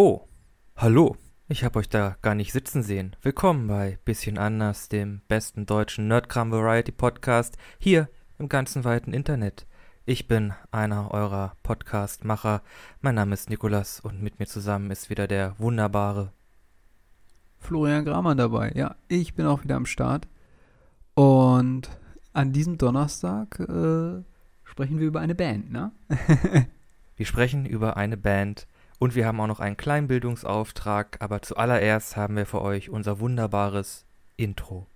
Oh, 0.00 0.28
hallo. 0.76 1.16
Ich 1.48 1.64
hab 1.64 1.74
euch 1.74 1.88
da 1.88 2.16
gar 2.22 2.36
nicht 2.36 2.52
sitzen 2.52 2.84
sehen. 2.84 3.16
Willkommen 3.22 3.66
bei 3.66 3.98
Bisschen 4.04 4.38
anders, 4.38 4.88
dem 4.88 5.22
besten 5.26 5.66
deutschen 5.66 6.06
Nerdkram 6.06 6.52
Variety 6.52 6.92
Podcast 6.92 7.58
hier 7.80 8.08
im 8.38 8.48
ganzen 8.48 8.84
weiten 8.84 9.12
Internet. 9.12 9.66
Ich 10.06 10.28
bin 10.28 10.52
einer 10.70 11.10
eurer 11.10 11.56
Podcast-Macher. 11.64 12.62
Mein 13.00 13.16
Name 13.16 13.34
ist 13.34 13.50
Nikolas 13.50 13.98
und 13.98 14.22
mit 14.22 14.38
mir 14.38 14.46
zusammen 14.46 14.92
ist 14.92 15.10
wieder 15.10 15.26
der 15.26 15.58
wunderbare 15.58 16.32
Florian 17.58 18.04
Gramann 18.04 18.38
dabei. 18.38 18.70
Ja, 18.76 18.94
ich 19.08 19.34
bin 19.34 19.46
auch 19.46 19.64
wieder 19.64 19.74
am 19.74 19.86
Start. 19.86 20.28
Und 21.14 21.90
an 22.32 22.52
diesem 22.52 22.78
Donnerstag 22.78 23.58
äh, 23.58 24.22
sprechen 24.62 25.00
wir 25.00 25.08
über 25.08 25.18
eine 25.18 25.34
Band, 25.34 25.72
ne? 25.72 25.90
Wir 27.16 27.26
sprechen 27.26 27.66
über 27.66 27.96
eine 27.96 28.16
Band 28.16 28.67
und 28.98 29.14
wir 29.14 29.26
haben 29.26 29.40
auch 29.40 29.46
noch 29.46 29.60
einen 29.60 29.76
kleinen 29.76 30.08
Bildungsauftrag, 30.08 31.18
aber 31.20 31.42
zuallererst 31.42 32.16
haben 32.16 32.36
wir 32.36 32.46
für 32.46 32.62
euch 32.62 32.90
unser 32.90 33.20
wunderbares 33.20 34.06
Intro. 34.36 34.86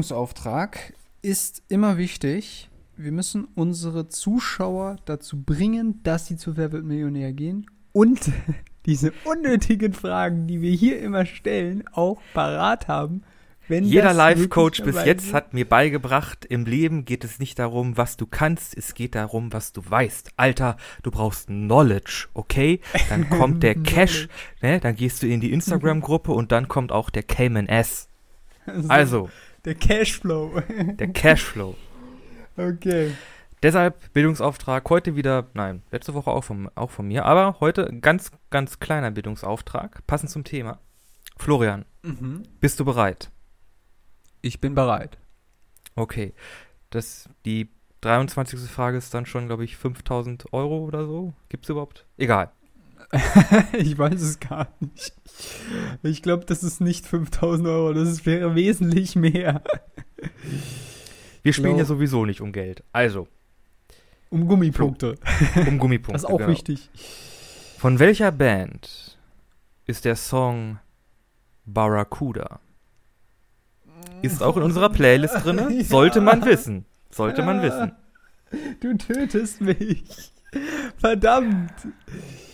Bildungsauftrag 0.00 0.94
ist 1.20 1.62
immer 1.68 1.98
wichtig. 1.98 2.70
Wir 2.96 3.12
müssen 3.12 3.46
unsere 3.54 4.08
Zuschauer 4.08 4.96
dazu 5.04 5.42
bringen, 5.42 6.00
dass 6.04 6.26
sie 6.26 6.36
zu 6.36 6.56
Wer 6.56 6.72
wird 6.72 6.84
Millionär 6.84 7.34
gehen 7.34 7.66
und 7.92 8.32
diese 8.86 9.12
unnötigen 9.24 9.92
Fragen, 9.92 10.46
die 10.46 10.62
wir 10.62 10.72
hier 10.72 11.00
immer 11.00 11.26
stellen, 11.26 11.84
auch 11.92 12.18
parat 12.32 12.88
haben. 12.88 13.24
Wenn 13.68 13.84
Jeder 13.84 14.14
Life-Coach 14.14 14.82
bis 14.84 15.04
jetzt 15.04 15.34
hat 15.34 15.52
mir 15.52 15.68
beigebracht, 15.68 16.46
im 16.46 16.64
Leben 16.64 17.04
geht 17.04 17.22
es 17.22 17.38
nicht 17.38 17.58
darum, 17.58 17.98
was 17.98 18.16
du 18.16 18.26
kannst, 18.26 18.74
es 18.74 18.94
geht 18.94 19.14
darum, 19.14 19.52
was 19.52 19.72
du 19.74 19.82
weißt. 19.86 20.30
Alter, 20.38 20.78
du 21.02 21.10
brauchst 21.10 21.48
Knowledge, 21.48 22.28
okay? 22.32 22.80
Dann 23.10 23.28
kommt 23.28 23.62
der 23.62 23.74
Cash, 23.82 24.28
ne? 24.62 24.80
Dann 24.80 24.96
gehst 24.96 25.22
du 25.22 25.26
in 25.26 25.42
die 25.42 25.52
Instagram-Gruppe 25.52 26.32
und 26.32 26.52
dann 26.52 26.68
kommt 26.68 26.90
auch 26.90 27.10
der 27.10 27.22
Cayman 27.22 27.68
S. 27.68 28.08
Also, 28.88 29.30
der 29.64 29.74
Cashflow. 29.74 30.62
der 30.98 31.08
Cashflow. 31.12 31.76
okay. 32.56 33.12
Deshalb 33.62 34.12
Bildungsauftrag 34.14 34.88
heute 34.88 35.16
wieder, 35.16 35.46
nein, 35.52 35.82
letzte 35.90 36.14
Woche 36.14 36.30
auch 36.30 36.44
von, 36.44 36.70
auch 36.76 36.90
von 36.90 37.06
mir, 37.06 37.26
aber 37.26 37.60
heute 37.60 37.90
ganz, 38.00 38.30
ganz 38.48 38.80
kleiner 38.80 39.10
Bildungsauftrag, 39.10 40.06
passend 40.06 40.30
zum 40.30 40.44
Thema. 40.44 40.78
Florian, 41.36 41.84
Mhm. 42.02 42.44
bist 42.60 42.80
du 42.80 42.84
bereit? 42.86 43.30
Ich 44.40 44.60
bin 44.60 44.74
bereit. 44.74 45.18
Okay. 45.94 46.32
Das, 46.88 47.28
die 47.44 47.68
23. 48.00 48.58
Frage 48.60 48.96
ist 48.96 49.12
dann 49.12 49.26
schon, 49.26 49.46
glaube 49.46 49.64
ich, 49.64 49.76
5000 49.76 50.52
Euro 50.54 50.78
oder 50.78 51.04
so. 51.04 51.34
Gibt's 51.50 51.68
überhaupt? 51.68 52.06
Egal. 52.16 52.50
ich 53.72 53.98
weiß 53.98 54.20
es 54.20 54.38
gar 54.40 54.68
nicht. 54.80 55.12
Ich 56.02 56.22
glaube, 56.22 56.44
das 56.44 56.62
ist 56.62 56.80
nicht 56.80 57.06
5000 57.06 57.66
Euro, 57.68 57.92
das 57.92 58.24
wäre 58.26 58.54
wesentlich 58.54 59.16
mehr. 59.16 59.62
Wir 61.42 61.52
spielen 61.52 61.76
ja 61.76 61.84
sowieso 61.84 62.24
nicht 62.26 62.40
um 62.40 62.52
Geld. 62.52 62.84
Also, 62.92 63.26
Um 64.30 64.46
Gummipunkte. 64.46 65.16
um 65.66 65.78
Gummipunkte. 65.78 66.12
Das 66.12 66.22
ist 66.22 66.28
auch 66.30 66.38
genau. 66.38 66.50
wichtig. 66.50 66.90
Von 67.78 67.98
welcher 67.98 68.30
Band 68.30 69.18
ist 69.86 70.04
der 70.04 70.16
Song 70.16 70.78
Barracuda? 71.64 72.60
Ist 74.22 74.42
auch 74.42 74.56
in 74.56 74.62
unserer 74.62 74.90
Playlist 74.90 75.44
drin. 75.44 75.58
Ja. 75.78 75.84
Sollte 75.84 76.20
man 76.20 76.44
wissen. 76.44 76.84
Sollte 77.10 77.42
man 77.42 77.62
wissen. 77.62 77.92
Du 78.80 78.96
tötest 78.96 79.60
mich. 79.60 80.32
Verdammt. 80.98 81.72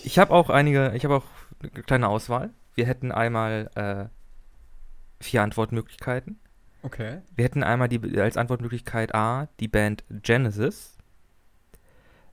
Ich 0.06 0.20
habe 0.20 0.32
auch 0.32 0.50
einige, 0.50 0.92
ich 0.94 1.04
habe 1.04 1.16
auch 1.16 1.24
eine 1.60 1.82
kleine 1.82 2.06
Auswahl. 2.06 2.50
Wir 2.76 2.86
hätten 2.86 3.10
einmal 3.10 3.68
äh, 3.74 4.04
vier 5.20 5.42
Antwortmöglichkeiten. 5.42 6.38
Okay. 6.84 7.22
Wir 7.34 7.44
hätten 7.44 7.64
einmal 7.64 7.88
die, 7.88 8.20
als 8.20 8.36
Antwortmöglichkeit 8.36 9.16
A 9.16 9.48
die 9.58 9.66
Band 9.66 10.04
Genesis, 10.08 10.96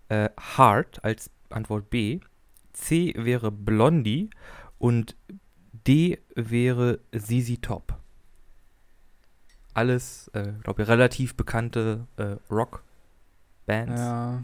äh, 0.09 0.29
Heart 0.55 1.03
als 1.03 1.31
Antwort 1.49 1.89
B, 1.89 2.19
C 2.73 3.15
wäre 3.17 3.51
Blondie 3.51 4.29
und 4.77 5.15
D 5.71 6.19
wäre 6.35 6.99
ZZ 7.11 7.59
Top. 7.59 7.97
Alles, 9.73 10.27
äh, 10.35 10.53
glaube 10.61 10.83
ich, 10.83 10.87
relativ 10.87 11.33
bekannte 11.35 12.05
äh, 12.17 12.35
Rock-Bands. 12.51 13.99
Ja. 13.99 14.43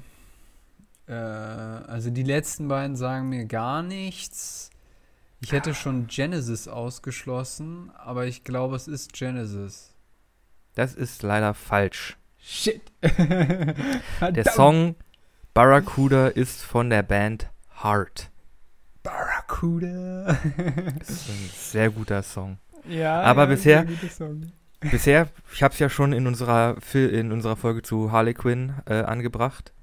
Äh, 1.09 1.13
also 1.13 2.11
die 2.11 2.23
letzten 2.23 2.67
beiden 2.67 2.95
sagen 2.95 3.29
mir 3.29 3.45
gar 3.45 3.81
nichts. 3.81 4.69
Ich 5.41 5.51
hätte 5.53 5.73
schon 5.73 6.07
Genesis 6.07 6.67
ausgeschlossen, 6.67 7.91
aber 7.97 8.25
ich 8.25 8.43
glaube, 8.43 8.75
es 8.75 8.87
ist 8.87 9.13
Genesis. 9.13 9.95
Das 10.75 10.93
ist 10.93 11.23
leider 11.23 11.53
falsch. 11.53 12.17
Shit. 12.37 12.81
Der 13.01 14.45
Song 14.51 14.95
Barracuda 15.53 16.27
ist 16.27 16.61
von 16.63 16.89
der 16.89 17.03
Band 17.03 17.49
Heart. 17.83 18.29
Barracuda. 19.03 20.37
Das 20.99 21.09
ist 21.09 21.29
ein 21.29 21.49
sehr 21.53 21.89
guter 21.89 22.21
Song. 22.21 22.57
ja, 22.87 23.21
Aber 23.21 23.43
ja, 23.43 23.49
bisher-. 23.49 23.85
Bisher, 24.79 25.27
ich 25.53 25.63
habe 25.63 25.73
es 25.73 25.79
ja 25.79 25.89
schon 25.89 26.13
in 26.13 26.27
unserer, 26.27 26.77
in 26.93 27.31
unserer 27.31 27.55
Folge 27.55 27.81
zu 27.81 28.11
Harley 28.11 28.33
Quinn 28.33 28.75
äh, 28.85 29.01
angebracht. 29.01 29.73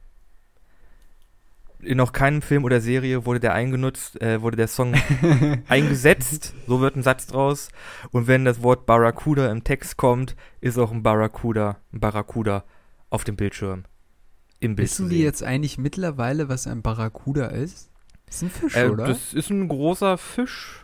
In 1.81 1.99
noch 1.99 2.13
keinem 2.13 2.41
Film 2.43 2.65
oder 2.65 2.81
Serie 2.81 3.27
wurde 3.27 3.39
der 3.41 3.53
eingenutzt, 3.53 4.21
äh, 4.23 4.41
wurde 4.41 4.57
der 4.57 4.67
Song 4.69 4.95
eingesetzt. 5.69 6.55
So 6.67 6.81
wird 6.81 6.97
ein 6.97 7.03
Satz 7.03 7.27
draus. 7.27 7.69
Und 8.13 8.27
wenn 8.27 8.45
das 8.45 8.63
Wort 8.63 8.87
Barracuda 8.87 9.51
im 9.51 9.63
Text 9.63 9.97
kommt, 9.97 10.37
ist 10.61 10.79
auch 10.79 10.91
ein 10.91 11.03
Barracuda, 11.03 11.77
ein 11.93 12.01
Barracuda 12.01 12.65
auf 13.11 13.25
dem 13.25 13.37
Bildschirm. 13.37 13.85
Im 14.59 14.75
Bild. 14.75 14.89
Wissen 14.89 15.09
sehen. 15.11 15.21
jetzt 15.23 15.43
eigentlich 15.43 15.77
mittlerweile, 15.79 16.49
was 16.49 16.67
ein 16.67 16.81
Barracuda 16.83 17.47
ist? 17.49 17.91
Das 18.27 18.37
ist 18.37 18.43
ein 18.43 18.51
Fisch, 18.51 18.77
Äh, 18.77 18.89
oder? 18.89 19.07
das 19.07 19.35
ist 19.35 19.51
ein 19.51 19.69
großer 19.69 20.17
Fisch. 20.19 20.83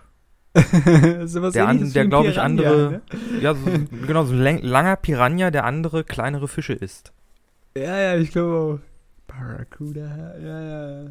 Sowas 1.25 1.55
der 1.55 1.67
an- 1.67 1.79
der, 1.79 1.95
wie 1.95 1.99
ein 2.01 2.11
glaub 2.11 2.27
ich, 2.27 2.39
andere- 2.39 2.91
Ne? 2.93 3.03
Ja, 3.41 3.55
so, 3.55 3.65
genau, 4.07 4.25
so 4.25 4.35
ein 4.35 4.59
langer 4.63 4.97
Piranha, 4.97 5.51
der 5.51 5.65
andere 5.65 6.05
kleinere 6.05 6.47
Fische 6.49 6.75
isst. 6.75 7.13
Ja, 7.75 7.99
ja, 7.99 8.17
ich 8.19 8.31
glaube 8.33 8.55
auch. 8.83 8.92
Barracuda, 9.39 10.37
ja, 10.39 10.63
ja. 11.05 11.11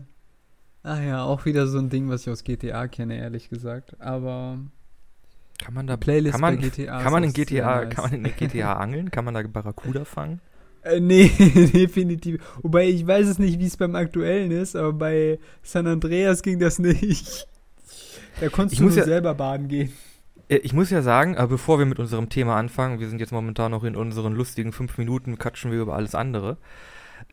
Ach 0.83 1.01
ja, 1.01 1.23
auch 1.23 1.45
wieder 1.45 1.67
so 1.67 1.77
ein 1.77 1.89
Ding, 1.89 2.09
was 2.09 2.21
ich 2.23 2.29
aus 2.29 2.43
GTA 2.43 2.87
kenne, 2.87 3.17
ehrlich 3.17 3.49
gesagt. 3.49 3.99
Aber 3.99 4.59
Kann 5.63 5.73
man 5.73 5.85
da 5.87 5.95
Playlist 5.97 6.33
kann 6.33 6.41
man, 6.41 6.55
bei 6.57 6.61
GTA 6.69 7.01
Kann 7.03 7.11
man 7.11 7.23
in 7.23 7.33
GTA, 7.33 7.85
nice. 7.85 7.95
kann 7.95 8.03
man 8.11 8.25
in 8.25 8.35
GTA 8.37 8.73
angeln? 8.73 9.11
Kann 9.11 9.25
man 9.25 9.33
da 9.35 9.43
Barracuda 9.43 10.05
fangen? 10.05 10.39
Äh, 10.83 10.99
nee, 10.99 11.27
definitiv. 11.73 12.41
Wobei 12.63 12.87
ich 12.89 13.05
weiß 13.05 13.27
es 13.27 13.37
nicht, 13.37 13.59
wie 13.59 13.67
es 13.67 13.77
beim 13.77 13.95
aktuellen 13.95 14.49
ist, 14.51 14.75
aber 14.75 14.93
bei 14.93 15.39
San 15.61 15.85
Andreas 15.85 16.41
ging 16.41 16.59
das 16.59 16.79
nicht. 16.79 17.47
Da 18.39 18.49
konntest 18.49 18.73
Ich 18.73 18.79
du 18.79 18.85
muss 18.85 18.95
nur 18.95 18.99
ja- 19.03 19.05
selber 19.05 19.35
baden 19.35 19.67
gehen. 19.67 19.91
Äh, 20.49 20.57
Ich 20.57 20.73
muss 20.73 20.89
ja 20.89 21.03
sagen, 21.03 21.35
äh, 21.35 21.45
bevor 21.47 21.77
wir 21.77 21.85
mit 21.85 21.99
unserem 21.99 22.29
Thema 22.29 22.55
anfangen, 22.55 22.99
wir 22.99 23.07
sind 23.07 23.19
jetzt 23.19 23.31
momentan 23.31 23.69
noch 23.69 23.83
in 23.83 23.95
unseren 23.95 24.33
lustigen 24.33 24.71
fünf 24.71 24.97
Minuten, 24.97 25.37
quatschen 25.37 25.71
wir 25.71 25.79
über 25.81 25.95
alles 25.95 26.15
andere. 26.15 26.57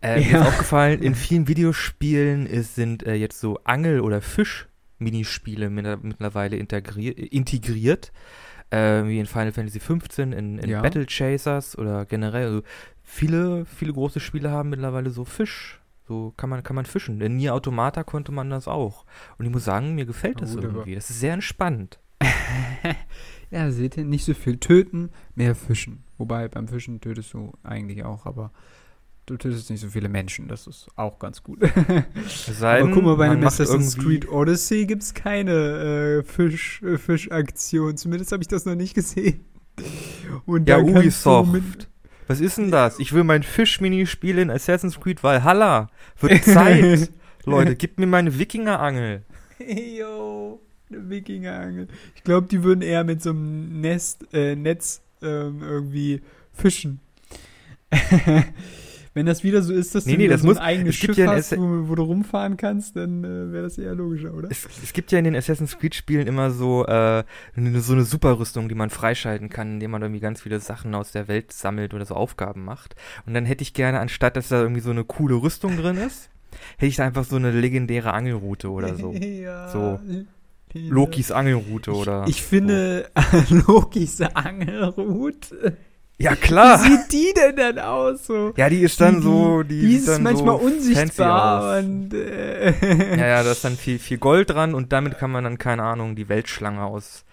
Äh, 0.02 0.20
Mir 0.20 0.26
Ja. 0.31 0.40
ist 0.43 0.49
aufgefallen, 0.49 1.02
in 1.02 1.14
vielen 1.14 1.49
Videospielen 1.49 2.46
ist, 2.46 2.75
sind 2.75 3.05
äh, 3.06 3.14
jetzt 3.14 3.40
so 3.40 3.58
Angel- 3.64 4.00
oder 4.00 4.20
Fisch-Minispiele 4.20 5.70
mit- 5.70 6.02
mittlerweile 6.05 6.56
integrier 6.56 7.17
integriert. 7.32 8.12
Äh, 8.70 9.05
wie 9.06 9.19
in 9.19 9.25
Final 9.26 9.52
Fantasy 9.52 9.79
XV, 9.79 10.19
in, 10.19 10.58
in 10.58 10.69
Ja. 10.69 10.82
Battle 10.82 11.06
Chasers 11.06 11.76
oder 11.79 12.05
generell. 12.05 12.44
Also 12.46 12.62
viele, 13.02 13.64
viele 13.64 13.94
große 13.94 14.20
Spiele 14.20 14.50
haben 14.50 14.69
mittlerweile 14.69 15.08
so 15.11 15.25
Fisch. 15.25 15.81
So 16.06 16.32
kann 16.37 16.50
man, 16.50 16.62
kann 16.62 16.76
man 16.76 16.84
fischen. 16.87 17.20
In 17.20 17.37
Nier 17.37 17.55
Automata 17.55 18.02
konnte 18.05 18.32
man 18.32 18.49
das 18.50 18.67
auch. 18.69 19.05
Und 19.38 19.46
ich 19.46 19.52
muss 19.52 19.64
sagen, 19.64 19.94
mir 19.94 20.05
gefällt 20.06 20.41
das 20.43 20.52
aber- 20.56 20.62
irgendwie. 20.64 20.94
Das 20.94 21.08
ist 21.11 21.20
sehr 21.20 21.32
entspannt. 21.34 21.99
Ja, 23.50 23.70
seht 23.70 23.96
ihr, 23.96 24.05
nicht 24.05 24.26
so 24.26 24.34
viel 24.34 24.58
töten, 24.58 25.08
mehr 25.34 25.55
fischen. 25.55 26.05
Wobei 26.19 26.49
beim 26.49 26.69
Fischen 26.69 27.00
tötest 27.00 27.32
du 27.32 27.52
eigentlich 27.62 28.05
auch, 28.05 28.26
aber 28.26 28.52
du 29.29 29.37
tötest 29.37 29.71
nicht 29.71 29.81
so 29.81 29.89
viele 29.89 30.09
Menschen, 30.09 30.49
das 30.49 30.67
ist 30.67 30.89
auch 30.97 31.19
ganz 31.19 31.43
gut. 31.43 31.61
Sei 32.27 32.81
aber 32.81 32.91
guck 32.91 33.05
mal, 33.05 33.17
bei 33.17 33.31
einem 33.31 33.47
Assassin's 33.47 33.97
Creed 33.97 34.29
Odyssey 34.29 34.87
gibt 34.87 35.03
es 35.03 35.15
keine 35.15 35.53
äh, 35.53 36.23
Fisch, 36.23 36.83
äh, 36.83 36.99
Fischaktion. 36.99 37.97
Zumindest 37.97 38.33
habe 38.33 38.43
ich 38.43 38.49
das 38.49 38.65
noch 38.65 38.75
nicht 38.75 38.95
gesehen. 38.95 39.45
Und 40.47 40.69
Ja, 40.69 40.79
Ubisoft. 40.79 41.89
Was 42.27 42.41
ist 42.41 42.59
denn 42.59 42.71
das? 42.71 42.99
Ich 42.99 43.13
will 43.13 43.25
mein 43.25 43.43
Fisch-Mini 43.43 44.07
spielen 44.07 44.39
in 44.39 44.51
Assassin's 44.51 45.01
Creed 45.01 45.23
Valhalla. 45.23 45.89
Wird 46.21 46.45
Zeit. 46.45 47.11
Leute, 47.45 47.77
gib 47.77 47.99
mir 47.99 48.07
meine 48.07 48.39
Wikingerangel. 48.39 49.23
Yo, 49.59 50.61
eine 50.91 51.09
Wikingerangel. 51.09 51.89
Ich 52.15 52.23
glaube, 52.25 52.47
die 52.47 52.63
würden 52.63 52.83
eher 52.83 53.05
mit 53.05 53.23
so 53.23 53.31
einem 53.31 53.81
Nest, 53.81 54.27
äh, 54.35 54.57
Netz 54.57 55.01
ähm, 55.23 55.63
irgendwie 55.63 56.21
fischen. 56.53 57.01
Wenn 59.14 59.26
das 59.26 59.43
wieder 59.44 59.62
so 59.62 59.72
ist, 59.72 59.94
dass 59.94 60.06
Nee, 60.06 60.12
du 60.12 60.19
nee, 60.19 60.28
das 60.28 60.43
so 60.43 60.46
muss- 60.49 60.56
ein 60.58 60.62
eigenes 60.62 60.94
Schiff 60.94 61.16
ja 61.16 61.26
hast, 61.28 61.56
wo, 61.56 61.88
wo 61.88 61.94
du 61.94 62.02
rumfahren 62.02 62.56
kannst, 62.56 62.96
dann 62.96 63.25
äh, 63.25 63.52
wäre 63.52 63.62
das 63.64 63.78
eher 63.78 63.94
logischer, 63.94 64.34
oder? 64.34 64.49
Es, 64.50 64.66
es 64.82 64.93
gibt 64.93 65.10
ja 65.12 65.19
in 65.19 65.25
den 65.25 65.34
Assassin's 65.37 65.78
Creed-Spielen 65.78 66.26
immer 66.26 66.50
so, 66.50 66.84
äh, 66.87 67.25
eine- 67.56 67.81
so 67.81 67.93
eine 67.94 68.05
Superrüstung, 68.05 68.69
die 68.69 68.75
man 68.75 68.90
freischalten 68.90 69.49
kann, 69.49 69.75
indem 69.75 69.90
man 69.93 70.02
irgendwie 70.02 70.20
ganz 70.20 70.43
viele 70.43 70.60
Sachen 70.60 70.94
aus 70.94 71.12
der 71.12 71.26
Welt 71.28 71.52
sammelt 71.52 71.94
oder 71.94 72.05
so 72.05 72.14
Aufgaben 72.14 72.64
macht. 72.64 72.94
Und 73.26 73.34
dann 73.34 73.44
hätte 73.46 73.62
ich 73.62 73.75
gerne, 73.75 74.00
anstatt 74.00 74.37
dass 74.37 74.49
da 74.49 74.60
irgendwie 74.60 74.81
so 74.82 74.90
eine 74.90 75.05
coole 75.05 75.37
Rüstung 75.37 75.76
drin 75.76 75.96
ist, 75.96 76.31
hätte 76.76 76.87
ich 76.87 76.96
da 76.96 77.05
einfach 77.05 77.25
so 77.25 77.37
eine 77.37 77.50
legendäre 77.50 78.12
Angelroute 78.12 78.70
oder 78.70 78.94
so. 78.96 79.12
ja. 79.14 79.69
So. 79.69 79.99
Lokis 80.75 81.31
Angelroute 81.32 81.93
oder. 81.93 82.25
Ich 82.28 82.43
finde, 82.43 83.08
Lokis 83.66 84.20
Angelroute. 84.20 85.76
Ja, 86.20 86.35
klar. 86.35 86.82
Wie 86.85 86.88
sieht 86.88 87.12
die 87.12 87.32
denn 87.35 87.56
dann 87.56 87.79
aus? 87.79 88.26
So? 88.26 88.53
Ja, 88.56 88.69
die 88.69 88.81
ist 88.81 89.00
dann 89.00 89.23
so, 89.23 89.62
die, 89.62 89.81
die 89.81 89.94
ist 89.97 90.09
dann 90.09 90.25
manchmal 90.25 90.59
so 90.59 90.65
unsichtbar 90.67 91.79
und 91.79 92.12
äh, 92.12 93.17
Ja, 93.17 93.26
ja, 93.26 93.43
da 93.44 93.53
ist 93.53 93.65
dann 93.65 93.76
viel, 93.76 93.99
viel 94.00 94.19
Gold 94.19 94.50
dran 94.50 94.75
und 94.75 94.93
damit 94.93 95.19
kann 95.19 95.31
man 95.31 95.44
dann, 95.44 95.59
keine 95.59 95.85
Ahnung, 95.85 96.17
die 96.17 96.29
Weltschlange 96.29 96.82
aus, 96.82 97.25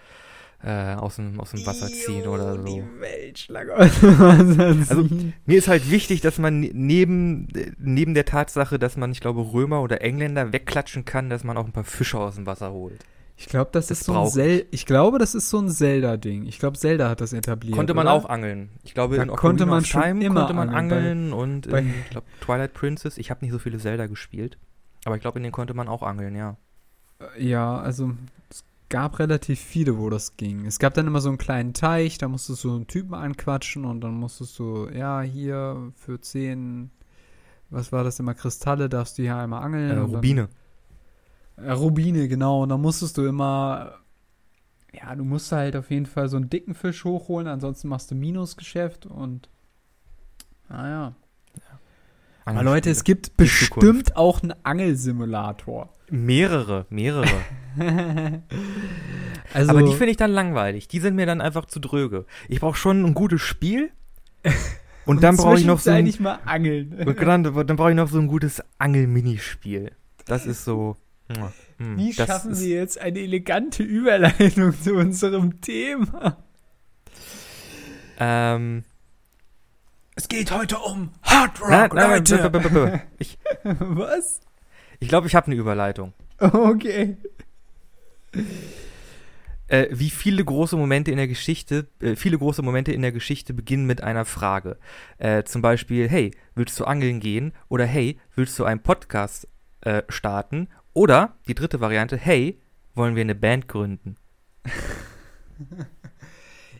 äh, 0.63 0.93
aus, 0.93 1.15
dem, 1.15 1.39
aus 1.39 1.49
dem 1.51 1.65
Wasser 1.65 1.87
ziehen 1.87 2.25
Jo, 2.25 2.33
oder 2.33 2.57
so. 2.57 2.63
Die 2.63 2.83
Weltschlange 2.99 3.73
aus 3.73 3.99
dem 4.01 4.19
Wasser 4.19 4.65
Also, 4.91 5.03
ziehen. 5.07 5.33
Mir 5.47 5.57
ist 5.57 5.67
halt 5.67 5.89
wichtig, 5.89 6.21
dass 6.21 6.37
man 6.37 6.59
ne- 6.59 6.71
neben, 6.73 7.47
neben 7.79 8.13
der 8.13 8.25
Tatsache, 8.25 8.77
dass 8.77 8.97
man, 8.97 9.11
ich 9.11 9.19
glaube, 9.19 9.41
Römer 9.51 9.81
oder 9.81 10.03
Engländer 10.03 10.53
wegklatschen 10.53 11.05
kann, 11.05 11.31
dass 11.31 11.43
man 11.43 11.57
auch 11.57 11.65
ein 11.65 11.71
paar 11.73 11.83
Fische 11.85 12.19
aus 12.19 12.35
dem 12.35 12.45
Wasser 12.45 12.71
holt. 12.71 13.03
Ich 13.37 13.47
glaube, 13.47 13.69
das, 13.73 13.87
das 13.87 13.99
ist 13.99 14.05
so 14.05 14.17
ein 14.17 14.27
Zel 14.29 14.65
ich 14.71 14.85
glaube, 14.85 15.17
das 15.19 15.35
ist 15.35 15.49
so 15.49 15.59
ein 15.59 15.69
Zelda-Ding. 15.69 16.45
Ich 16.45 16.57
glaube, 16.59 16.77
Zelda 16.77 17.09
hat 17.09 17.19
das 17.21 17.33
etabliert. 17.33 17.75
Konnte 17.75 17.93
man 17.93 18.07
oder? 18.07 18.15
auch 18.15 18.29
angeln. 18.29 18.69
Ich 18.83 18.93
glaube, 18.93 19.17
Da 19.17 19.23
in 19.23 19.29
konnte 19.29 19.63
Ocarina 19.65 19.65
man 19.65 19.83
of 19.83 19.89
Time 19.89 20.23
immer 20.23 20.39
konnte 20.41 20.53
man 20.53 20.69
angeln. 20.69 20.99
angeln 21.31 21.33
und 21.33 21.67
in, 21.67 21.89
ich 21.89 22.09
glaube, 22.11 22.27
Twilight 22.41 22.73
Princess. 22.73 23.17
Ich 23.17 23.29
habe 23.31 23.43
nicht 23.43 23.51
so 23.51 23.59
viele 23.59 23.77
Zelda 23.77 24.07
gespielt, 24.07 24.57
aber 25.03 25.15
ich 25.15 25.21
glaube, 25.21 25.39
in 25.39 25.43
denen 25.43 25.51
konnte 25.53 25.73
man 25.73 25.87
auch 25.87 26.01
angeln, 26.03 26.35
ja. 26.35 26.55
Ja, 27.37 27.77
also 27.77 28.11
es 28.49 28.63
gab 28.89 29.19
relativ 29.19 29.59
viele, 29.59 29.97
wo 29.97 30.09
das 30.09 30.37
ging. 30.37 30.65
Es 30.65 30.79
gab 30.79 30.93
dann 30.93 31.07
immer 31.07 31.21
so 31.21 31.29
einen 31.29 31.37
kleinen 31.37 31.73
Teich, 31.73 32.17
da 32.17 32.27
musstest 32.27 32.63
du 32.63 32.73
einen 32.75 32.87
Typen 32.87 33.13
anquatschen 33.13 33.83
und 33.85 34.01
dann 34.01 34.13
musstest 34.13 34.57
du, 34.59 34.87
ja, 34.89 35.21
hier 35.21 35.91
für 35.95 36.19
10, 36.21 36.89
was 37.69 37.91
war 37.91 38.03
das 38.03 38.19
immer, 38.19 38.33
Kristalle, 38.33 38.87
darfst 38.89 39.17
du 39.17 39.23
hier 39.23 39.35
einmal 39.37 39.63
angeln. 39.63 39.97
Äh, 39.97 40.01
und 40.01 40.11
dann- 40.13 40.47
Rubine. 41.57 41.67
Ja, 41.67 41.73
Rubine, 41.73 42.27
genau. 42.27 42.63
Und 42.63 42.69
dann 42.69 42.81
musstest 42.81 43.17
du 43.17 43.25
immer, 43.25 43.95
ja, 44.93 45.15
du 45.15 45.23
musst 45.23 45.51
halt 45.51 45.75
auf 45.75 45.89
jeden 45.91 46.05
Fall 46.05 46.29
so 46.29 46.37
einen 46.37 46.49
dicken 46.49 46.73
Fisch 46.73 47.03
hochholen, 47.03 47.47
ansonsten 47.47 47.87
machst 47.87 48.11
du 48.11 48.15
Minusgeschäft 48.15 49.05
und, 49.05 49.49
naja. 50.69 51.15
Aber 52.47 52.61
Leute, 52.61 52.91
es 52.91 53.03
gibt 53.03 53.37
bestimmt 53.37 53.73
Zukunft. 54.07 54.17
auch 54.17 54.43
einen 54.43 54.53
Angelsimulator. 54.63 55.89
Mehrere, 56.09 56.85
mehrere. 56.89 57.27
Also, 59.53 59.71
aber 59.71 59.83
die 59.83 59.93
finde 59.93 60.11
ich 60.11 60.17
dann 60.17 60.31
langweilig. 60.31 60.89
Die 60.89 60.99
sind 60.99 61.15
mir 61.15 61.25
dann 61.25 61.39
einfach 61.39 61.65
zu 61.65 61.79
dröge. 61.79 62.25
Ich 62.49 62.59
brauche 62.59 62.75
schon 62.75 63.05
ein 63.05 63.13
gutes 63.13 63.41
Spiel. 63.41 63.91
Und 65.05 65.23
dann 65.23 65.37
brauche 65.37 65.57
ich 65.57 65.65
noch 65.65 65.79
so 65.79 65.91
ein, 65.91 66.03
zwischenzeitlich 66.05 66.19
mal 66.19 66.39
angeln. 66.45 66.93
und 66.93 67.21
dann, 67.21 67.43
dann 67.43 67.75
brauche 67.77 67.91
ich 67.91 67.95
noch 67.95 68.09
so 68.09 68.17
ein 68.17 68.27
gutes 68.27 68.61
Angel-Minispiel. 68.79 69.91
Das 70.25 70.47
ist 70.47 70.65
so. 70.65 70.97
Mm, 71.27 71.97
Wie 71.97 72.13
das 72.13 72.27
schaffen 72.27 72.59
wir 72.59 72.67
jetzt 72.67 72.99
eine 72.99 73.19
elegante 73.19 73.83
Überleitung 73.83 74.73
zu 74.81 74.93
unserem 74.95 75.61
Thema? 75.61 76.37
Ähm, 78.19 78.83
Es 80.15 80.27
geht 80.27 80.51
heute 80.51 80.77
um 80.79 81.11
Hard 81.23 81.59
Rock, 81.61 81.69
nein, 81.69 81.89
nein, 81.93 82.09
Leute. 82.25 83.01
ich 83.19 83.37
Was? 83.63 84.39
ich 84.99 85.09
glaube, 85.09 85.27
ich 85.27 85.35
habe 85.35 85.47
eine 85.47 85.55
Überleitung. 85.55 86.13
Okay. 86.39 87.17
Äh, 89.67 89.87
wie 89.91 90.09
viele 90.11 90.45
große 90.45 90.77
Momente 90.77 91.09
in 91.11 91.17
der 91.17 91.27
Geschichte, 91.27 91.87
äh, 91.99 92.15
viele 92.15 92.37
große 92.37 92.61
Momente 92.61 92.91
in 92.91 93.01
der 93.01 93.11
Geschichte 93.11 93.53
beginnen 93.53 93.85
mit 93.87 94.03
einer 94.03 94.25
Frage. 94.25 94.77
Äh, 95.17 95.43
zum 95.43 95.61
Beispiel, 95.61 96.07
hey, 96.07 96.31
willst 96.53 96.79
du 96.79 96.85
angeln 96.85 97.19
gehen? 97.19 97.51
Oder 97.67 97.85
hey, 97.85 98.19
willst 98.35 98.59
du 98.59 98.65
einen 98.65 98.81
Podcast 98.81 99.47
äh, 99.81 100.03
starten? 100.07 100.67
Oder 100.95 101.35
die 101.47 101.53
dritte 101.55 101.79
Variante, 101.81 102.17
hey, 102.17 102.59
wollen 102.95 103.15
wir 103.15 103.21
eine 103.21 103.35
Band 103.35 103.67
gründen? 103.67 104.15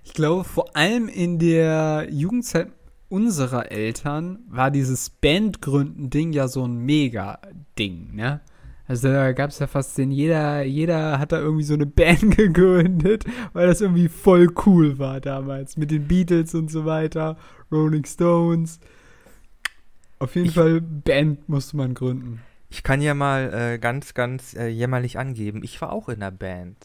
Ich 0.04 0.14
glaube, 0.14 0.44
vor 0.46 0.76
allem 0.76 1.08
in 1.10 1.38
der 1.38 2.08
Jugendzeit 2.10 2.70
unserer 3.10 3.72
Eltern 3.72 4.40
war 4.48 4.72
dieses 4.72 5.10
Bandgründen-Ding 5.10 6.32
ja 6.34 6.48
so 6.48 6.66
ein 6.66 6.78
Mega-Ding, 6.78 8.16
ne? 8.16 8.40
Also 8.88 9.10
da 9.10 9.32
gab 9.34 9.50
es 9.50 9.60
ja 9.60 9.68
fast 9.68 9.98
den, 9.98 10.12
jeder, 10.12 10.64
jeder 10.64 11.18
hat 11.20 11.32
da 11.32 11.40
irgendwie 11.40 11.64
so 11.64 11.74
eine 11.74 11.86
Band 11.88 12.22
gegründet, 12.38 13.26
weil 13.54 13.68
das 13.68 13.82
irgendwie 13.82 14.08
voll 14.08 14.48
cool 14.66 14.98
war 14.98 15.20
damals. 15.20 15.76
Mit 15.76 15.92
den 15.92 16.08
Beatles 16.08 16.56
und 16.56 16.72
so 16.72 16.86
weiter, 16.86 17.36
Rolling 17.72 18.06
Stones. 18.06 18.80
Auf 20.20 20.36
jeden 20.36 20.48
Ich- 20.48 20.54
Fall 20.56 20.80
Band 20.80 21.50
musste 21.50 21.76
man 21.76 21.94
gründen. 21.96 22.42
Ich 22.76 22.84
kann 22.84 23.02
ja 23.02 23.14
mal 23.14 23.54
äh, 23.54 23.80
ganz, 23.80 24.14
ganz 24.14 24.54
äh, 24.54 24.68
jämmerlich 24.68 25.18
angeben. 25.18 25.64
Ich 25.64 25.80
war 25.82 25.94
auch 25.94 26.10
in 26.10 26.20
der 26.20 26.32
Band. 26.32 26.78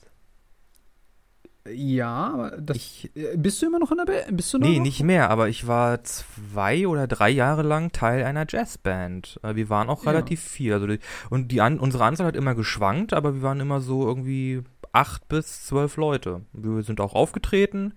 Ja, 1.69 2.31
aber 2.33 2.51
das, 2.61 2.77
Ich, 2.77 3.11
äh, 3.17 3.37
bist 3.37 3.61
du 3.61 3.67
immer 3.67 3.81
noch 3.81 3.91
in 3.91 3.99
der 3.99 4.05
Band? 4.05 4.37
Bist 4.37 4.55
du 4.55 4.59
noch? 4.59 4.69
nee, 4.69 4.77
noch? 4.77 4.85
nicht 4.85 5.03
mehr, 5.03 5.31
aber 5.31 5.49
ich 5.49 5.67
war 5.67 6.05
zwei 6.05 6.87
oder 6.87 7.09
drei 7.09 7.29
Jahre 7.29 7.63
lang 7.63 7.91
Teil 7.91 8.23
einer 8.23 8.47
Jazzband. 8.49 9.41
Äh, 9.43 9.57
wir 9.57 9.69
waren 9.69 9.89
auch 9.89 10.05
Ja. 10.05 10.13
relativ 10.13 10.41
viel. 10.41 10.73
Also 10.75 10.87
die, 10.87 11.01
und 11.29 11.49
die 11.49 11.61
an, 11.61 11.81
unsere 11.81 12.05
Anzahl 12.05 12.29
hat 12.29 12.37
immer 12.37 12.55
geschwankt, 12.55 13.13
aber 13.13 13.35
wir 13.35 13.43
waren 13.43 13.59
immer 13.59 13.81
so 13.81 14.07
irgendwie 14.07 14.63
acht 14.93 15.27
bis 15.29 15.67
zwölf 15.67 15.97
Leute. 15.97 16.43
Wir 16.53 16.85
sind 16.85 17.01
auch 17.01 17.15
aufgetreten 17.15 17.95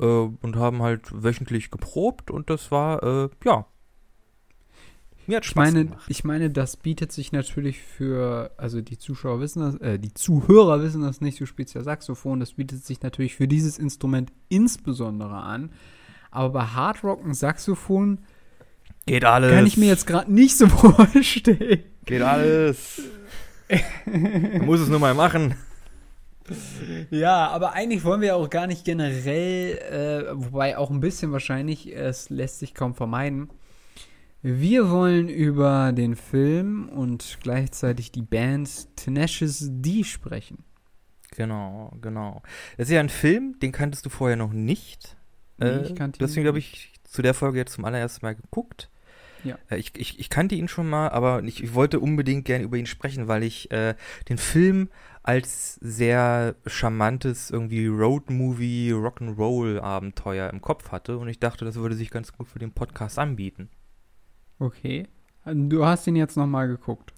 äh, 0.00 0.04
und 0.04 0.56
haben 0.56 0.80
halt 0.82 1.02
wöchentlich 1.12 1.70
geprobt 1.70 2.30
und 2.30 2.48
das 2.48 2.70
war, 2.70 3.02
äh, 3.02 3.28
ja. 3.44 3.66
Mir 5.26 5.36
hat 5.38 5.44
Ich 5.44 5.50
Spaß 5.50 5.72
meine, 5.72 5.84
gemacht. 5.86 6.04
ich 6.08 6.24
meine, 6.24 6.50
das 6.50 6.76
bietet 6.76 7.12
sich 7.12 7.32
natürlich 7.32 7.80
für, 7.80 8.50
also 8.56 8.80
die 8.80 8.98
Zuschauer 8.98 9.40
wissen 9.40 9.60
das, 9.60 9.76
äh, 9.80 9.98
die 9.98 10.14
Zuhörer 10.14 10.82
wissen 10.82 11.02
das 11.02 11.20
nicht, 11.20 11.40
du 11.40 11.46
spielst 11.46 11.74
ja 11.74 11.82
Saxophon, 11.82 12.40
das 12.40 12.52
bietet 12.54 12.84
sich 12.84 13.02
natürlich 13.02 13.34
für 13.34 13.48
dieses 13.48 13.78
Instrument 13.78 14.32
insbesondere 14.48 15.34
an. 15.36 15.70
Aber 16.30 16.50
bei 16.50 16.64
Hardrock 16.66 17.24
ein 17.24 17.34
Saxophon 17.34 18.18
Geht 19.06 19.24
alles. 19.24 19.52
kann 19.52 19.66
ich 19.66 19.76
mir 19.76 19.86
jetzt 19.86 20.06
gerade 20.06 20.32
nicht 20.32 20.56
so 20.56 20.68
vorstellen. 20.68 21.82
Geht 22.04 22.22
alles. 22.22 23.02
Man 24.04 24.66
muss 24.66 24.80
es 24.80 24.88
nur 24.88 24.98
mal 25.00 25.14
machen. 25.14 25.54
Ja, 27.10 27.48
aber 27.48 27.72
eigentlich 27.72 28.04
wollen 28.04 28.20
wir 28.20 28.28
ja 28.28 28.34
auch 28.36 28.50
gar 28.50 28.68
nicht 28.68 28.84
generell, 28.84 29.78
äh, 29.78 30.32
wobei 30.32 30.78
auch 30.78 30.90
ein 30.90 31.00
bisschen 31.00 31.32
wahrscheinlich, 31.32 31.92
es 31.92 32.30
lässt 32.30 32.60
sich 32.60 32.74
kaum 32.74 32.94
vermeiden. 32.94 33.50
Wir 34.42 34.90
wollen 34.90 35.28
über 35.28 35.92
den 35.92 36.14
Film 36.14 36.88
und 36.88 37.38
gleichzeitig 37.42 38.12
die 38.12 38.22
Band 38.22 38.94
Tenacious 38.96 39.64
D 39.68 40.04
sprechen. 40.04 40.64
Genau, 41.32 41.92
genau. 42.00 42.42
Das 42.76 42.88
ist 42.88 42.94
ja 42.94 43.00
ein 43.00 43.08
Film, 43.08 43.58
den 43.60 43.72
kanntest 43.72 44.06
du 44.06 44.10
vorher 44.10 44.36
noch 44.36 44.52
nicht. 44.52 45.16
Nee, 45.58 45.66
Äh, 45.66 45.82
ich 45.82 45.94
kannte 45.94 46.18
ihn 46.18 46.26
deswegen 46.26 46.46
habe 46.46 46.58
ich 46.58 46.92
zu 47.04 47.22
der 47.22 47.34
Folge 47.34 47.58
jetzt 47.58 47.72
zum 47.72 47.84
allerersten 47.84 48.24
Mal 48.24 48.34
geguckt. 48.36 48.90
Ja. 49.42 49.58
Äh, 49.68 49.78
ich, 49.78 49.92
ich, 49.96 50.18
ich 50.18 50.30
kannte 50.30 50.54
ihn 50.54 50.68
schon 50.68 50.88
mal, 50.88 51.08
aber 51.08 51.42
ich, 51.42 51.62
ich 51.62 51.74
wollte 51.74 52.00
unbedingt 52.00 52.44
gerne 52.44 52.64
über 52.64 52.76
ihn 52.76 52.86
sprechen, 52.86 53.28
weil 53.28 53.42
ich 53.42 53.70
äh, 53.70 53.94
den 54.28 54.38
Film 54.38 54.88
als 55.22 55.74
sehr 55.76 56.54
charmantes 56.66 57.50
irgendwie 57.50 57.86
Road-Movie, 57.86 58.92
Rock'n'Roll-Abenteuer 58.92 60.50
im 60.50 60.60
Kopf 60.60 60.92
hatte 60.92 61.18
und 61.18 61.28
ich 61.28 61.40
dachte, 61.40 61.64
das 61.64 61.74
würde 61.76 61.96
sich 61.96 62.10
ganz 62.10 62.32
gut 62.32 62.46
für 62.48 62.60
den 62.60 62.72
Podcast 62.72 63.18
anbieten. 63.18 63.68
Okay. 64.58 65.06
Du 65.44 65.84
hast 65.86 66.06
ihn 66.06 66.16
jetzt 66.16 66.36
nochmal 66.36 66.68
geguckt. 66.68 67.12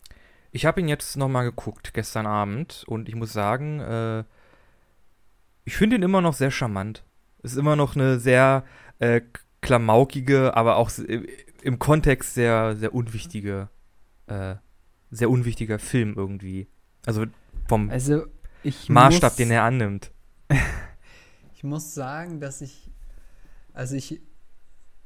Ich 0.50 0.66
habe 0.66 0.80
ihn 0.80 0.88
jetzt 0.88 1.16
nochmal 1.16 1.44
geguckt, 1.44 1.92
gestern 1.94 2.26
Abend, 2.26 2.84
und 2.86 3.08
ich 3.08 3.14
muss 3.14 3.32
sagen, 3.32 3.80
äh, 3.80 4.24
ich 5.64 5.76
finde 5.76 5.96
ihn 5.96 6.02
immer 6.02 6.20
noch 6.20 6.34
sehr 6.34 6.50
charmant. 6.50 7.04
Es 7.42 7.52
ist 7.52 7.58
immer 7.58 7.76
noch 7.76 7.94
eine 7.96 8.18
sehr 8.18 8.64
äh, 8.98 9.20
klamaukige, 9.60 10.56
aber 10.56 10.76
auch 10.76 10.90
im- 10.98 11.78
Kontext 11.78 12.34
sehr, 12.34 12.76
sehr 12.76 12.94
unwichtige, 12.94 13.68
äh, 14.26 14.56
sehr 15.10 15.28
unwichtiger 15.30 15.78
Film 15.78 16.14
irgendwie. 16.16 16.66
Also 17.06 17.26
vom 17.68 17.90
Also, 17.90 18.24
Maßstab, 18.88 19.32
muss, 19.32 19.36
den 19.36 19.50
er 19.50 19.62
annimmt. 19.64 20.10
Ich 21.54 21.64
muss 21.64 21.92
sagen, 21.92 22.40
dass 22.40 22.60
ich 22.60 22.88
Also 23.74 23.96
ich, 23.96 24.20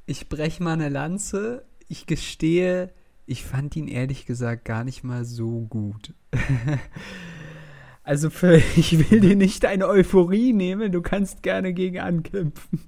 ich 0.07 0.29
breche 0.29 0.63
mal 0.63 0.75
eine 0.75 0.91
Lanze. 0.91 1.65
Ich 1.93 2.07
gestehe, 2.07 2.91
ich 3.27 3.45
fand 3.45 3.77
ihn 3.77 3.87
ehrlich 3.87 4.25
gesagt 4.25 4.65
gar 4.65 4.83
nicht 4.83 5.05
mal 5.05 5.27
so 5.27 5.67
gut. 5.69 6.15
also 8.03 8.31
für, 8.31 8.57
ich 8.77 9.11
will 9.11 9.21
dir 9.21 9.37
nicht 9.37 9.65
deine 9.65 9.87
Euphorie 9.87 10.55
nehmen, 10.55 10.91
du 10.91 11.03
kannst 11.03 11.43
gerne 11.43 11.75
gegen 11.75 11.99
ankämpfen. 11.99 12.81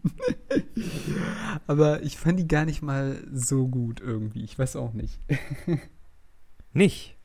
Aber 1.66 2.02
ich 2.02 2.16
fand 2.16 2.40
ihn 2.40 2.48
gar 2.48 2.64
nicht 2.64 2.80
mal 2.80 3.22
so 3.30 3.68
gut 3.68 4.00
irgendwie. 4.00 4.42
Ich 4.42 4.58
weiß 4.58 4.76
auch 4.76 4.94
nicht. 4.94 5.20
Nicht? 6.72 7.18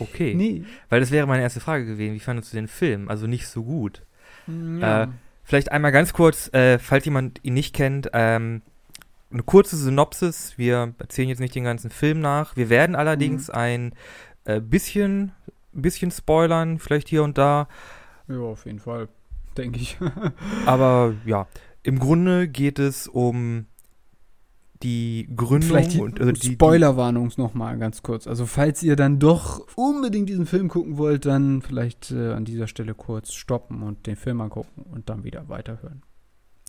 Okay. 0.00 0.34
Nee. 0.34 0.64
Weil 0.88 0.98
das 0.98 1.12
wäre 1.12 1.28
meine 1.28 1.44
erste 1.44 1.60
Frage 1.60 1.86
gewesen. 1.86 2.16
Wie 2.16 2.18
fandest 2.18 2.52
du 2.52 2.56
den 2.56 2.66
Film? 2.66 3.08
Also 3.08 3.28
nicht 3.28 3.46
so 3.46 3.62
gut. 3.62 4.02
Ja. 4.48 5.04
Äh, 5.04 5.08
Vielleicht 5.44 5.70
einmal 5.70 5.92
ganz 5.92 6.14
kurz, 6.14 6.52
äh, 6.54 6.78
falls 6.78 7.04
jemand 7.04 7.38
ihn 7.44 7.52
nicht 7.54 7.74
kennt, 7.74 8.10
ähm, 8.14 8.62
eine 9.34 9.42
kurze 9.42 9.76
Synopsis. 9.76 10.56
Wir 10.56 10.94
erzählen 10.98 11.28
jetzt 11.28 11.40
nicht 11.40 11.54
den 11.54 11.64
ganzen 11.64 11.90
Film 11.90 12.20
nach. 12.20 12.56
Wir 12.56 12.70
werden 12.70 12.94
allerdings 12.94 13.50
ein 13.50 13.92
äh, 14.44 14.60
bisschen, 14.60 15.32
bisschen 15.72 16.10
spoilern, 16.12 16.78
vielleicht 16.78 17.08
hier 17.08 17.24
und 17.24 17.36
da. 17.36 17.68
ja, 18.28 18.38
auf 18.38 18.64
jeden 18.64 18.78
Fall. 18.78 19.08
Denke 19.56 19.80
ich. 19.80 19.98
Aber 20.66 21.14
ja, 21.26 21.48
im 21.82 21.98
Grunde 21.98 22.48
geht 22.48 22.78
es 22.78 23.08
um 23.08 23.66
die 24.82 25.28
Gründung 25.34 25.70
Vielleicht 25.70 25.94
die 25.94 26.00
und 26.00 26.42
die, 26.42 26.52
Spoilerwarnung 26.52 27.32
nochmal 27.36 27.78
ganz 27.78 28.02
kurz. 28.02 28.26
Also 28.26 28.46
falls 28.46 28.82
ihr 28.82 28.96
dann 28.96 29.18
doch 29.18 29.66
unbedingt 29.76 30.28
diesen 30.28 30.46
Film 30.46 30.68
gucken 30.68 30.98
wollt, 30.98 31.26
dann 31.26 31.62
vielleicht 31.62 32.10
äh, 32.10 32.32
an 32.32 32.44
dieser 32.44 32.68
Stelle 32.68 32.94
kurz 32.94 33.32
stoppen 33.32 33.82
und 33.82 34.06
den 34.06 34.16
Film 34.16 34.40
angucken 34.40 34.82
und 34.92 35.08
dann 35.08 35.24
wieder 35.24 35.48
weiterhören. 35.48 36.02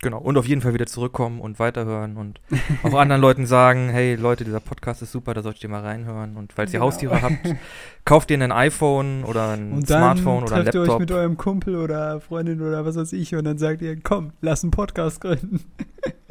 Genau. 0.02 0.20
Und 0.20 0.38
auf 0.38 0.46
jeden 0.46 0.62
Fall 0.62 0.74
wieder 0.74 0.86
zurückkommen 0.86 1.40
und 1.40 1.58
weiterhören 1.58 2.18
und 2.18 2.42
auch 2.84 2.94
anderen 2.96 3.22
Leuten 3.22 3.46
sagen, 3.46 3.90
hey 3.90 4.16
Leute, 4.16 4.44
dieser 4.44 4.60
Podcast 4.60 5.02
ist 5.02 5.12
super, 5.14 5.34
da 5.34 5.42
solltet 5.42 5.64
ihr 5.64 5.70
mal 5.70 5.82
reinhören. 5.82 6.36
Und 6.36 6.52
falls 6.54 6.72
ihr 6.72 6.80
Genau. 6.80 6.86
Haustiere 6.88 7.22
habt, 7.22 7.56
kauft 8.04 8.30
ihr 8.30 8.40
ein 8.42 8.52
iPhone 8.52 9.24
oder 9.24 9.54
ein 9.54 9.72
Und 9.72 9.88
Smartphone 9.88 10.44
oder 10.44 10.56
ein 10.58 10.62
trefft 10.64 10.76
ihr 10.76 10.82
euch 10.82 10.88
Laptop. 10.88 11.00
mit 11.00 11.12
eurem 11.12 11.38
Kumpel 11.38 11.76
oder 11.78 12.20
Freundin 12.20 12.62
oder 12.62 12.86
was 12.86 12.98
weiß 12.98 13.14
ich 13.14 13.34
und 13.36 13.46
dann 13.46 13.58
sagt 13.58 13.82
ihr, 13.82 14.00
komm, 14.02 14.34
lass 14.42 14.64
einen 14.64 14.72
Podcast 14.72 15.22
gründen. 15.22 15.62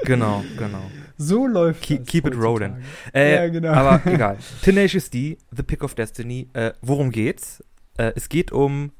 Genau, 0.06 0.44
genau. 0.58 0.82
So 1.16 1.46
läuft 1.46 1.80
Keep- 1.82 2.06
keep 2.06 2.26
it 2.26 2.36
rolling. 2.36 2.76
Äh, 3.14 3.36
ja, 3.36 3.48
genau. 3.48 3.70
Aber 3.72 4.02
egal. 4.12 4.36
Tenacious 4.62 5.08
D, 5.08 5.38
The 5.50 5.62
Pick 5.62 5.82
of 5.82 5.94
Destiny. 5.94 6.50
Äh, 6.52 6.72
worum 6.82 7.10
geht's? 7.10 7.64
Äh, 7.96 8.12
es 8.14 8.28
geht 8.28 8.52
um 8.52 8.92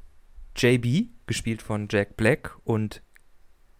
JB, 0.55 1.09
gespielt 1.27 1.61
von 1.61 1.87
Jack 1.91 2.17
Black, 2.17 2.57
und 2.63 3.03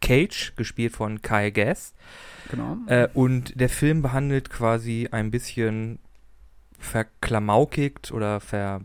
Cage, 0.06 0.54
gespielt 0.56 0.96
von 0.96 1.22
Kyle 1.22 1.52
Gass. 1.52 1.94
genau. 2.50 2.78
Äh, 2.88 3.08
und 3.14 3.60
der 3.60 3.70
Film 3.70 4.02
behandelt 4.02 4.50
quasi 4.50 5.08
ein 5.12 5.32
bisschen 5.32 6.00
verklamaukigt 6.78 8.12
oder 8.12 8.40
ver, 8.40 8.82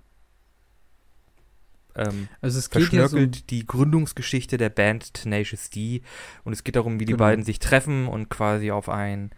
ähm, 1.94 2.28
also 2.40 2.58
es 2.58 2.70
geht 2.70 2.92
ja 2.92 3.02
so, 3.08 3.16
verschnörkelt 3.16 3.50
die 3.50 3.66
Gründungsgeschichte 3.66 4.56
der 4.56 4.70
Band 4.70 5.14
Tenacious 5.14 5.70
D. 5.70 6.02
Und 6.44 6.52
es 6.52 6.64
geht 6.64 6.76
darum, 6.76 7.00
wie 7.00 7.04
die 7.04 7.12
Genau. 7.12 7.24
beiden 7.24 7.44
sich 7.44 7.58
treffen 7.58 8.06
und 8.08 8.28
quasi 8.30 8.70
auf 8.70 8.88
ein, 8.88 9.30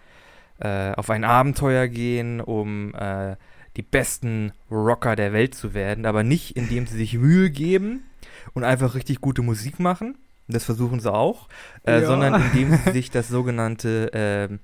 äh, 0.60 0.92
auf 0.92 1.10
ein 1.10 1.24
Abenteuer 1.24 1.88
gehen, 1.88 2.40
um 2.40 2.94
äh, 2.94 3.36
die 3.76 3.82
besten 3.82 4.52
Rocker 4.70 5.16
der 5.16 5.32
Welt 5.32 5.54
zu 5.54 5.74
werden. 5.74 6.06
Aber 6.06 6.22
nicht, 6.22 6.56
indem 6.56 6.86
sie 6.86 6.96
sich 6.98 7.14
Mühe 7.14 7.50
geben 7.50 8.04
und 8.52 8.64
einfach 8.64 8.94
richtig 8.94 9.20
gute 9.20 9.42
Musik 9.42 9.80
machen. 9.80 10.18
Das 10.48 10.64
versuchen 10.64 11.00
sie 11.00 11.12
auch. 11.12 11.48
Äh, 11.86 12.00
Ja. 12.00 12.06
Sondern 12.06 12.42
indem 12.42 12.76
sie 12.76 12.90
sich 12.92 13.10
das 13.10 13.28
sogenannte 13.28 14.10
ähm, 14.12 14.60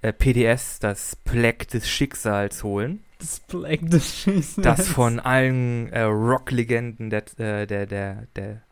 äh, 0.00 0.12
PDS, 0.12 0.78
das 0.80 1.16
Pleck 1.16 1.68
des 1.68 1.88
Schicksals 1.88 2.64
holen 2.64 3.02
das 3.22 3.40
Black 3.40 3.88
des 3.88 4.18
Schicksals. 4.18 4.56
das 4.56 4.88
von 4.88 5.20
allen 5.20 5.90
äh, 5.92 6.02
Rock-Legenden 6.02 7.08
der, 7.08 7.22
äh, 7.38 7.66
der, 7.66 7.86
der, 7.86 8.26
der 8.34 8.62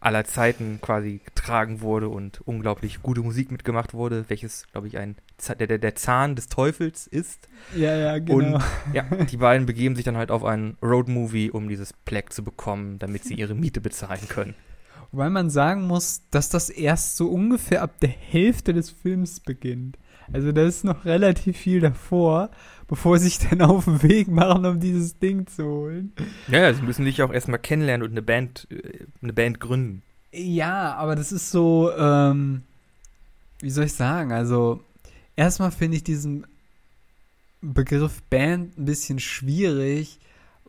aller 0.00 0.24
Zeiten 0.24 0.80
quasi 0.80 1.20
getragen 1.24 1.82
wurde 1.82 2.08
und 2.08 2.40
unglaublich 2.46 3.02
gute 3.02 3.20
Musik 3.20 3.50
mitgemacht 3.50 3.92
wurde, 3.92 4.24
welches, 4.28 4.66
glaube 4.72 4.88
ich, 4.88 4.96
ein 4.96 5.16
der, 5.58 5.66
der, 5.66 5.78
der 5.78 5.94
Zahn 5.94 6.36
des 6.36 6.48
Teufels 6.48 7.06
ist. 7.06 7.48
Ja, 7.74 7.94
ja, 7.96 8.18
genau. 8.18 8.56
Und 8.56 8.62
ja, 8.94 9.02
die 9.02 9.36
beiden 9.36 9.66
begeben 9.66 9.96
sich 9.96 10.04
dann 10.04 10.16
halt 10.16 10.30
auf 10.30 10.44
einen 10.44 10.76
Road-Movie, 10.82 11.50
um 11.50 11.68
dieses 11.68 11.92
Pleck 11.92 12.32
zu 12.32 12.42
bekommen, 12.42 12.98
damit 12.98 13.24
sie 13.24 13.34
ihre 13.34 13.54
Miete 13.54 13.80
bezahlen 13.80 14.26
können. 14.28 14.54
Weil 15.12 15.30
man 15.30 15.50
sagen 15.50 15.86
muss, 15.86 16.22
dass 16.30 16.48
das 16.48 16.70
erst 16.70 17.16
so 17.16 17.28
ungefähr 17.28 17.82
ab 17.82 17.98
der 18.00 18.10
Hälfte 18.10 18.72
des 18.72 18.90
Films 18.90 19.40
beginnt. 19.40 19.98
Also 20.32 20.52
da 20.52 20.62
ist 20.62 20.84
noch 20.84 21.04
relativ 21.04 21.56
viel 21.56 21.80
davor, 21.80 22.50
bevor 22.86 23.18
sie 23.18 23.28
sich 23.28 23.38
dann 23.50 23.62
auf 23.62 23.86
den 23.86 24.02
Weg 24.02 24.28
machen, 24.28 24.64
um 24.66 24.80
dieses 24.80 25.18
Ding 25.18 25.46
zu 25.46 25.64
holen. 25.64 26.12
Ja, 26.48 26.60
ja, 26.60 26.74
sie 26.74 26.82
müssen 26.82 27.04
sich 27.04 27.22
auch 27.22 27.32
erstmal 27.32 27.58
kennenlernen 27.58 28.06
und 28.06 28.12
eine 28.12 28.22
Band, 28.22 28.68
äh, 28.70 29.06
eine 29.22 29.32
Band 29.32 29.60
gründen. 29.60 30.02
Ja, 30.32 30.94
aber 30.94 31.16
das 31.16 31.32
ist 31.32 31.50
so, 31.50 31.90
ähm, 31.96 32.62
wie 33.58 33.70
soll 33.70 33.86
ich 33.86 33.94
sagen? 33.94 34.32
Also, 34.32 34.80
erstmal 35.34 35.72
finde 35.72 35.96
ich 35.96 36.04
diesen 36.04 36.46
Begriff 37.60 38.22
Band 38.30 38.78
ein 38.78 38.84
bisschen 38.84 39.18
schwierig, 39.18 40.20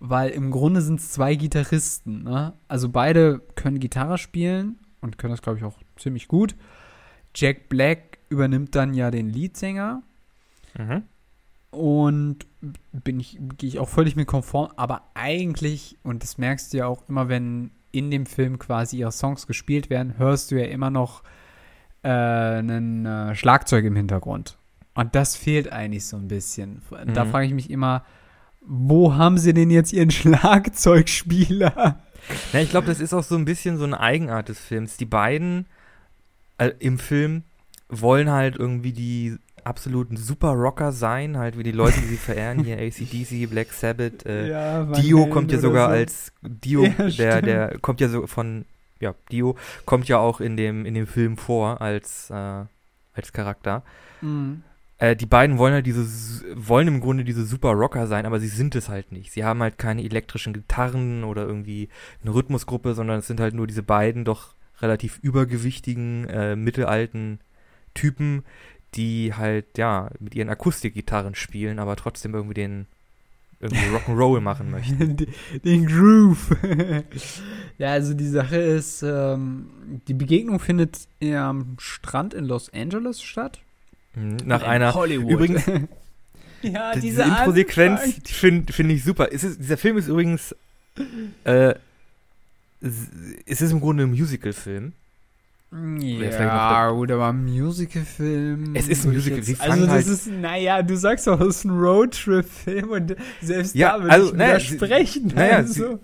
weil 0.03 0.31
im 0.31 0.49
Grunde 0.51 0.81
sind 0.81 0.99
es 0.99 1.11
zwei 1.11 1.35
Gitarristen. 1.35 2.23
Ne? 2.23 2.53
Also 2.67 2.89
beide 2.89 3.39
können 3.55 3.79
Gitarre 3.79 4.17
spielen 4.17 4.79
und 4.99 5.17
können 5.19 5.31
das, 5.31 5.41
glaube 5.43 5.59
ich, 5.59 5.63
auch 5.63 5.77
ziemlich 5.95 6.27
gut. 6.27 6.55
Jack 7.35 7.69
Black 7.69 8.17
übernimmt 8.29 8.75
dann 8.75 8.93
ja 8.93 9.11
den 9.11 9.29
Leadsänger 9.29 10.01
Mhm. 10.77 11.03
und 11.71 12.37
bin 12.91 13.19
ich, 13.19 13.37
gehe 13.57 13.67
ich 13.69 13.79
auch 13.79 13.89
völlig 13.89 14.15
mit 14.15 14.27
konform, 14.27 14.71
aber 14.77 15.01
eigentlich, 15.13 15.97
und 16.03 16.23
das 16.23 16.37
merkst 16.37 16.73
du 16.73 16.77
ja 16.77 16.87
auch 16.87 17.03
immer, 17.09 17.27
wenn 17.29 17.71
in 17.91 18.09
dem 18.09 18.25
Film 18.25 18.57
quasi 18.57 18.97
ihre 18.99 19.11
Songs 19.11 19.47
gespielt 19.47 19.89
werden, 19.89 20.17
hörst 20.17 20.51
du 20.51 20.59
ja 20.59 20.65
immer 20.67 20.89
noch 20.89 21.23
äh, 22.03 22.07
einen 22.09 23.05
äh, 23.05 23.35
Schlagzeug 23.35 23.83
im 23.85 23.95
Hintergrund. 23.97 24.57
Und 24.93 25.13
das 25.13 25.35
fehlt 25.35 25.71
eigentlich 25.71 26.05
so 26.05 26.17
ein 26.17 26.27
bisschen. 26.29 26.81
Da 27.13 27.25
Mhm. 27.25 27.29
frage 27.29 27.45
ich 27.47 27.53
mich 27.53 27.69
immer, 27.69 28.03
wo 28.61 29.15
haben 29.15 29.37
sie 29.37 29.53
denn 29.53 29.69
jetzt 29.69 29.93
ihren 29.93 30.11
Schlagzeugspieler? 30.11 31.99
Ja, 32.53 32.59
ich 32.59 32.69
glaube, 32.69 32.87
das 32.87 32.99
ist 32.99 33.13
auch 33.13 33.23
so 33.23 33.35
ein 33.35 33.45
bisschen 33.45 33.77
so 33.77 33.83
eine 33.83 33.99
Eigenart 33.99 34.49
des 34.49 34.59
Films. 34.59 34.97
Die 34.97 35.05
beiden 35.05 35.65
äh, 36.57 36.71
im 36.79 36.99
Film 36.99 37.43
wollen 37.89 38.29
halt 38.29 38.55
irgendwie 38.55 38.93
die 38.93 39.37
absoluten 39.63 40.17
Super-Rocker 40.17 40.91
sein, 40.91 41.37
halt 41.37 41.57
wie 41.57 41.63
die 41.63 41.71
Leute, 41.71 41.99
die 41.99 42.07
sie 42.07 42.17
verehren, 42.17 42.63
hier 42.63 42.77
ACDC, 42.79 43.49
Black 43.49 43.71
Sabbath, 43.73 44.25
äh, 44.25 44.49
ja, 44.49 44.85
Dio 44.85 45.27
kommt 45.27 45.51
ja 45.51 45.59
sogar 45.59 45.89
so. 45.89 45.95
als 45.95 46.31
Dio, 46.41 46.85
Ja, 46.85 47.09
der, 47.09 47.41
der 47.41 47.77
kommt 47.79 48.01
ja 48.01 48.09
so 48.09 48.25
von, 48.27 48.65
ja, 48.99 49.13
Dio 49.31 49.55
kommt 49.85 50.07
ja 50.07 50.17
auch 50.17 50.41
in 50.41 50.57
dem, 50.57 50.85
in 50.85 50.93
dem 50.93 51.07
Film 51.07 51.37
vor 51.37 51.81
als, 51.81 52.29
äh, 52.29 52.33
als 53.13 53.33
Charakter. 53.33 53.83
Mhm. 54.21 54.63
Äh, 55.01 55.15
die 55.15 55.25
beiden 55.25 55.57
wollen 55.57 55.73
halt 55.73 55.87
diese, 55.87 56.05
wollen 56.55 56.87
im 56.87 56.99
Grunde 57.01 57.23
diese 57.23 57.43
super 57.43 57.71
Rocker 57.71 58.05
sein, 58.05 58.27
aber 58.27 58.39
sie 58.39 58.47
sind 58.47 58.75
es 58.75 58.87
halt 58.87 59.11
nicht. 59.11 59.31
Sie 59.31 59.43
haben 59.43 59.61
halt 59.63 59.79
keine 59.79 60.03
elektrischen 60.03 60.53
Gitarren 60.53 61.23
oder 61.23 61.43
irgendwie 61.43 61.89
eine 62.21 62.33
Rhythmusgruppe, 62.35 62.93
sondern 62.93 63.17
es 63.19 63.25
sind 63.27 63.39
halt 63.39 63.55
nur 63.55 63.65
diese 63.65 63.81
beiden 63.81 64.25
doch 64.25 64.53
relativ 64.79 65.17
übergewichtigen, 65.23 66.27
äh, 66.29 66.55
mittelalten 66.55 67.39
Typen, 67.95 68.43
die 68.93 69.33
halt, 69.33 69.77
ja, 69.79 70.09
mit 70.19 70.35
ihren 70.35 70.49
Akustikgitarren 70.49 71.33
spielen, 71.33 71.79
aber 71.79 71.95
trotzdem 71.95 72.35
irgendwie 72.35 72.53
den, 72.53 72.85
irgendwie 73.59 73.85
Rock'n'Roll 73.95 74.39
machen 74.39 74.69
möchten. 74.69 74.97
Den- 75.17 75.33
Den 75.65 75.85
Groove. 75.87 76.55
ja, 77.79 77.89
also 77.91 78.13
die 78.13 78.27
Sache 78.27 78.57
ist, 78.57 79.01
ähm, 79.01 79.65
die 80.07 80.13
Begegnung 80.13 80.59
findet 80.59 81.07
am 81.23 81.75
Strand 81.79 82.35
in 82.35 82.45
Los 82.45 82.71
Angeles 82.71 83.23
statt. 83.23 83.61
Mhm, 84.15 84.37
Nach 84.45 84.61
In 84.61 84.67
einer, 84.67 84.93
Hollywood. 84.93 85.31
übrigens, 85.31 85.65
ja, 86.61 86.91
diese, 86.93 87.01
diese 87.01 87.21
Intro-Sequenz, 87.23 88.01
finde 88.25 88.71
find 88.73 88.91
ich 88.91 89.03
super. 89.03 89.29
Es 89.31 89.43
ist, 89.43 89.59
dieser 89.59 89.77
Film 89.77 89.97
ist 89.97 90.07
übrigens, 90.07 90.55
äh, 91.45 91.73
es 93.45 93.61
ist 93.61 93.71
im 93.71 93.79
Grunde 93.79 94.03
ein 94.03 94.09
Musical-Film. 94.11 94.93
Ja, 96.01 96.89
gut, 96.91 97.09
aber 97.11 97.29
ein 97.29 97.45
Musicalfilm. 97.45 98.75
Es 98.75 98.89
ist 98.89 99.05
ein 99.05 99.13
Musical, 99.13 99.37
jetzt- 99.37 99.47
sie 99.47 99.55
Also, 99.59 99.85
das 99.85 99.89
halt- 99.93 100.07
ist, 100.07 100.27
naja, 100.27 100.81
du 100.81 100.97
sagst 100.97 101.27
doch, 101.27 101.39
es 101.39 101.57
ist 101.59 101.63
ein 101.63 101.69
Roadtrip-Film 101.79 102.89
und 102.89 103.15
selbst 103.41 103.73
Ja, 103.75 103.93
da 103.93 104.03
würde 104.03 104.11
also, 104.13 104.27
ich 104.31 104.33
naja, 104.37 104.59
sie- 104.59 104.71
widersprechen. 104.73 105.31
naja, 105.33 105.55
also. 105.57 105.99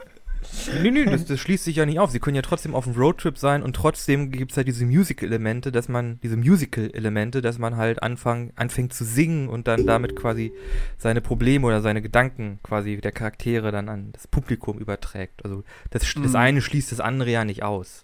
Nee, 0.82 0.92
nee, 0.92 1.06
das, 1.06 1.25
das 1.25 1.39
schließt 1.39 1.63
sich 1.63 1.75
ja 1.77 1.86
nicht 1.86 2.00
auf. 2.00 2.12
Sie 2.12 2.20
können 2.20 2.36
ja 2.36 2.42
trotzdem 2.42 2.75
auf 2.75 2.88
einem 2.88 2.98
Roadtrip 2.98 3.38
sein 3.38 3.63
und 3.63 3.75
trotzdem 3.75 4.32
gibt 4.32 4.51
es 4.51 4.58
halt 4.58 4.68
diese 4.68 4.86
Musical-Elemente, 4.86 5.72
dass 5.72 5.88
man, 5.88 6.20
diese 6.22 6.36
Musical-Elemente, 6.38 7.42
dass 7.42 7.58
man 7.58 7.77
halt 7.77 8.04
anfang, 8.04 8.51
anfängt 8.56 8.94
zu 8.94 9.06
singen 9.06 9.48
und 9.48 9.68
dann 9.68 9.86
damit 9.86 10.16
quasi 10.16 10.51
seine 10.98 11.22
Probleme 11.22 11.66
oder 11.68 11.82
seine 11.82 12.01
Gedanken 12.01 12.60
quasi 12.63 12.98
der 12.98 13.12
Charaktere 13.12 13.72
dann 13.72 13.88
an 13.89 14.10
das 14.13 14.27
Publikum 14.27 14.77
überträgt. 14.80 15.44
Also 15.46 15.63
das, 15.92 16.01
das 16.04 16.32
Mhm. 16.32 16.36
eine 16.36 16.62
schließt 16.62 16.92
das 16.92 17.00
andere 17.00 17.32
ja 17.32 17.46
nicht 17.46 17.63
aus. 17.63 18.04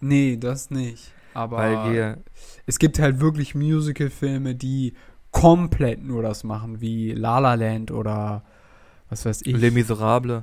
Nee, 0.00 0.36
das 0.36 0.70
nicht. 0.70 1.12
aber 1.34 1.56
weil 1.58 1.94
wir, 1.94 2.18
es 2.66 2.78
gibt 2.78 2.98
halt 2.98 3.20
wirklich 3.20 3.54
Musical-Filme, 3.54 4.54
die 4.54 4.94
komplett 5.30 6.02
nur 6.02 6.22
das 6.22 6.44
machen, 6.44 6.80
wie 6.80 7.12
La 7.12 7.38
La 7.38 7.54
Land 7.54 7.90
oder 7.90 8.42
was 9.08 9.24
weiß 9.24 9.42
ich. 9.44 9.56
Les 9.56 9.72
Miserables. 9.72 10.42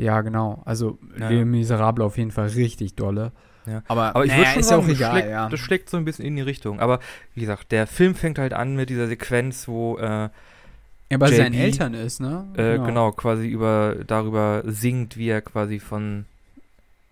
Ja, 0.00 0.20
genau. 0.22 0.62
Also 0.64 0.98
Ja. 1.18 1.28
Les 1.28 1.44
Miserables 1.44 2.04
auf 2.04 2.18
jeden 2.18 2.30
Fall 2.30 2.48
richtig 2.48 2.94
dolle. 2.94 3.32
Ja. 3.66 3.82
Aber, 3.88 4.16
Aber 4.16 4.24
ich 4.24 4.34
würde 4.34 4.50
schon 4.50 4.62
sagen, 4.62 4.88
das, 4.88 4.96
egal, 4.96 5.12
schlägt, 5.12 5.30
ja. 5.30 5.48
das 5.48 5.60
schlägt 5.60 5.90
so 5.90 5.96
ein 5.96 6.04
bisschen 6.04 6.24
in 6.24 6.36
die 6.36 6.42
Richtung. 6.42 6.80
Aber 6.80 7.00
wie 7.34 7.40
gesagt, 7.40 7.72
der 7.72 7.86
Film 7.86 8.14
fängt 8.14 8.38
halt 8.38 8.52
an 8.52 8.74
mit 8.74 8.90
dieser 8.90 9.06
Sequenz, 9.06 9.68
wo 9.68 9.98
äh, 9.98 10.30
Ja, 11.10 11.18
bei 11.18 11.30
seinen 11.30 11.54
Eltern 11.54 11.94
ist, 11.94 12.20
ne? 12.20 12.46
äh, 12.56 12.78
genau. 12.78 13.12
quasi 13.12 13.48
über 13.48 13.96
darüber 14.06 14.62
singt, 14.66 15.16
wie 15.16 15.28
er 15.28 15.42
quasi 15.42 15.78
von, 15.78 16.24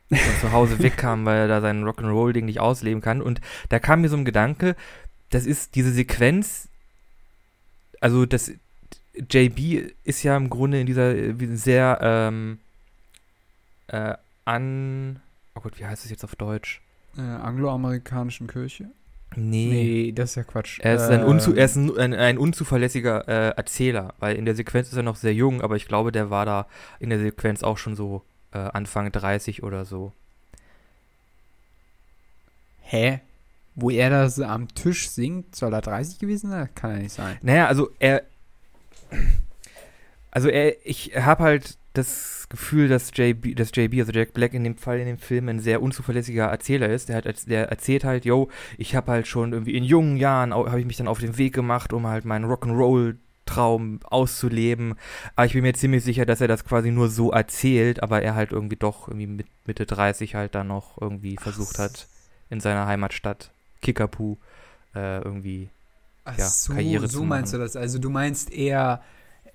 von 0.08 0.18
zu 0.40 0.52
Hause 0.52 0.78
wegkam, 0.82 1.24
weil 1.26 1.38
er 1.38 1.48
da 1.48 1.60
sein 1.60 1.84
Rock'n'Roll-Ding 1.84 2.46
nicht 2.46 2.60
ausleben 2.60 3.02
kann. 3.02 3.20
Und 3.20 3.40
da 3.68 3.78
kam 3.78 4.00
mir 4.00 4.08
so 4.08 4.16
ein 4.16 4.24
Gedanke, 4.24 4.74
das 5.30 5.44
ist 5.44 5.74
diese 5.74 5.92
Sequenz, 5.92 6.68
also 8.00 8.24
das 8.24 8.52
JB 9.30 9.92
ist 10.04 10.22
ja 10.22 10.36
im 10.36 10.48
Grunde 10.48 10.80
in 10.80 10.86
dieser 10.86 11.14
äh, 11.14 11.34
sehr 11.54 11.98
ähm, 12.00 12.58
äh, 13.88 14.14
an, 14.44 15.20
oh 15.54 15.60
Gott, 15.60 15.78
wie 15.78 15.86
heißt 15.86 16.04
es 16.04 16.10
jetzt 16.10 16.24
auf 16.24 16.36
Deutsch? 16.36 16.80
Äh, 17.16 17.20
angloamerikanischen 17.20 18.46
Kirche? 18.46 18.86
Nee. 19.36 19.68
Nee, 19.68 20.12
das 20.12 20.30
ist 20.30 20.36
ja 20.36 20.42
Quatsch. 20.44 20.80
Er 20.80 20.94
ist, 20.94 21.02
ein, 21.02 21.20
Ähm, 21.20 21.26
unzu 21.26 21.54
er 21.54 21.66
ist 21.66 21.76
ein, 21.76 21.96
ein, 21.98 22.14
ein 22.14 22.38
unzuverlässiger 22.38 23.28
äh, 23.28 23.56
Erzähler, 23.56 24.14
weil 24.18 24.36
in 24.36 24.46
der 24.46 24.54
Sequenz 24.54 24.88
ist 24.88 24.96
er 24.96 25.02
noch 25.02 25.16
sehr 25.16 25.34
jung, 25.34 25.60
aber 25.60 25.76
ich 25.76 25.86
glaube, 25.86 26.12
der 26.12 26.30
war 26.30 26.46
da 26.46 26.66
in 26.98 27.10
der 27.10 27.18
Sequenz 27.18 27.62
auch 27.62 27.76
schon 27.76 27.94
so 27.94 28.22
äh, 28.52 28.58
Anfang 28.58 29.12
30 29.12 29.62
oder 29.62 29.84
so. 29.84 30.12
Hä? 32.80 33.20
Wo 33.74 33.90
er 33.90 34.10
das 34.10 34.40
am 34.40 34.68
Tisch 34.74 35.08
singt, 35.10 35.54
soll 35.54 35.74
er 35.74 35.82
30 35.82 36.18
gewesen 36.18 36.50
sein? 36.50 36.68
Kann 36.74 36.92
ja 36.92 36.98
nicht 36.98 37.12
sein. 37.12 37.36
Naja, 37.42 37.66
also 37.66 37.90
er. 37.98 38.22
Also 40.30 40.48
er, 40.48 40.74
ich 40.86 41.12
habe 41.16 41.44
halt 41.44 41.76
das 41.98 42.46
Gefühl, 42.48 42.88
dass 42.88 43.10
JB, 43.14 43.56
dass 43.56 43.70
JB, 43.74 43.98
also 44.00 44.12
Jack 44.12 44.32
Black 44.32 44.54
in 44.54 44.64
dem 44.64 44.76
Fall 44.78 44.98
in 45.00 45.06
dem 45.06 45.18
Film 45.18 45.48
ein 45.48 45.60
sehr 45.60 45.82
unzuverlässiger 45.82 46.46
Erzähler 46.46 46.88
ist. 46.88 47.08
Der, 47.10 47.16
hat, 47.16 47.26
der 47.48 47.68
erzählt 47.68 48.04
halt, 48.04 48.24
yo, 48.24 48.48
ich 48.78 48.94
habe 48.96 49.12
halt 49.12 49.26
schon 49.26 49.52
irgendwie 49.52 49.76
in 49.76 49.84
jungen 49.84 50.16
Jahren, 50.16 50.54
habe 50.54 50.80
ich 50.80 50.86
mich 50.86 50.96
dann 50.96 51.08
auf 51.08 51.20
den 51.20 51.36
Weg 51.38 51.54
gemacht, 51.54 51.92
um 51.92 52.06
halt 52.06 52.24
meinen 52.24 52.46
Rock'n'Roll-Traum 52.46 54.00
auszuleben. 54.04 54.94
Aber 55.36 55.46
ich 55.46 55.52
bin 55.52 55.62
mir 55.62 55.74
ziemlich 55.74 56.04
sicher, 56.04 56.26
dass 56.26 56.40
er 56.40 56.48
das 56.48 56.64
quasi 56.64 56.90
nur 56.90 57.08
so 57.08 57.30
erzählt, 57.32 58.02
aber 58.02 58.22
er 58.22 58.34
halt 58.34 58.52
irgendwie 58.52 58.76
doch 58.76 59.08
irgendwie 59.08 59.26
mit 59.26 59.46
Mitte 59.66 59.86
30 59.86 60.34
halt 60.34 60.54
dann 60.54 60.68
noch 60.68 61.00
irgendwie 61.00 61.36
versucht 61.36 61.78
hat, 61.78 62.08
in 62.50 62.60
seiner 62.60 62.86
Heimatstadt 62.86 63.50
Kickapoo 63.82 64.38
äh, 64.94 65.18
irgendwie 65.22 65.68
Ach 66.24 66.36
Ja, 66.38 66.46
so, 66.48 66.72
Karriere 66.74 67.08
so 67.08 67.18
zu 67.20 67.24
meinst 67.24 67.52
machen. 67.52 67.60
du 67.60 67.64
das. 67.66 67.76
Also 67.76 67.98
du 67.98 68.10
meinst 68.10 68.52
eher, 68.52 69.02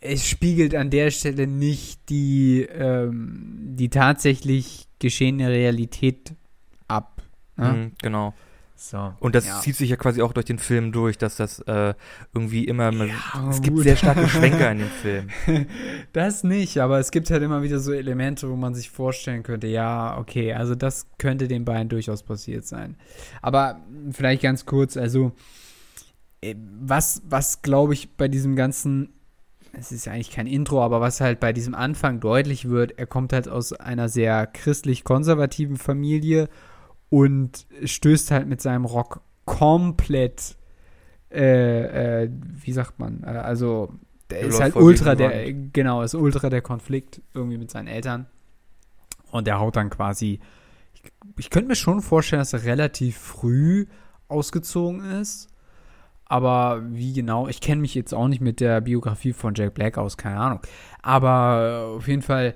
es 0.03 0.27
spiegelt 0.27 0.75
an 0.75 0.89
der 0.89 1.11
Stelle 1.11 1.47
nicht 1.47 2.09
die, 2.09 2.67
ähm, 2.69 3.75
die 3.75 3.89
tatsächlich 3.89 4.87
geschehene 4.99 5.49
Realität 5.49 6.33
ab. 6.87 7.21
Ne? 7.55 7.71
Mhm, 7.71 7.91
genau. 8.01 8.33
So. 8.75 9.13
Und 9.21 9.33
das 9.33 9.47
ja. 9.47 9.61
zieht 9.61 9.77
sich 9.77 9.91
ja 9.91 9.95
quasi 9.95 10.21
auch 10.21 10.33
durch 10.33 10.45
den 10.45 10.59
Film 10.59 10.91
durch, 10.91 11.17
dass 11.17 11.37
das 11.37 11.59
äh, 11.59 11.93
irgendwie 12.33 12.65
immer. 12.65 12.91
Ja, 12.91 13.49
es 13.49 13.61
gibt 13.61 13.77
gut. 13.77 13.83
sehr 13.85 13.95
starke 13.95 14.27
Schwenker 14.27 14.71
in 14.71 14.79
dem 14.79 14.87
Film. 15.01 15.27
Das 16.11 16.43
nicht, 16.43 16.79
aber 16.79 16.99
es 16.99 17.11
gibt 17.11 17.31
halt 17.31 17.41
immer 17.43 17.63
wieder 17.63 17.79
so 17.79 17.93
Elemente, 17.93 18.49
wo 18.49 18.57
man 18.57 18.75
sich 18.75 18.89
vorstellen 18.89 19.41
könnte, 19.41 19.67
ja, 19.67 20.17
okay, 20.17 20.53
also 20.53 20.75
das 20.75 21.07
könnte 21.17 21.47
den 21.47 21.63
beiden 21.63 21.87
durchaus 21.87 22.23
passiert 22.23 22.65
sein. 22.65 22.97
Aber 23.41 23.79
vielleicht 24.11 24.41
ganz 24.41 24.65
kurz, 24.65 24.97
also 24.97 25.31
äh, 26.41 26.55
was, 26.81 27.21
was 27.25 27.61
glaube 27.61 27.93
ich 27.93 28.17
bei 28.17 28.27
diesem 28.27 28.57
ganzen, 28.57 29.13
es 29.73 29.91
ist 29.91 30.05
ja 30.05 30.13
eigentlich 30.13 30.31
kein 30.31 30.47
Intro, 30.47 30.81
aber 30.83 31.01
was 31.01 31.19
halt 31.19 31.39
bei 31.39 31.51
diesem 31.51 31.73
Anfang 31.73 32.19
deutlich 32.19 32.69
wird, 32.69 32.97
er 32.97 33.07
kommt 33.07 33.33
halt 33.33 33.49
aus 33.49 33.73
einer 33.73 34.07
sehr 34.07 34.45
christlich-konservativen 34.47 35.77
Familie 35.77 36.47
und 37.09 37.65
stößt 37.83 38.31
halt 38.31 38.47
mit 38.47 38.61
seinem 38.61 38.85
Rock 38.85 39.21
komplett, 39.45 40.57
äh, 41.31 42.23
äh, 42.23 42.29
wie 42.31 42.71
sagt 42.71 42.99
man, 42.99 43.23
äh, 43.23 43.27
also 43.27 43.91
der 44.29 44.41
ist 44.41 44.61
halt 44.61 44.75
ultra 44.75 45.15
der, 45.15 45.51
genau, 45.51 46.03
ist 46.03 46.13
ultra 46.13 46.49
der 46.49 46.61
Konflikt 46.61 47.21
irgendwie 47.33 47.57
mit 47.57 47.71
seinen 47.71 47.87
Eltern. 47.87 48.27
Und 49.31 49.47
der 49.47 49.59
haut 49.59 49.75
dann 49.75 49.89
quasi, 49.89 50.39
ich, 50.93 51.01
ich 51.37 51.49
könnte 51.49 51.69
mir 51.69 51.75
schon 51.75 52.01
vorstellen, 52.01 52.39
dass 52.41 52.53
er 52.53 52.63
relativ 52.63 53.17
früh 53.17 53.87
ausgezogen 54.27 55.03
ist. 55.19 55.49
Aber 56.33 56.81
wie 56.89 57.13
genau, 57.13 57.47
ich 57.47 57.61
kenne 57.61 57.81
mich 57.81 57.93
jetzt 57.93 58.11
auch 58.11 58.27
nicht 58.27 58.41
mit 58.41 58.59
der 58.59 58.81
Biografie 58.81 59.33
von 59.33 59.53
Jack 59.53 59.75
Black 59.75 59.99
aus, 59.99 60.17
keine 60.17 60.37
Ahnung. 60.37 60.61
Aber 61.03 61.91
äh, 61.93 61.97
auf 61.97 62.07
jeden 62.07 62.23
Fall 62.23 62.55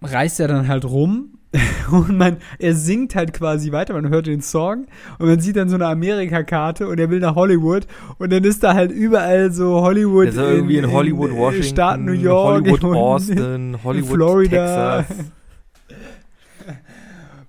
reist 0.00 0.40
er 0.40 0.48
dann 0.48 0.66
halt 0.66 0.86
rum 0.86 1.34
und 1.90 2.16
man, 2.16 2.38
er 2.58 2.72
singt 2.74 3.14
halt 3.16 3.34
quasi 3.34 3.70
weiter, 3.70 3.92
man 3.92 4.08
hört 4.08 4.28
den 4.28 4.40
Song 4.40 4.86
und 5.18 5.26
man 5.28 5.40
sieht 5.40 5.56
dann 5.56 5.68
so 5.68 5.74
eine 5.74 5.88
Amerika-Karte 5.88 6.88
und 6.88 6.98
er 6.98 7.10
will 7.10 7.20
nach 7.20 7.34
Hollywood 7.34 7.86
und 8.16 8.32
dann 8.32 8.44
ist 8.44 8.62
da 8.62 8.72
halt 8.72 8.92
überall 8.92 9.52
so 9.52 9.82
Hollywood. 9.82 10.28
Ist 10.28 10.38
irgendwie 10.38 10.78
in 10.78 10.90
Hollywood, 10.90 11.32
äh, 11.32 11.36
Washington, 11.36 11.68
Staat 11.68 12.00
New 12.00 12.12
York, 12.12 12.66
Hollywood, 12.66 12.82
in- 12.82 12.94
Austin, 12.94 13.78
Hollywood, 13.84 14.14
Florida. 14.14 15.02
Texas. 15.02 15.32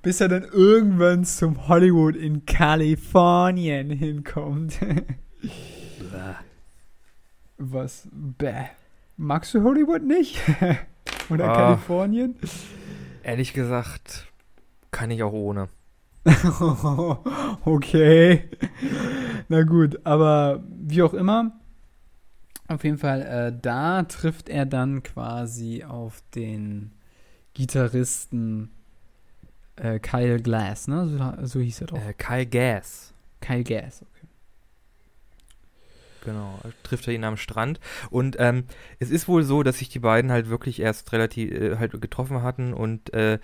Bis 0.01 0.21
er 0.21 0.27
dann 0.29 0.43
irgendwann 0.43 1.25
zum 1.25 1.67
Hollywood 1.67 2.15
in 2.15 2.45
Kalifornien 2.45 3.89
hinkommt. 3.89 4.79
Was? 7.57 8.07
Bäh. 8.11 8.65
Magst 9.17 9.53
du 9.53 9.63
Hollywood 9.63 10.03
nicht? 10.03 10.39
Oder 11.29 11.49
Ah. 11.49 11.55
Kalifornien? 11.55 12.35
Ehrlich 13.23 13.53
gesagt, 13.53 14.27
kann 14.91 15.11
ich 15.11 15.23
auch 15.23 15.33
ohne. 15.33 15.69
okay. 17.65 18.49
Na 19.49 19.63
gut, 19.63 20.05
aber 20.05 20.63
wie 20.69 21.01
auch 21.01 21.13
immer. 21.13 21.59
Auf 22.67 22.83
jeden 22.83 22.97
Fall, 22.97 23.21
äh, 23.21 23.57
da 23.61 24.03
trifft 24.03 24.49
er 24.49 24.65
dann 24.65 25.01
quasi 25.03 25.83
auf 25.85 26.21
den 26.35 26.91
Gitarristen 27.53 28.71
äh, 29.77 29.99
Kyle 29.99 30.39
Glass, 30.41 30.87
ne? 30.87 31.07
So, 31.07 31.45
so 31.45 31.59
hieß 31.59 31.81
er 31.81 31.87
doch. 31.87 31.97
Äh, 31.97 32.13
Kyle 32.13 32.45
Gass. 32.45 33.13
Kyle 33.41 33.63
Glass, 33.63 34.01
okay. 34.01 34.27
Genau, 36.25 36.59
trifft 36.83 37.07
er 37.07 37.13
ihn 37.13 37.23
am 37.23 37.37
Strand. 37.37 37.79
Und 38.09 38.35
ähm, 38.39 38.65
es 38.99 39.11
ist 39.11 39.29
wohl 39.29 39.43
so, 39.43 39.63
dass 39.63 39.79
sich 39.79 39.87
die 39.87 39.99
beiden 39.99 40.31
halt 40.31 40.49
wirklich 40.49 40.81
erst 40.81 41.13
relativ 41.13 41.51
äh, 41.51 41.77
halt 41.77 41.99
getroffen 42.01 42.41
hatten 42.41 42.73
und 42.73 43.13
äh, 43.13 43.39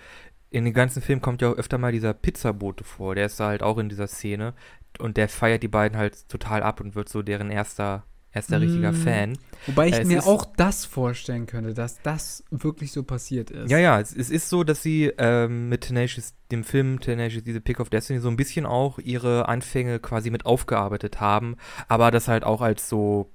in 0.50 0.64
den 0.64 0.74
ganzen 0.74 1.02
Film 1.02 1.20
kommt 1.20 1.42
ja 1.42 1.50
auch 1.50 1.56
öfter 1.56 1.78
mal 1.78 1.92
dieser 1.92 2.14
Pizzabote 2.14 2.84
vor. 2.84 3.14
Der 3.14 3.26
ist 3.26 3.40
da 3.40 3.48
halt 3.48 3.62
auch 3.62 3.78
in 3.78 3.88
dieser 3.88 4.06
Szene 4.06 4.54
und 4.98 5.16
der 5.16 5.28
feiert 5.28 5.62
die 5.62 5.68
beiden 5.68 5.98
halt 5.98 6.28
total 6.28 6.62
ab 6.62 6.80
und 6.80 6.94
wird 6.94 7.08
so 7.08 7.22
deren 7.22 7.50
erster, 7.50 8.04
erster 8.34 8.60
richtiger 8.60 8.92
Mm. 8.92 8.94
Fan. 8.96 9.38
Wobei 9.66 9.88
ich 9.88 9.94
es 9.98 10.06
mir 10.06 10.18
ist- 10.18 10.26
auch 10.26 10.44
das 10.56 10.84
vorstellen 10.84 11.46
könnte, 11.46 11.72
dass 11.72 12.02
das 12.02 12.44
wirklich 12.50 12.92
so 12.92 13.02
passiert 13.04 13.50
ist. 13.50 13.70
Ja, 13.70 13.78
ja, 13.78 14.00
es, 14.00 14.14
es 14.14 14.28
ist 14.30 14.48
so, 14.50 14.64
dass 14.64 14.82
sie 14.82 15.12
ähm, 15.18 15.68
mit 15.68 15.82
Tenacious, 15.82 16.34
dem 16.50 16.64
Film 16.64 17.00
Tenacious, 17.00 17.44
diese 17.44 17.60
Pick 17.60 17.80
of 17.80 17.88
Destiny, 17.90 18.18
so 18.20 18.28
ein 18.28 18.36
bisschen 18.36 18.66
auch 18.66 18.98
ihre 18.98 19.48
Anfänge 19.48 20.00
quasi 20.00 20.30
mit 20.30 20.44
aufgearbeitet 20.46 21.20
haben, 21.20 21.56
aber 21.88 22.10
das 22.10 22.28
halt 22.28 22.44
auch 22.44 22.60
als 22.60 22.88
so 22.88 23.30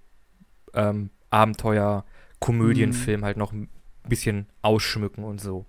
ähm, 0.74 1.10
Abenteuer-Komödienfilm 1.32 3.24
halt 3.26 3.38
noch 3.38 3.52
ein 3.52 3.70
bisschen 4.08 4.48
ausschmücken 4.62 5.24
und 5.24 5.40
so. 5.40 5.66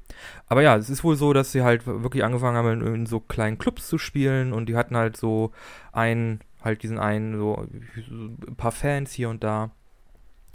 Aber 0.46 0.62
ja, 0.62 0.76
es 0.76 0.88
ist 0.88 1.04
wohl 1.04 1.16
so, 1.16 1.32
dass 1.32 1.52
sie 1.52 1.62
halt 1.62 1.86
wirklich 1.86 2.24
angefangen 2.24 2.56
haben, 2.56 2.80
in, 2.80 2.94
in 2.94 3.06
so 3.06 3.20
kleinen 3.20 3.58
Clubs 3.58 3.86
zu 3.88 3.98
spielen 3.98 4.52
und 4.52 4.66
die 4.68 4.76
hatten 4.76 4.96
halt 4.96 5.16
so 5.16 5.52
einen, 5.92 6.40
halt 6.62 6.82
diesen 6.82 6.98
einen, 6.98 7.38
so 7.38 7.66
ein 8.08 8.56
paar 8.56 8.72
Fans 8.72 9.12
hier 9.12 9.28
und 9.28 9.42
da. 9.44 9.70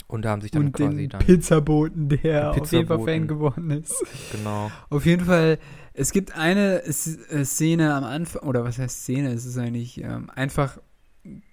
Und 0.08 0.24
da 0.24 0.30
haben 0.30 0.40
sich 0.40 0.52
dann 0.52 0.66
Und 0.66 0.72
quasi 0.72 0.96
den 0.96 1.08
dann. 1.08 1.20
Pizzaboten, 1.20 2.08
der 2.08 2.52
Den 2.52 2.62
auf 2.62 2.72
jeden 2.72 2.86
Fall 2.86 2.98
Pizzaboten. 2.98 3.04
Fan 3.06 3.26
geworden 3.26 3.70
ist. 3.72 4.04
Genau. 4.30 4.70
Auf 4.88 5.04
jeden 5.04 5.24
Fall, 5.24 5.58
es 5.94 6.12
gibt 6.12 6.36
eine 6.36 6.84
äh, 6.84 6.92
Szene 6.92 7.92
am 7.92 8.04
Anfang, 8.04 8.42
oder 8.42 8.62
was 8.62 8.78
heißt 8.78 9.00
Szene? 9.02 9.32
Es 9.32 9.44
ist 9.44 9.58
eigentlich 9.58 10.00
ähm, 10.02 10.30
einfach, 10.30 10.78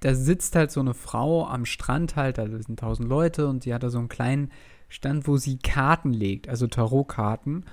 da 0.01 0.13
sitzt 0.13 0.55
halt 0.55 0.69
so 0.69 0.81
eine 0.81 0.93
Frau 0.93 1.47
am 1.47 1.65
Strand 1.65 2.15
halt, 2.15 2.37
da 2.37 2.45
sind 2.47 2.79
tausend 2.79 3.09
Leute 3.09 3.47
und 3.47 3.65
die 3.65 3.73
hat 3.73 3.81
da 3.81 3.89
so 3.89 3.97
einen 3.97 4.09
kleinen 4.09 4.51
Stand, 4.87 5.27
wo 5.27 5.37
sie 5.37 5.57
Karten 5.57 6.13
legt, 6.13 6.47
also 6.47 6.67
Tarotkarten. 6.67 7.65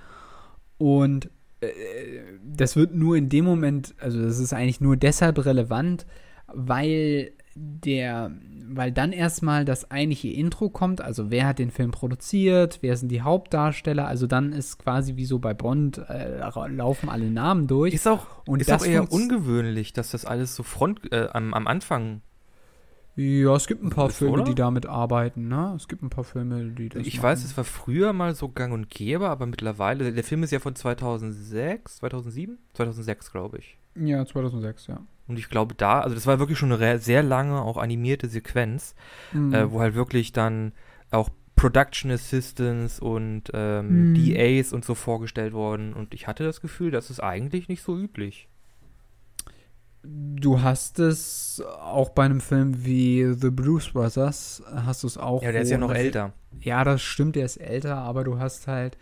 Und 0.79 1.29
äh, 1.61 1.69
das 2.43 2.77
wird 2.77 2.95
nur 2.95 3.16
in 3.16 3.29
dem 3.29 3.45
Moment, 3.45 3.95
also 3.99 4.23
das 4.23 4.38
ist 4.38 4.55
eigentlich 4.55 4.81
nur 4.81 4.97
deshalb 4.97 5.45
relevant, 5.45 6.07
weil 6.55 7.33
der, 7.55 8.31
weil 8.69 8.93
dann 8.93 9.13
erstmal 9.13 9.65
das 9.65 9.91
eigentliche 9.91 10.29
Intro 10.29 10.71
kommt, 10.71 11.01
also 11.01 11.31
wer 11.31 11.47
hat 11.47 11.59
den 11.59 11.71
Film 11.71 11.91
produziert, 11.91 12.79
wer 12.83 12.97
sind 12.97 13.09
die 13.09 13.23
Hauptdarsteller, 13.23 14.07
also 14.07 14.27
dann 14.27 14.53
ist 14.53 14.79
quasi 14.79 15.17
wie 15.17 15.25
so 15.25 15.39
bei 15.39 15.53
Bond, 15.55 15.99
äh, 16.09 16.39
laufen 16.69 17.09
alle 17.09 17.31
Namen 17.31 17.67
durch. 17.67 17.93
Ist 17.93 18.07
auch, 18.07 18.27
und 18.47 18.61
ist 18.61 18.73
auch 18.73 18.85
eher 18.85 19.13
ungewöhnlich, 19.13 19.93
dass 19.93 20.13
das 20.13 20.25
alles 20.25 20.55
so 20.55 20.63
front, 20.63 21.13
äh, 21.13 21.29
am, 21.33 21.53
am 21.55 21.67
Anfang 21.67 22.23
ja, 23.17 23.55
es 23.55 23.67
gibt 23.67 23.83
ein 23.83 23.91
paar 23.91 24.09
Filme, 24.09 24.35
oder? 24.35 24.45
die 24.45 24.55
damit 24.55 24.87
arbeiten, 24.87 25.49
ne? 25.49 25.75
Es 25.77 25.89
gibt 25.89 26.03
ein 26.03 26.11
paar 26.11 26.25
Filme, 26.25 26.71
die 26.71 26.89
das 26.89 27.07
Ich 27.07 27.17
machen. 27.17 27.25
weiß, 27.25 27.45
es 27.45 27.57
war 27.57 27.65
früher 27.65 28.13
mal 28.13 28.35
so 28.35 28.49
gang 28.49 28.73
und 28.73 28.89
gäbe, 28.89 29.29
aber 29.29 29.47
mittlerweile, 29.47 30.13
der 30.13 30.25
Film 30.25 30.43
ist 30.43 30.53
ja 30.53 30.61
von 30.61 30.75
2006, 30.75 31.97
2007? 31.97 32.59
2006, 32.73 33.33
glaube 33.33 33.59
ich. 33.59 33.77
Ja, 33.95 34.25
2006, 34.25 34.87
ja. 34.87 35.01
Und 35.31 35.38
ich 35.38 35.49
glaube 35.49 35.77
da, 35.77 36.01
also 36.01 36.16
das 36.16 36.27
war 36.27 36.40
wirklich 36.40 36.59
schon 36.59 36.73
eine 36.73 36.99
sehr 36.99 37.23
lange, 37.23 37.62
auch 37.62 37.77
animierte 37.77 38.27
Sequenz, 38.27 38.97
mhm. 39.31 39.55
äh, 39.55 39.71
wo 39.71 39.79
halt 39.79 39.95
wirklich 39.95 40.33
dann 40.33 40.73
auch 41.12 41.31
Production 41.55 42.11
Assistants 42.11 42.99
und 42.99 43.45
ähm, 43.55 44.11
mhm. 44.11 44.14
DAs 44.14 44.73
und 44.73 44.85
so 44.85 44.97
vorgestellt 44.97 45.53
wurden. 45.53 45.93
Und 45.93 46.14
ich 46.14 46.27
hatte 46.27 46.43
das 46.43 46.61
Gefühl, 46.61 46.90
das 46.90 47.11
ist 47.11 47.21
eigentlich 47.21 47.69
nicht 47.69 47.85
so 47.85 47.97
üblich. 47.97 48.49
Du 50.03 50.62
hast 50.62 50.99
es 50.99 51.62
auch 51.81 52.09
bei 52.11 52.25
einem 52.25 52.40
Film 52.40 52.85
wie 52.85 53.33
The 53.33 53.51
Blues 53.51 53.90
Brothers, 53.90 54.64
hast 54.66 55.05
du 55.05 55.07
es 55.07 55.16
auch. 55.16 55.45
Ja, 55.45 55.53
der 55.53 55.62
ist 55.62 55.71
ja 55.71 55.79
noch 55.79 55.95
älter. 55.95 56.33
Ja, 56.61 56.83
das 56.83 57.03
stimmt, 57.03 57.37
der 57.37 57.45
ist 57.45 57.59
älter, 57.59 57.99
aber 57.99 58.25
du 58.25 58.40
hast 58.40 58.66
halt 58.66 58.99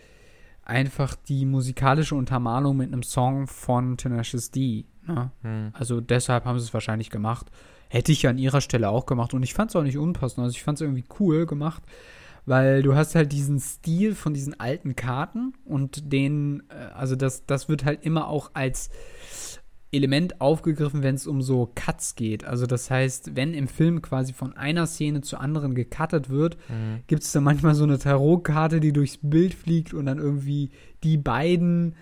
einfach 0.68 1.14
die 1.14 1.46
musikalische 1.46 2.14
Untermalung 2.14 2.76
mit 2.76 2.92
einem 2.92 3.02
Song 3.02 3.46
von 3.46 3.96
Tenacious 3.96 4.50
D. 4.50 4.84
Ne? 5.06 5.30
Hm. 5.42 5.70
Also 5.72 6.00
deshalb 6.00 6.44
haben 6.44 6.58
sie 6.58 6.66
es 6.66 6.74
wahrscheinlich 6.74 7.10
gemacht. 7.10 7.46
Hätte 7.88 8.12
ich 8.12 8.26
an 8.28 8.38
ihrer 8.38 8.60
Stelle 8.60 8.90
auch 8.90 9.06
gemacht 9.06 9.32
und 9.32 9.42
ich 9.42 9.54
fand 9.54 9.70
es 9.70 9.76
auch 9.76 9.82
nicht 9.82 9.96
unpassend. 9.96 10.44
Also 10.44 10.54
ich 10.54 10.62
fand 10.62 10.76
es 10.76 10.82
irgendwie 10.82 11.04
cool 11.18 11.46
gemacht, 11.46 11.82
weil 12.44 12.82
du 12.82 12.94
hast 12.94 13.14
halt 13.14 13.32
diesen 13.32 13.58
Stil 13.58 14.14
von 14.14 14.34
diesen 14.34 14.60
alten 14.60 14.94
Karten 14.94 15.54
und 15.64 16.12
den, 16.12 16.64
äh, 16.68 16.92
also 16.94 17.16
das, 17.16 17.46
das 17.46 17.68
wird 17.70 17.86
halt 17.86 18.04
immer 18.04 18.28
auch 18.28 18.50
als 18.52 18.90
Element 19.90 20.40
aufgegriffen, 20.40 21.02
wenn 21.02 21.14
es 21.14 21.26
um 21.26 21.40
so 21.40 21.70
Cuts 21.74 22.14
geht. 22.14 22.44
Also 22.44 22.66
das 22.66 22.90
heißt, 22.90 23.36
wenn 23.36 23.54
im 23.54 23.68
Film 23.68 24.02
quasi 24.02 24.32
von 24.32 24.54
einer 24.56 24.86
Szene 24.86 25.22
zur 25.22 25.40
anderen 25.40 25.74
gecuttet 25.74 26.28
wird, 26.28 26.56
mhm. 26.68 27.00
gibt 27.06 27.22
es 27.22 27.32
da 27.32 27.40
manchmal 27.40 27.74
so 27.74 27.84
eine 27.84 27.98
Tarotkarte, 27.98 28.80
die 28.80 28.92
durchs 28.92 29.18
Bild 29.22 29.54
fliegt 29.54 29.94
und 29.94 30.06
dann 30.06 30.18
irgendwie 30.18 30.70
die 31.04 31.16
beiden 31.16 31.94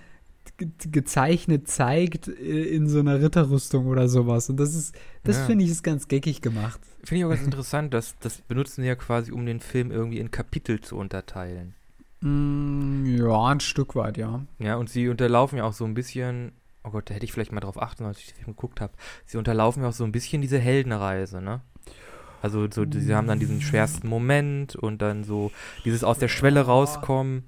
ge 0.56 0.68
gezeichnet 0.90 1.68
zeigt 1.68 2.28
äh, 2.28 2.64
in 2.64 2.88
so 2.88 3.00
einer 3.00 3.20
Ritterrüstung 3.20 3.86
oder 3.86 4.08
sowas. 4.08 4.50
Und 4.50 4.58
das 4.58 4.74
ist, 4.74 4.94
das 5.22 5.38
ja. 5.38 5.44
finde 5.44 5.64
ich 5.64 5.70
ist 5.70 5.82
ganz 5.82 6.08
geckig 6.08 6.40
gemacht. 6.40 6.80
Finde 7.04 7.20
ich 7.20 7.24
auch 7.24 7.30
ganz 7.30 7.44
interessant, 7.44 7.94
dass 7.94 8.16
das 8.18 8.40
benutzen 8.42 8.84
ja 8.84 8.96
quasi, 8.96 9.30
um 9.30 9.46
den 9.46 9.60
Film 9.60 9.92
irgendwie 9.92 10.18
in 10.18 10.30
Kapitel 10.30 10.80
zu 10.80 10.96
unterteilen. 10.96 11.74
Mm, 12.20 13.04
ja, 13.18 13.46
ein 13.46 13.60
Stück 13.60 13.94
weit, 13.94 14.16
ja. 14.16 14.44
Ja, 14.58 14.76
und 14.76 14.88
sie 14.88 15.08
unterlaufen 15.08 15.58
ja 15.58 15.64
auch 15.64 15.72
so 15.72 15.84
ein 15.84 15.94
bisschen 15.94 16.52
oh 16.86 16.90
Gott, 16.90 17.10
da 17.10 17.14
hätte 17.14 17.24
ich 17.24 17.32
vielleicht 17.32 17.52
mal 17.52 17.60
drauf 17.60 17.80
achten, 17.80 18.04
als 18.04 18.18
ich 18.20 18.26
den 18.26 18.36
Film 18.36 18.56
geguckt 18.56 18.80
habe. 18.80 18.92
Sie 19.24 19.38
unterlaufen 19.38 19.82
ja 19.82 19.88
auch 19.88 19.92
so 19.92 20.04
ein 20.04 20.12
bisschen 20.12 20.40
diese 20.40 20.58
Heldenreise, 20.58 21.40
ne? 21.40 21.60
Also 22.42 22.68
so, 22.70 22.84
sie 22.88 23.14
haben 23.14 23.26
dann 23.26 23.40
diesen 23.40 23.60
schwersten 23.60 24.08
Moment 24.08 24.76
und 24.76 25.02
dann 25.02 25.24
so 25.24 25.50
dieses 25.84 26.04
aus 26.04 26.18
der 26.18 26.28
Schwelle 26.28 26.60
rauskommen, 26.60 27.44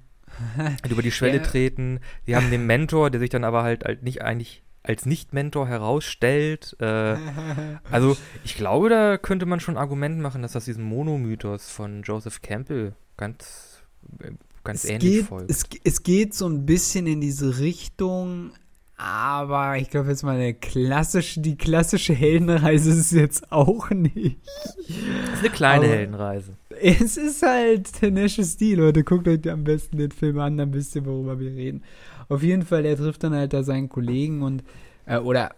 über 0.89 1.01
die 1.01 1.11
Schwelle 1.11 1.37
ja. 1.37 1.43
treten. 1.43 1.99
Sie 2.25 2.35
haben 2.35 2.49
den 2.49 2.65
Mentor, 2.65 3.09
der 3.09 3.19
sich 3.19 3.29
dann 3.29 3.43
aber 3.43 3.63
halt, 3.63 3.85
halt 3.85 4.03
nicht 4.03 4.21
eigentlich 4.21 4.63
als 4.83 5.05
Nicht-Mentor 5.05 5.67
herausstellt. 5.67 6.75
Äh, 6.79 7.17
also 7.91 8.17
ich 8.43 8.55
glaube, 8.55 8.89
da 8.89 9.17
könnte 9.17 9.45
man 9.45 9.59
schon 9.59 9.77
Argument 9.77 10.19
machen, 10.19 10.41
dass 10.41 10.53
das 10.53 10.65
diesem 10.65 10.83
Monomythos 10.83 11.69
von 11.69 12.01
Joseph 12.03 12.41
Campbell 12.41 12.93
ganz, 13.15 13.83
äh, 14.21 14.31
ganz 14.63 14.83
es 14.83 14.89
ähnlich 14.89 15.11
geht, 15.11 15.25
folgt. 15.27 15.51
Es, 15.51 15.65
es 15.83 16.03
geht 16.03 16.33
so 16.33 16.47
ein 16.47 16.65
bisschen 16.65 17.07
in 17.07 17.21
diese 17.21 17.59
Richtung, 17.59 18.51
aber 18.99 19.77
ich 19.77 19.89
glaube 19.89 20.09
jetzt 20.09 20.23
mal 20.23 20.35
eine 20.35 20.53
klassische, 20.53 21.39
die 21.39 21.55
klassische 21.55 22.13
Heldenreise 22.13 22.89
ist 22.89 22.97
es 22.97 23.11
jetzt 23.11 23.49
auch 23.49 23.89
nicht. 23.91 24.39
Das 24.45 25.35
ist 25.35 25.39
eine 25.39 25.49
kleine 25.51 25.85
Aber 25.85 25.95
Heldenreise. 25.95 26.57
Es 26.81 27.15
ist 27.15 27.41
halt 27.41 27.93
Tenacious 27.93 28.57
D, 28.57 28.75
Leute. 28.75 29.05
Guckt 29.05 29.25
euch 29.29 29.49
am 29.49 29.63
besten 29.63 29.97
den 29.97 30.11
Film 30.11 30.37
an, 30.39 30.57
dann 30.57 30.73
wisst 30.73 30.97
ihr, 30.97 31.05
worüber 31.05 31.39
wir 31.39 31.49
reden. 31.49 31.83
Auf 32.27 32.43
jeden 32.43 32.63
Fall, 32.63 32.85
er 32.85 32.97
trifft 32.97 33.23
dann 33.23 33.33
halt 33.33 33.53
da 33.53 33.63
seinen 33.63 33.87
Kollegen 33.87 34.41
und, 34.41 34.65
äh, 35.05 35.17
oder 35.17 35.55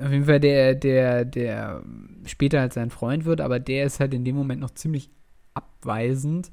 auf 0.00 0.10
jeden 0.10 0.24
Fall 0.24 0.40
der, 0.40 0.74
der, 0.74 1.26
der 1.26 1.82
später 2.24 2.60
halt 2.60 2.72
sein 2.72 2.88
Freund 2.88 3.26
wird, 3.26 3.42
aber 3.42 3.60
der 3.60 3.84
ist 3.84 4.00
halt 4.00 4.14
in 4.14 4.24
dem 4.24 4.34
Moment 4.34 4.62
noch 4.62 4.70
ziemlich 4.70 5.10
abweisend 5.52 6.50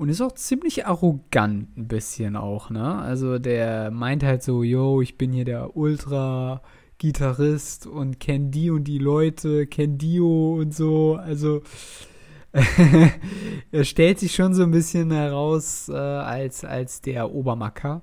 und 0.00 0.08
ist 0.08 0.22
auch 0.22 0.32
ziemlich 0.32 0.86
arrogant 0.86 1.76
ein 1.76 1.86
bisschen 1.86 2.34
auch, 2.34 2.70
ne? 2.70 2.98
Also 3.00 3.38
der 3.38 3.90
meint 3.90 4.22
halt 4.22 4.42
so, 4.42 4.62
yo, 4.62 5.02
ich 5.02 5.18
bin 5.18 5.30
hier 5.30 5.44
der 5.44 5.76
Ultra-Gitarrist 5.76 7.86
und 7.86 8.18
kenn 8.18 8.50
die 8.50 8.70
und 8.70 8.84
die 8.84 8.96
Leute, 8.96 9.66
kenn 9.66 9.98
Dio 9.98 10.58
und 10.58 10.74
so. 10.74 11.16
Also 11.16 11.60
er 13.72 13.84
stellt 13.84 14.20
sich 14.20 14.34
schon 14.34 14.54
so 14.54 14.62
ein 14.62 14.70
bisschen 14.70 15.10
heraus 15.10 15.90
äh, 15.90 15.96
als, 15.96 16.64
als 16.64 17.02
der 17.02 17.30
Obermacker. 17.30 18.00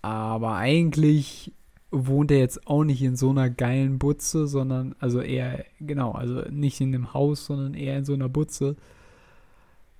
Aber 0.00 0.56
eigentlich 0.56 1.52
wohnt 1.92 2.32
er 2.32 2.38
jetzt 2.38 2.66
auch 2.66 2.82
nicht 2.82 3.02
in 3.02 3.14
so 3.14 3.30
einer 3.30 3.50
geilen 3.50 4.00
Butze, 4.00 4.48
sondern, 4.48 4.96
also 4.98 5.20
eher, 5.20 5.64
genau, 5.78 6.10
also 6.10 6.40
nicht 6.50 6.80
in 6.80 6.92
einem 6.92 7.14
Haus, 7.14 7.46
sondern 7.46 7.74
eher 7.74 7.98
in 7.98 8.04
so 8.04 8.14
einer 8.14 8.28
Butze. 8.28 8.74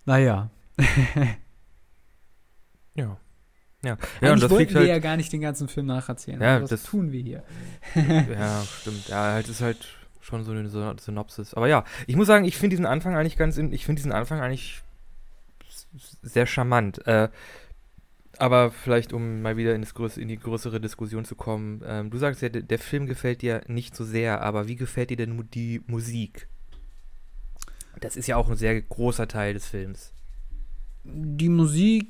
Naja, 0.07 0.51
ja. 2.95 3.17
Ja, 3.85 3.99
ja 4.21 4.33
und 4.33 4.41
das 4.41 4.51
wollten 4.51 4.75
wir 4.75 4.81
halt, 4.81 4.89
ja 4.89 4.99
gar 5.01 5.17
nicht 5.17 5.33
den 5.33 5.41
ganzen 5.41 5.67
Film 5.69 5.87
nacherzählen. 5.87 6.41
Ja, 6.41 6.61
das, 6.61 6.71
das 6.71 6.85
tun 6.85 7.11
wir 7.11 7.21
hier. 7.21 7.43
ja, 7.95 8.63
stimmt. 8.81 9.09
Ja, 9.09 9.33
halt 9.33 9.49
ist 9.49 9.61
halt 9.61 9.89
schon 10.21 10.45
so 10.45 10.53
eine 10.53 10.69
Synopsis. 10.69 11.55
Aber 11.55 11.67
ja, 11.67 11.85
ich 12.07 12.15
muss 12.15 12.29
sagen, 12.29 12.45
ich 12.45 12.57
finde 12.57 12.75
diesen 12.75 12.87
Anfang 12.87 13.17
eigentlich 13.17 13.37
ganz, 13.37 13.59
ich 13.59 13.85
finde 13.85 13.99
diesen 14.01 14.13
Anfang 14.13 14.41
eigentlich 14.41 14.83
sehr 16.23 16.47
charmant. 16.47 17.05
Äh, 17.09 17.29
aber 18.39 18.71
vielleicht, 18.71 19.13
um 19.13 19.43
mal 19.43 19.57
wieder 19.57 19.75
in, 19.75 19.83
größere, 19.83 20.21
in 20.21 20.29
die 20.29 20.39
größere 20.39 20.81
Diskussion 20.81 21.25
zu 21.25 21.35
kommen, 21.35 21.83
ähm, 21.85 22.11
du 22.11 22.19
sagst 22.19 22.41
ja, 22.41 22.49
der, 22.49 22.79
Film 22.79 23.07
gefällt 23.07 23.43
dir 23.43 23.63
nicht 23.67 23.97
so 23.97 24.05
sehr, 24.05 24.43
aber 24.43 24.69
wie 24.69 24.77
gefällt 24.77 25.11
dir 25.11 25.17
denn 25.17 25.49
die 25.53 25.83
Musik? 25.87 26.49
Das 28.01 28.17
ist 28.17 28.29
ja 28.29 28.37
auch 28.37 28.49
ein 28.49 28.57
sehr 28.57 28.81
großer 28.81 29.29
Teil 29.29 29.55
des 29.55 29.67
Films 29.67 30.13
die 31.05 31.49
Musik 31.49 32.09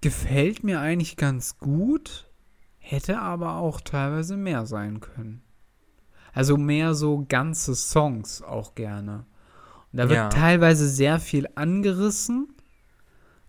gefällt 0.00 0.64
mir 0.64 0.80
eigentlich 0.80 1.16
ganz 1.16 1.58
gut, 1.58 2.28
hätte 2.78 3.20
aber 3.20 3.56
auch 3.56 3.80
teilweise 3.80 4.36
mehr 4.36 4.66
sein 4.66 5.00
können. 5.00 5.42
Also 6.32 6.56
mehr 6.56 6.94
so 6.94 7.24
ganze 7.28 7.74
Songs 7.74 8.42
auch 8.42 8.74
gerne. 8.74 9.26
Und 9.92 9.98
da 9.98 10.08
wird 10.08 10.16
ja. 10.16 10.28
teilweise 10.28 10.88
sehr 10.88 11.20
viel 11.20 11.46
angerissen. 11.54 12.54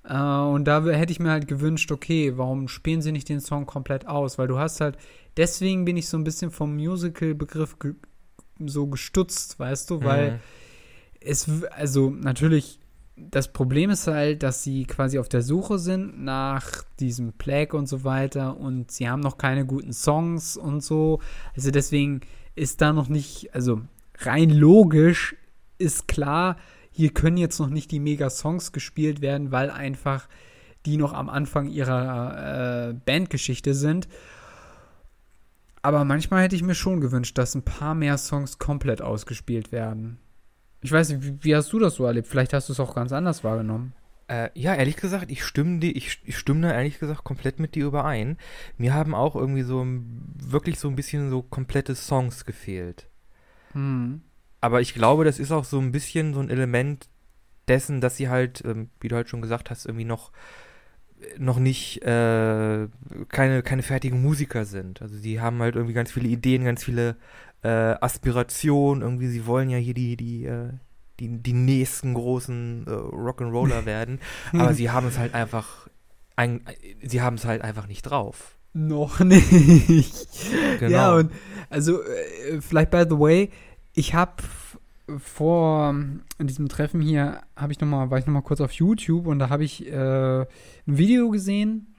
Äh, 0.03 0.17
und 0.17 0.65
da 0.65 0.83
hätte 0.85 1.11
ich 1.11 1.19
mir 1.19 1.31
halt 1.31 1.47
gewünscht, 1.47 1.91
okay, 1.91 2.37
warum 2.37 2.67
spielen 2.67 3.01
sie 3.01 3.13
nicht 3.13 3.29
den 3.29 3.39
Song 3.39 3.65
komplett 3.65 4.07
aus? 4.07 4.37
Weil 4.37 4.47
du 4.47 4.59
hast 4.59 4.81
halt, 4.81 4.97
deswegen 5.37 5.85
bin 5.85 5.97
ich 5.97 6.09
so 6.09 6.17
ein 6.17 6.25
bisschen 6.25 6.51
vom 6.51 6.75
Musical-Begriff 6.75 7.79
ge 7.79 7.95
so 8.65 8.85
gestutzt, 8.87 9.57
weißt 9.59 9.89
du, 9.89 10.03
weil 10.03 10.33
mhm 10.33 10.39
es, 11.25 11.63
also 11.71 12.09
natürlich, 12.09 12.79
das 13.15 13.51
Problem 13.53 13.89
ist 13.89 14.07
halt, 14.07 14.43
dass 14.43 14.63
sie 14.63 14.85
quasi 14.85 15.19
auf 15.19 15.29
der 15.29 15.41
Suche 15.41 15.79
sind 15.79 16.23
nach 16.23 16.83
diesem 16.99 17.33
Plague 17.33 17.77
und 17.77 17.87
so 17.87 18.03
weiter 18.03 18.57
und 18.57 18.91
sie 18.91 19.07
haben 19.07 19.21
noch 19.21 19.37
keine 19.37 19.65
guten 19.65 19.93
Songs 19.93 20.57
und 20.57 20.81
so. 20.81 21.19
Also 21.55 21.71
deswegen 21.71 22.21
ist 22.55 22.81
da 22.81 22.93
noch 22.93 23.09
nicht, 23.09 23.53
also 23.53 23.81
rein 24.19 24.49
logisch 24.49 25.35
ist 25.77 26.07
klar, 26.07 26.57
hier 26.91 27.11
können 27.11 27.37
jetzt 27.37 27.59
noch 27.59 27.69
nicht 27.69 27.91
die 27.91 27.99
Mega-Songs 27.99 28.71
gespielt 28.71 29.21
werden, 29.21 29.51
weil 29.51 29.71
einfach 29.71 30.27
die 30.85 30.97
noch 30.97 31.13
am 31.13 31.29
Anfang 31.29 31.67
ihrer 31.67 32.89
äh, 32.89 32.93
Bandgeschichte 32.93 33.73
sind. 33.73 34.07
Aber 35.81 36.05
manchmal 36.05 36.43
hätte 36.43 36.55
ich 36.55 36.63
mir 36.63 36.75
schon 36.75 37.01
gewünscht, 37.01 37.37
dass 37.37 37.55
ein 37.55 37.63
paar 37.63 37.95
mehr 37.95 38.17
Songs 38.17 38.59
komplett 38.59 39.01
ausgespielt 39.01 39.71
werden. 39.71 40.19
Ich 40.83 40.91
weiß 40.91 41.09
nicht, 41.09 41.23
wie, 41.23 41.43
wie 41.43 41.55
hast 41.55 41.71
du 41.73 41.79
das 41.79 41.95
so 41.95 42.05
erlebt? 42.05 42.27
Vielleicht 42.27 42.53
hast 42.53 42.69
du 42.69 42.73
es 42.73 42.79
auch 42.79 42.93
ganz 42.93 43.11
anders 43.11 43.43
wahrgenommen. 43.43 43.93
Äh, 44.27 44.49
ja, 44.53 44.75
ehrlich 44.75 44.97
gesagt, 44.97 45.31
ich 45.31 45.43
stimme, 45.43 45.79
die, 45.79 45.97
ich, 45.97 46.19
ich 46.25 46.37
stimme 46.37 46.61
da 46.61 46.73
ehrlich 46.73 46.99
gesagt 46.99 47.23
komplett 47.23 47.59
mit 47.59 47.75
dir 47.75 47.85
überein. 47.85 48.37
Mir 48.77 48.93
haben 48.93 49.15
auch 49.15 49.35
irgendwie 49.35 49.63
so 49.63 49.85
wirklich 50.37 50.79
so 50.79 50.87
ein 50.87 50.95
bisschen 50.95 51.29
so 51.29 51.41
komplette 51.41 51.95
Songs 51.95 52.45
gefehlt. 52.45 53.07
Hm. 53.71 54.21
Aber 54.61 54.81
ich 54.81 54.93
glaube, 54.93 55.25
das 55.25 55.39
ist 55.39 55.51
auch 55.51 55.65
so 55.65 55.79
ein 55.79 55.91
bisschen 55.91 56.33
so 56.33 56.39
ein 56.39 56.49
Element 56.49 57.09
dessen, 57.67 58.01
dass 58.01 58.17
sie 58.17 58.29
halt, 58.29 58.63
ähm, 58.65 58.89
wie 58.99 59.07
du 59.07 59.15
halt 59.15 59.29
schon 59.29 59.41
gesagt 59.41 59.69
hast, 59.69 59.85
irgendwie 59.85 60.05
noch 60.05 60.31
noch 61.37 61.59
nicht 61.59 62.01
äh, 62.01 62.87
keine, 63.29 63.63
keine 63.63 63.83
fertigen 63.83 64.21
Musiker 64.21 64.65
sind. 64.65 65.01
Also 65.01 65.15
sie 65.15 65.39
haben 65.39 65.61
halt 65.61 65.75
irgendwie 65.75 65.93
ganz 65.93 66.11
viele 66.11 66.27
Ideen, 66.27 66.65
ganz 66.65 66.83
viele 66.83 67.15
äh, 67.63 67.95
Aspiration, 68.01 69.01
irgendwie, 69.01 69.27
sie 69.27 69.45
wollen 69.45 69.69
ja 69.69 69.77
hier 69.77 69.93
die, 69.93 70.17
die, 70.17 70.45
äh, 70.45 70.69
die, 71.19 71.41
die 71.41 71.53
nächsten 71.53 72.13
großen 72.13 72.85
äh, 72.87 72.89
Rock'n'Roller 72.89 73.85
werden, 73.85 74.19
aber 74.51 74.73
sie 74.73 74.91
haben 74.91 75.07
es 75.07 75.17
halt 75.17 75.33
einfach, 75.33 75.87
ein, 76.35 76.61
sie 77.01 77.21
haben 77.21 77.35
es 77.35 77.45
halt 77.45 77.61
einfach 77.61 77.87
nicht 77.87 78.03
drauf. 78.03 78.57
Noch 78.73 79.19
nicht. 79.19 80.27
Genau. 80.79 80.91
Ja, 80.91 81.15
und 81.15 81.31
also 81.69 82.01
äh, 82.01 82.59
vielleicht 82.59 82.89
by 82.89 83.05
the 83.07 83.19
way, 83.19 83.51
ich 83.93 84.15
habe 84.15 84.41
vor 85.19 85.89
ähm, 85.89 86.23
diesem 86.39 86.69
Treffen 86.69 87.01
hier 87.01 87.41
habe 87.55 87.71
ich 87.71 87.79
noch 87.79 87.87
mal 87.87 88.09
war 88.09 88.17
ich 88.17 88.25
noch 88.25 88.33
mal 88.33 88.41
kurz 88.41 88.61
auf 88.61 88.71
YouTube 88.71 89.27
und 89.27 89.39
da 89.39 89.49
habe 89.49 89.63
ich 89.63 89.85
äh, 89.85 90.41
ein 90.41 90.47
Video 90.85 91.29
gesehen 91.29 91.93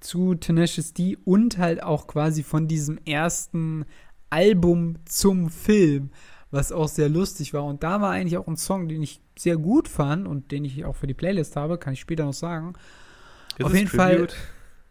zu 0.00 0.34
Tenacious 0.34 0.92
D 0.92 1.16
und 1.24 1.58
halt 1.58 1.82
auch 1.82 2.06
quasi 2.06 2.42
von 2.42 2.68
diesem 2.68 2.98
ersten 3.04 3.84
Album 4.30 4.96
zum 5.04 5.50
Film, 5.50 6.10
was 6.50 6.72
auch 6.72 6.88
sehr 6.88 7.08
lustig 7.08 7.52
war 7.54 7.64
und 7.64 7.82
da 7.82 8.00
war 8.00 8.10
eigentlich 8.12 8.36
auch 8.38 8.46
ein 8.48 8.56
Song, 8.56 8.88
den 8.88 9.02
ich 9.02 9.20
sehr 9.38 9.56
gut 9.56 9.88
fand 9.88 10.26
und 10.26 10.50
den 10.52 10.64
ich 10.64 10.84
auch 10.84 10.96
für 10.96 11.06
die 11.06 11.14
Playlist 11.14 11.56
habe, 11.56 11.78
kann 11.78 11.92
ich 11.92 12.00
später 12.00 12.24
noch 12.24 12.32
sagen. 12.34 12.72
Ist 13.58 13.64
auf 13.64 13.74
jeden 13.74 13.88
Fall- 13.88 14.14
Tribute? 14.16 14.36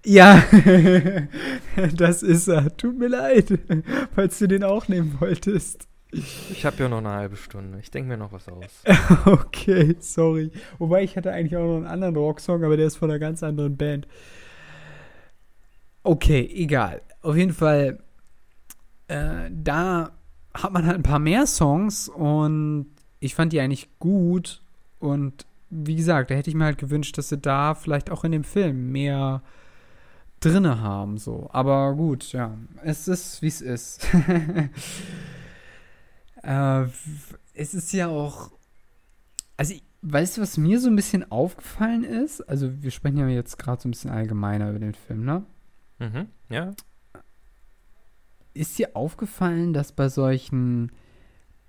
Ja, 0.06 0.42
das 1.98 2.24
ist 2.24 2.48
er. 2.48 2.76
Tut 2.78 2.98
mir 2.98 3.10
leid, 3.10 3.60
falls 4.16 4.40
du 4.40 4.48
den 4.48 4.64
auch 4.64 4.88
nehmen 4.88 5.18
wolltest. 5.20 5.88
Ich 6.12 6.66
habe 6.66 6.78
ja 6.84 6.88
noch 6.88 7.00
eine 7.00 7.10
halbe 7.10 7.36
Stunde. 7.36 7.80
Ich 7.82 7.92
denke 7.92 8.08
mir 8.10 8.18
noch 8.18 8.32
was 8.32 8.48
aus. 8.48 8.84
Okay, 9.26 9.98
sorry. 10.00 10.52
Wobei 10.78 11.04
ich 11.04 11.18
hatte 11.18 11.34
eigentlich 11.34 11.58
auch 11.58 11.66
noch 11.66 11.76
einen 11.78 11.88
anderen 11.88 12.16
Rocksong, 12.16 12.64
aber 12.64 12.78
der 12.78 12.88
ist 12.88 12.96
von 12.96 13.10
einer 13.10 13.20
ganz 13.20 13.44
anderen 13.44 13.76
Band. 13.76 14.08
Okay, 16.04 16.50
egal. 16.54 17.02
Auf 17.22 17.36
jeden 17.36 17.54
Fall, 17.54 18.00
äh, 19.08 19.50
da 19.52 20.12
hat 20.54 20.74
man 20.74 20.86
halt 20.86 20.98
ein 20.98 21.04
paar 21.04 21.20
mehr 21.20 21.48
Songs 21.48 22.10
und 22.10 22.88
ich 23.20 23.36
fand 23.36 23.54
die 23.54 23.60
eigentlich 23.60 23.90
gut. 24.00 24.62
Und 25.00 25.46
wie 25.70 25.96
gesagt, 25.96 26.32
da 26.32 26.36
hätte 26.36 26.50
ich 26.50 26.56
mir 26.56 26.66
halt 26.66 26.78
gewünscht, 26.78 27.18
dass 27.18 27.30
sie 27.30 27.38
da 27.38 27.76
vielleicht 27.76 28.10
auch 28.10 28.24
in 28.24 28.32
dem 28.32 28.44
Film 28.44 28.92
mehr 28.92 29.42
drinne 30.40 30.82
haben, 30.82 31.18
so. 31.18 31.50
Aber 31.52 31.94
gut, 31.96 32.32
ja, 32.32 32.58
es 32.84 33.08
ist, 33.08 33.42
wie 33.42 33.48
es 33.48 33.62
ist. 33.62 34.08
äh, 36.44 36.84
es 37.54 37.74
ist 37.74 37.92
ja 37.94 38.08
auch, 38.08 38.52
also, 39.58 39.74
weißt 40.04 40.38
du, 40.38 40.42
was 40.42 40.58
mir 40.58 40.80
so 40.80 40.90
ein 40.90 40.96
bisschen 40.96 41.30
aufgefallen 41.32 42.04
ist? 42.04 42.42
Also, 42.42 42.82
wir 42.82 42.92
sprechen 42.92 43.18
ja 43.18 43.28
jetzt 43.28 43.58
gerade 43.58 43.82
so 43.82 43.88
ein 43.88 43.92
bisschen 43.92 44.12
allgemeiner 44.12 44.70
über 44.70 44.80
den 44.80 44.94
Film, 44.94 45.26
ne? 45.26 45.44
Mhm, 46.00 46.28
ja. 46.50 46.72
Ist 48.58 48.80
dir 48.80 48.96
aufgefallen, 48.96 49.74
dass 49.74 49.92
bei 49.92 50.10
solchen 50.10 50.92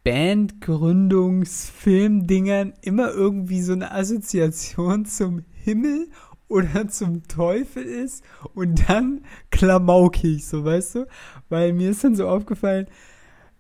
Bandgründungsfilmdingern 0.05 2.73
immer 2.81 3.11
irgendwie 3.11 3.61
so 3.61 3.73
eine 3.73 3.93
Assoziation 3.93 5.05
zum 5.05 5.45
Himmel 5.53 6.09
oder 6.49 6.89
zum 6.89 7.29
Teufel 7.29 7.83
ist 7.83 8.25
und 8.55 8.89
dann 8.89 9.21
klamaukig, 9.51 10.47
so 10.47 10.65
weißt 10.65 10.95
du? 10.95 11.07
Weil 11.51 11.75
mir 11.75 11.91
ist 11.91 12.05
dann 12.05 12.17
so 12.17 12.27
aufgefallen, 12.27 12.87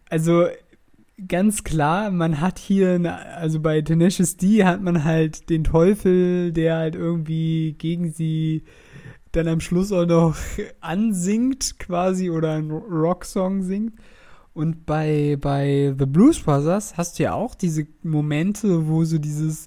also 0.08 0.46
ganz 1.26 1.64
klar, 1.64 2.10
man 2.10 2.40
hat 2.40 2.58
hier, 2.58 2.94
eine, 2.94 3.36
also 3.36 3.60
bei 3.60 3.82
Tenacious 3.82 4.36
D 4.36 4.64
hat 4.64 4.82
man 4.82 5.04
halt 5.04 5.50
den 5.50 5.64
Teufel, 5.64 6.52
der 6.52 6.76
halt 6.76 6.94
irgendwie 6.94 7.74
gegen 7.76 8.12
sie 8.12 8.62
dann 9.32 9.48
am 9.48 9.60
Schluss 9.60 9.92
auch 9.92 10.06
noch 10.06 10.36
ansingt 10.80 11.78
quasi 11.78 12.30
oder 12.30 12.52
einen 12.52 12.70
Rocksong 12.70 13.62
singt. 13.62 13.94
Und 14.54 14.86
bei, 14.86 15.36
bei 15.40 15.94
The 15.96 16.06
Blues 16.06 16.40
Brothers 16.40 16.96
hast 16.96 17.18
du 17.18 17.24
ja 17.24 17.32
auch 17.34 17.54
diese 17.54 17.86
Momente, 18.02 18.88
wo 18.88 19.04
so 19.04 19.18
dieses, 19.18 19.66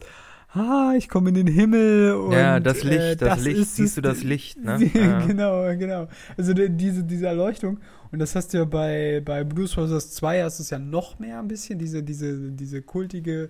ah, 0.53 0.93
ich 0.97 1.07
komme 1.07 1.29
in 1.29 1.35
den 1.35 1.47
Himmel 1.47 2.13
und 2.15 2.33
ja, 2.33 2.59
das 2.59 2.83
Licht, 2.83 2.99
äh, 2.99 3.15
das, 3.15 3.41
Licht, 3.41 3.57
ist 3.59 3.75
siehst 3.77 3.95
du 3.97 4.01
das 4.01 4.23
Licht, 4.23 4.61
ne? 4.61 4.79
Ja. 4.93 5.25
Genau, 5.25 5.63
genau. 5.77 6.07
Also 6.37 6.53
die- 6.53 6.69
diese, 6.69 7.03
diese 7.05 7.27
Erleuchtung. 7.27 7.79
Und 8.11 8.19
das 8.19 8.35
hast 8.35 8.53
du 8.53 8.57
ja 8.57 8.65
bei, 8.65 9.21
bei 9.23 9.45
Blues 9.45 9.75
Brothers 9.75 10.11
2 10.11 10.43
hast 10.43 10.59
du 10.59 10.63
es 10.63 10.69
ja 10.71 10.79
noch 10.79 11.19
mehr 11.19 11.39
ein 11.39 11.47
bisschen, 11.47 11.79
diese, 11.79 12.03
diese, 12.03 12.51
diese 12.51 12.81
kultige 12.81 13.49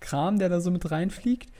Kram, 0.00 0.40
der 0.40 0.48
da 0.48 0.60
so 0.60 0.72
mit 0.72 0.90
reinfliegt. 0.90 1.50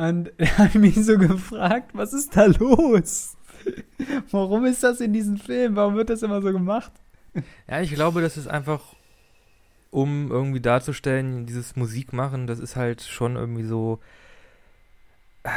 Und 0.00 0.32
habe 0.58 0.68
ich 0.68 0.74
mich 0.76 1.04
so 1.04 1.18
gefragt, 1.18 1.90
was 1.92 2.14
ist 2.14 2.34
da 2.34 2.46
los? 2.46 3.36
Warum 4.30 4.64
ist 4.64 4.82
das 4.82 5.00
in 5.00 5.12
diesem 5.12 5.36
Film? 5.36 5.76
Warum 5.76 5.94
wird 5.94 6.08
das 6.08 6.22
immer 6.22 6.40
so 6.40 6.52
gemacht? 6.52 6.92
Ja, 7.68 7.82
ich 7.82 7.92
glaube, 7.92 8.22
das 8.22 8.38
ist 8.38 8.48
einfach, 8.48 8.80
um 9.90 10.30
irgendwie 10.30 10.60
darzustellen, 10.60 11.44
dieses 11.44 11.76
Musikmachen, 11.76 12.46
das 12.46 12.60
ist 12.60 12.76
halt 12.76 13.02
schon 13.02 13.36
irgendwie 13.36 13.64
so, 13.64 14.00
äh, 15.42 15.50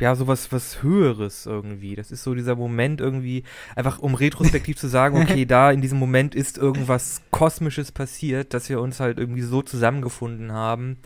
ja, 0.00 0.14
sowas 0.14 0.52
was 0.52 0.82
Höheres 0.82 1.46
irgendwie. 1.46 1.96
Das 1.96 2.10
ist 2.10 2.22
so 2.22 2.34
dieser 2.34 2.54
Moment 2.54 3.00
irgendwie, 3.00 3.44
einfach 3.74 3.98
um 3.98 4.14
retrospektiv 4.14 4.76
zu 4.76 4.88
sagen, 4.88 5.16
okay, 5.22 5.44
da 5.44 5.70
in 5.70 5.80
diesem 5.80 5.98
Moment 5.98 6.34
ist 6.34 6.58
irgendwas 6.58 7.22
Kosmisches 7.30 7.92
passiert, 7.92 8.54
dass 8.54 8.68
wir 8.68 8.80
uns 8.80 9.00
halt 9.00 9.18
irgendwie 9.18 9.42
so 9.42 9.62
zusammengefunden 9.62 10.52
haben, 10.52 10.98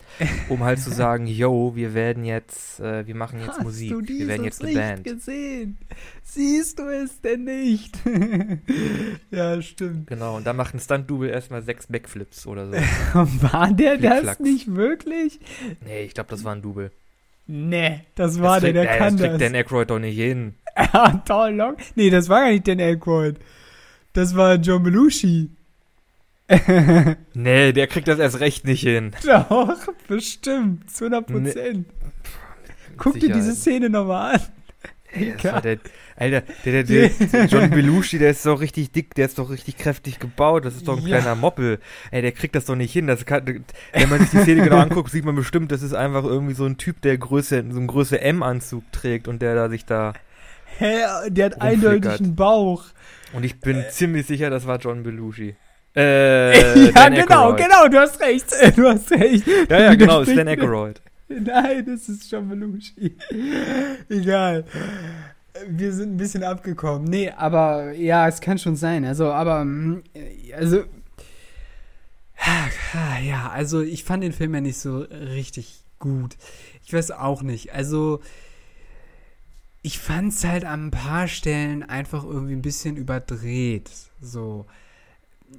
um 0.49 0.63
halt 0.63 0.79
zu 0.79 0.91
sagen, 0.93 1.27
yo, 1.27 1.75
wir 1.75 1.93
werden 1.93 2.23
jetzt, 2.23 2.79
äh, 2.79 3.07
wir 3.07 3.15
machen 3.15 3.39
jetzt 3.39 3.61
Musik, 3.61 3.95
wir 4.07 4.27
werden 4.27 4.43
jetzt 4.43 4.63
eine 4.63 4.73
Band. 4.73 5.03
gesehen? 5.03 5.77
Siehst 6.21 6.79
du 6.79 6.83
es 6.83 7.21
denn 7.21 7.45
nicht? 7.45 7.97
ja, 9.31 9.61
stimmt. 9.61 10.07
Genau, 10.07 10.37
und 10.37 10.45
da 10.45 10.53
macht 10.53 10.73
ein 10.73 10.79
Stunt-Double 10.79 11.29
erstmal 11.29 11.61
sechs 11.61 11.87
Backflips 11.87 12.47
oder 12.47 12.67
so. 12.67 12.73
War 12.73 13.73
der 13.73 13.97
das 13.97 14.39
nicht 14.39 14.75
wirklich? 14.75 15.39
Nee, 15.85 16.03
ich 16.03 16.13
glaube, 16.13 16.29
das 16.29 16.43
war 16.43 16.53
ein 16.55 16.61
Double. 16.61 16.91
Nee, 17.45 18.01
das 18.15 18.41
war 18.41 18.61
das 18.61 18.71
der, 18.71 18.73
kriegt, 18.73 18.85
der 18.85 18.91
ey, 18.91 18.97
kann 18.99 19.17
das 19.17 19.21
kriegt 19.21 19.33
das. 19.33 19.41
Dan 19.41 19.55
Aykroyd 19.55 19.89
doch 19.89 19.99
nicht 19.99 20.15
hin. 20.17 20.55
Ah, 20.75 21.21
Toll 21.25 21.51
Long? 21.51 21.75
Nee, 21.93 22.09
das 22.09 22.29
war 22.29 22.41
gar 22.41 22.49
nicht 22.51 22.67
Dan 22.67 22.79
Aykroyd. 22.79 23.35
Das 24.13 24.35
war 24.35 24.55
John 24.55 24.81
Belushi. 24.83 25.49
Nee, 27.33 27.71
der 27.73 27.87
kriegt 27.87 28.07
das 28.07 28.19
erst 28.19 28.39
recht 28.39 28.65
nicht 28.65 28.81
hin. 28.81 29.11
Doch, 29.25 29.77
bestimmt. 30.07 30.89
Zu 30.91 31.05
100 31.05 31.27
Prozent. 31.27 31.87
Guck 32.97 33.19
dir 33.19 33.33
diese 33.33 33.53
Szene 33.55 33.89
nochmal 33.89 34.35
an. 34.35 34.41
Ey, 35.13 35.33
das 35.41 35.53
war 35.53 35.61
der, 35.61 35.77
Alter, 36.15 36.41
der, 36.65 36.83
der, 36.83 37.09
der 37.09 37.45
John 37.49 37.69
Belushi, 37.69 38.17
der 38.19 38.31
ist 38.31 38.45
doch 38.45 38.59
richtig 38.61 38.91
dick, 38.91 39.13
der 39.15 39.25
ist 39.25 39.37
doch 39.39 39.49
richtig 39.49 39.77
kräftig 39.77 40.19
gebaut, 40.19 40.65
das 40.65 40.75
ist 40.75 40.87
doch 40.87 40.97
ein 40.97 41.07
Ja. 41.07 41.19
kleiner 41.19 41.35
Moppel. 41.35 41.79
Ey, 42.11 42.21
der 42.21 42.31
kriegt 42.31 42.55
das 42.55 42.65
doch 42.65 42.75
nicht 42.75 42.91
hin. 42.93 43.07
Das 43.07 43.25
kann, 43.25 43.45
wenn 43.93 44.09
man 44.09 44.19
sich 44.19 44.29
die 44.31 44.39
Szene 44.39 44.63
genau 44.63 44.77
anguckt, 44.77 45.11
sieht 45.11 45.25
man 45.25 45.35
bestimmt, 45.35 45.71
das 45.71 45.81
ist 45.81 45.93
einfach 45.93 46.23
irgendwie 46.23 46.53
so 46.55 46.65
ein 46.65 46.77
Typ, 46.77 47.01
der 47.01 47.17
Größe, 47.17 47.63
so 47.69 47.77
einen 47.77 47.87
Größe 47.87 48.19
M-Anzug 48.21 48.83
trägt 48.91 49.27
und 49.27 49.41
der 49.41 49.55
da 49.55 49.69
sich 49.69 49.85
da. 49.85 50.13
Hä, 50.77 50.97
der 51.29 51.45
hat 51.45 51.61
eindeutig 51.61 52.19
einen 52.19 52.35
Bauch. 52.35 52.85
Und 53.33 53.43
ich 53.45 53.59
bin 53.59 53.83
ziemlich 53.89 54.25
sicher, 54.25 54.49
das 54.49 54.65
war 54.67 54.79
John 54.79 55.03
Belushi. 55.03 55.55
Äh, 55.95 56.85
ja, 56.85 56.91
Dan 56.91 57.13
genau, 57.13 57.51
Aykroyd. 57.53 57.57
genau, 57.65 57.87
du 57.87 57.99
hast 57.99 58.19
recht. 58.19 58.47
Du 58.75 58.87
hast 58.89 59.11
recht. 59.11 59.45
Ja, 59.69 59.79
ja, 59.79 59.93
genau, 59.93 60.21
mir. 60.23 60.47
Aykroyd. 60.47 60.99
Nein, 61.41 61.85
das 61.85 62.09
ist 62.09 62.29
John 62.29 62.49
Belushi. 62.49 63.17
Egal. 64.09 64.65
Wir 65.67 65.93
sind 65.93 66.13
ein 66.13 66.17
bisschen 66.17 66.43
abgekommen. 66.43 67.07
Nee, 67.07 67.29
aber 67.29 67.93
ja, 67.93 68.27
es 68.27 68.41
kann 68.41 68.57
schon 68.57 68.75
sein. 68.75 69.05
Also, 69.05 69.31
aber, 69.31 69.63
mm, 69.63 70.03
also, 70.55 70.83
ah, 72.37 73.19
ja, 73.19 73.49
also 73.49 73.81
ich 73.81 74.03
fand 74.03 74.23
den 74.23 74.33
Film 74.33 74.53
ja 74.55 74.61
nicht 74.61 74.77
so 74.77 74.99
richtig 74.99 75.83
gut. 75.99 76.35
Ich 76.85 76.93
weiß 76.93 77.11
auch 77.11 77.43
nicht. 77.43 77.73
Also, 77.73 78.19
ich 79.83 79.99
fand 79.99 80.33
es 80.33 80.43
halt 80.43 80.65
an 80.65 80.87
ein 80.87 80.91
paar 80.91 81.27
Stellen 81.27 81.83
einfach 81.83 82.23
irgendwie 82.23 82.53
ein 82.53 82.61
bisschen 82.61 82.97
überdreht. 82.97 83.91
So. 84.21 84.65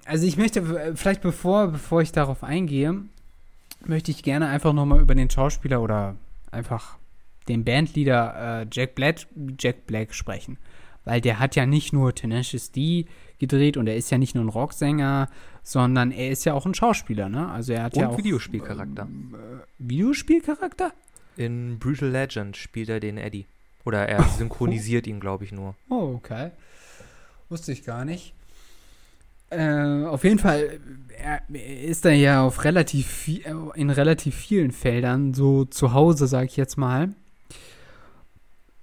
Also 0.06 0.26
ich 0.26 0.36
möchte, 0.36 0.60
äh, 0.60 0.96
vielleicht 0.96 1.20
bevor, 1.20 1.68
bevor 1.68 2.02
ich 2.02 2.10
darauf 2.10 2.42
eingehe, 2.42 3.02
möchte 3.88 4.10
ich 4.10 4.22
gerne 4.22 4.48
einfach 4.48 4.72
nochmal 4.72 5.00
über 5.00 5.14
den 5.14 5.30
Schauspieler 5.30 5.80
oder 5.80 6.16
einfach 6.50 6.96
den 7.48 7.64
Bandleader 7.64 8.62
äh, 8.62 8.66
Jack, 8.72 8.94
Black, 8.94 9.26
Jack 9.58 9.86
Black 9.86 10.14
sprechen. 10.14 10.58
Weil 11.04 11.20
der 11.20 11.38
hat 11.38 11.54
ja 11.54 11.66
nicht 11.66 11.92
nur 11.92 12.14
Tenacious 12.14 12.72
D 12.72 13.04
gedreht 13.38 13.76
und 13.76 13.86
er 13.86 13.96
ist 13.96 14.10
ja 14.10 14.16
nicht 14.16 14.34
nur 14.34 14.44
ein 14.44 14.48
Rocksänger, 14.48 15.28
sondern 15.62 16.10
er 16.12 16.30
ist 16.30 16.44
ja 16.46 16.54
auch 16.54 16.64
ein 16.64 16.72
Schauspieler, 16.74 17.28
ne? 17.28 17.50
Also 17.50 17.74
er 17.74 17.82
hat 17.82 17.96
ja 17.96 18.06
Und 18.08 18.14
auch 18.14 18.18
Videospielcharakter. 18.18 19.02
äh, 19.02 19.62
Videospielcharakter? 19.78 20.92
In 21.36 21.78
Brutal 21.78 22.08
Legend 22.08 22.56
spielt 22.56 22.88
er 22.88 23.00
den 23.00 23.18
Eddie. 23.18 23.46
Oder 23.84 24.08
er 24.08 24.22
synchronisiert 24.38 25.06
ihn, 25.06 25.20
glaube 25.20 25.44
ich, 25.44 25.52
nur. 25.52 25.74
Oh, 25.90 26.14
okay. 26.16 26.52
Wusste 27.50 27.72
ich 27.72 27.84
gar 27.84 28.06
nicht. 28.06 28.32
Äh, 29.54 30.06
auf 30.06 30.24
jeden 30.24 30.38
Fall, 30.38 30.80
er, 31.16 31.42
er 31.52 31.82
ist 31.82 32.04
da 32.04 32.10
ja 32.10 32.42
auf 32.42 32.64
relativ 32.64 33.06
viel, 33.06 33.42
in 33.74 33.90
relativ 33.90 34.34
vielen 34.34 34.72
Feldern 34.72 35.34
so 35.34 35.64
zu 35.64 35.92
Hause, 35.92 36.26
sage 36.26 36.46
ich 36.46 36.56
jetzt 36.56 36.76
mal. 36.76 37.14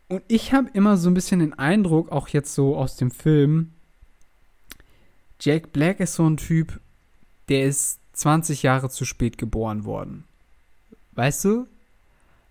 Und 0.07 0.23
ich 0.27 0.53
habe 0.53 0.69
immer 0.73 0.97
so 0.97 1.10
ein 1.10 1.13
bisschen 1.13 1.39
den 1.39 1.53
Eindruck, 1.53 2.12
auch 2.12 2.27
jetzt 2.27 2.53
so 2.53 2.75
aus 2.75 2.97
dem 2.97 3.12
Film, 3.12 3.71
Jack 5.39 5.73
Black 5.73 5.99
ist 5.99 6.15
so 6.15 6.29
ein 6.29 6.38
Typ, 6.38 6.79
der 7.49 7.65
ist 7.65 7.99
20 8.13 8.63
Jahre 8.63 8.89
zu 8.89 9.05
spät 9.05 9.38
geboren 9.38 9.86
worden. 9.86 10.25
Weißt 11.13 11.45
du? 11.45 11.67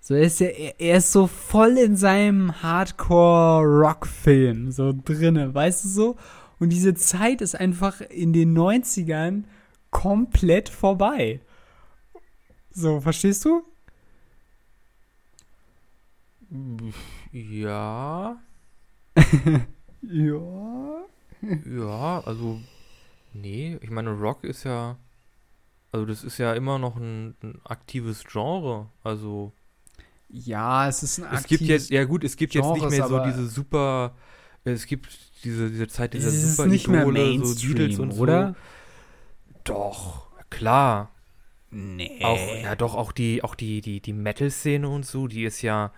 So 0.01 0.15
ist 0.15 0.41
er, 0.41 0.81
er 0.81 0.97
ist 0.97 1.13
so 1.13 1.27
voll 1.27 1.77
in 1.77 1.97
seinem 1.97 2.63
Hardcore-Rock-Film 2.63 4.73
so 4.73 4.95
drinne, 5.05 5.55
weißt 5.55 5.85
du 5.85 5.89
so? 5.89 6.17
Und 6.61 6.69
diese 6.69 6.95
Zeit 6.95 7.41
ist 7.41 7.59
einfach 7.59 8.01
in 8.03 8.33
den 8.33 8.57
90ern 8.57 9.45
komplett 9.91 10.69
vorbei. 10.69 11.41
So, 12.71 13.01
verstehst 13.01 13.45
du? 13.45 13.65
Ja. 17.33 18.39
ja. 20.03 21.05
Ja, 21.43 22.23
also. 22.25 22.61
Nee, 23.33 23.79
ich 23.81 23.91
meine, 23.91 24.11
Rock 24.11 24.45
ist 24.45 24.65
ja. 24.65 24.97
Also, 25.93 26.07
das 26.07 26.23
ist 26.23 26.39
ja 26.39 26.53
immer 26.55 26.79
noch 26.79 26.97
ein, 26.97 27.35
ein 27.43 27.59
aktives 27.65 28.25
Genre. 28.25 28.91
Also. 29.03 29.53
Ja, 30.29 30.89
es 30.89 31.03
ist 31.03 31.21
ein 31.21 31.35
Es 31.35 31.47
gibt 31.47 31.63
jetzt, 31.63 31.91
ja 31.91 32.05
gut, 32.05 32.23
es 32.23 32.37
gibt 32.37 32.55
jetzt 32.55 32.67
nicht 32.67 32.81
Genres, 32.81 32.99
mehr 32.99 33.09
so 33.09 33.25
diese 33.25 33.49
super. 33.49 34.15
Es 34.65 34.87
gibt 34.87 35.09
diese, 35.45 35.71
diese 35.71 35.89
Zeit 35.89 36.15
dieser 36.15 36.29
es 36.29 36.57
super 36.57 36.69
nicht 36.69 36.89
mehr 36.89 37.03
Idole, 37.03 37.17
so 37.17 37.23
Mainstream, 37.33 37.75
Beatles 37.75 37.99
und 37.99 38.13
oder? 38.13 38.49
so. 38.49 38.55
Doch, 39.65 40.27
klar. 40.51 41.11
Nee. 41.71 42.11
Auch, 42.23 42.39
ja 42.65 42.75
doch, 42.77 42.95
auch 42.95 43.13
die, 43.13 43.45
auch 43.45 43.55
die, 43.55 43.81
die, 43.81 44.01
die 44.01 44.13
Metal-Szene 44.13 44.89
und 44.89 45.07
so, 45.07 45.29
die 45.29 45.45
ist 45.45 45.63
ja, 45.63 45.93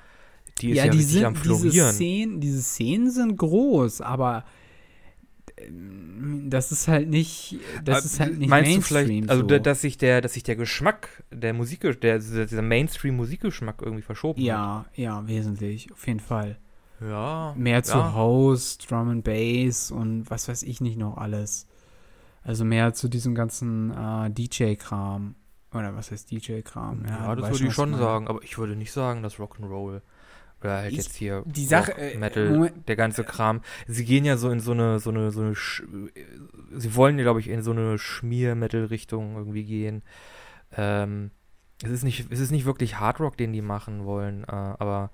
die 0.60 0.70
ist 0.70 0.78
ja, 0.78 0.84
ja, 0.86 0.92
die 0.92 1.02
sind, 1.02 1.24
am 1.24 1.34
diese 1.34 1.44
Florieren. 1.44 1.94
Szenen, 1.94 2.40
diese 2.40 2.62
Szenen 2.62 3.10
sind 3.10 3.36
groß, 3.38 4.00
aber 4.02 4.44
ähm, 5.56 6.48
das 6.50 6.72
ist 6.72 6.88
halt 6.88 7.08
nicht, 7.08 7.56
das 7.84 7.98
Aber 7.98 8.04
ist 8.06 8.20
halt 8.20 8.38
nicht 8.38 8.48
Meinst 8.50 8.70
Mainstream 8.72 8.82
du 8.82 9.26
vielleicht, 9.26 9.30
also 9.30 9.42
so. 9.42 9.48
da- 9.48 9.58
dass 9.58 9.80
sich 9.80 9.96
der, 9.98 10.20
dass 10.20 10.34
sich 10.34 10.42
der 10.42 10.56
Geschmack, 10.56 11.22
der 11.30 11.54
Musik, 11.54 11.80
der, 12.00 12.18
dieser 12.18 12.62
Mainstream-Musikgeschmack 12.62 13.80
irgendwie 13.82 14.02
verschoben 14.02 14.40
hat? 14.42 14.46
ja, 14.46 14.86
ja, 14.94 15.26
wesentlich, 15.26 15.90
auf 15.92 16.06
jeden 16.06 16.20
Fall. 16.20 16.58
Ja. 17.08 17.54
Mehr 17.56 17.82
zu 17.82 17.98
ja. 17.98 18.12
House, 18.14 18.78
Drum 18.78 19.08
and 19.10 19.24
Bass 19.24 19.90
und 19.90 20.28
was 20.30 20.48
weiß 20.48 20.62
ich 20.62 20.80
nicht 20.80 20.98
noch 20.98 21.16
alles. 21.16 21.66
Also 22.42 22.64
mehr 22.64 22.92
zu 22.94 23.08
diesem 23.08 23.34
ganzen 23.34 23.90
äh, 23.90 24.30
DJ-Kram. 24.30 25.34
Oder 25.72 25.94
was 25.94 26.10
heißt 26.10 26.30
DJ-Kram? 26.30 27.04
Ja, 27.08 27.34
du 27.34 27.40
das 27.42 27.50
würde 27.52 27.66
ich 27.66 27.72
schon 27.72 27.94
sagen, 27.94 28.28
aber 28.28 28.42
ich 28.42 28.58
würde 28.58 28.76
nicht 28.76 28.92
sagen, 28.92 29.22
dass 29.22 29.36
Rock'n'Roll 29.36 30.02
oder 30.60 30.70
halt 30.70 30.92
Ich- 30.92 30.98
jetzt 30.98 31.14
hier 31.14 31.42
die 31.46 31.64
Sache, 31.64 31.92
Rock, 31.92 31.98
äh, 32.00 32.18
Metal, 32.18 32.50
Moment. 32.50 32.88
der 32.88 32.96
ganze 32.96 33.24
Kram. 33.24 33.62
Sie 33.86 34.04
gehen 34.04 34.24
ja 34.24 34.36
so 34.36 34.50
in 34.50 34.60
so 34.60 34.72
eine, 34.72 34.98
so 35.00 35.10
eine, 35.10 35.30
so 35.30 35.40
eine, 35.40 35.54
Sch 35.54 35.82
sie 36.76 36.94
wollen 36.94 37.16
ja, 37.18 37.24
glaube 37.24 37.40
ich, 37.40 37.48
in 37.48 37.62
so 37.62 37.70
eine 37.72 37.98
Schmier-Metal-Richtung 37.98 39.36
irgendwie 39.36 39.64
gehen. 39.64 40.02
Ähm, 40.76 41.30
es 41.82 41.90
ist 41.90 42.04
nicht, 42.04 42.30
es 42.30 42.38
ist 42.38 42.50
nicht 42.50 42.64
wirklich 42.64 43.00
Hardrock, 43.00 43.36
den 43.36 43.52
die 43.52 43.62
machen 43.62 44.04
wollen, 44.04 44.44
äh, 44.44 44.50
aber 44.52 45.10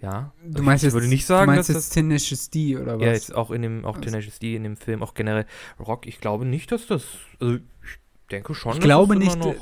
ja. 0.00 0.32
Du 0.44 0.62
meinst 0.62 0.82
ich 0.82 0.88
jetzt, 0.88 0.94
würde 0.94 1.08
nicht 1.08 1.26
sagen, 1.26 1.50
du 1.50 1.56
meinst 1.56 1.70
dass 1.70 1.76
jetzt 1.76 1.90
Tenacious 1.90 2.50
D 2.50 2.76
oder 2.76 2.98
was? 2.98 3.06
Ja, 3.06 3.12
jetzt 3.12 3.34
auch 3.34 3.50
in 3.50 3.62
dem, 3.62 3.84
auch 3.84 3.96
Was? 3.96 4.04
Tenacious 4.04 4.38
D 4.38 4.54
in 4.54 4.62
dem 4.62 4.76
Film, 4.76 5.02
auch 5.02 5.14
generell 5.14 5.46
Rock. 5.80 6.06
Ich 6.06 6.20
glaube 6.20 6.44
nicht, 6.44 6.70
dass 6.72 6.86
das, 6.86 7.04
also 7.40 7.54
ich 7.56 7.98
denke 8.30 8.54
schon, 8.54 8.72
Ich 8.72 8.78
dass 8.78 8.84
glaube 8.84 9.14
das 9.14 9.24
nicht, 9.24 9.38
noch 9.38 9.54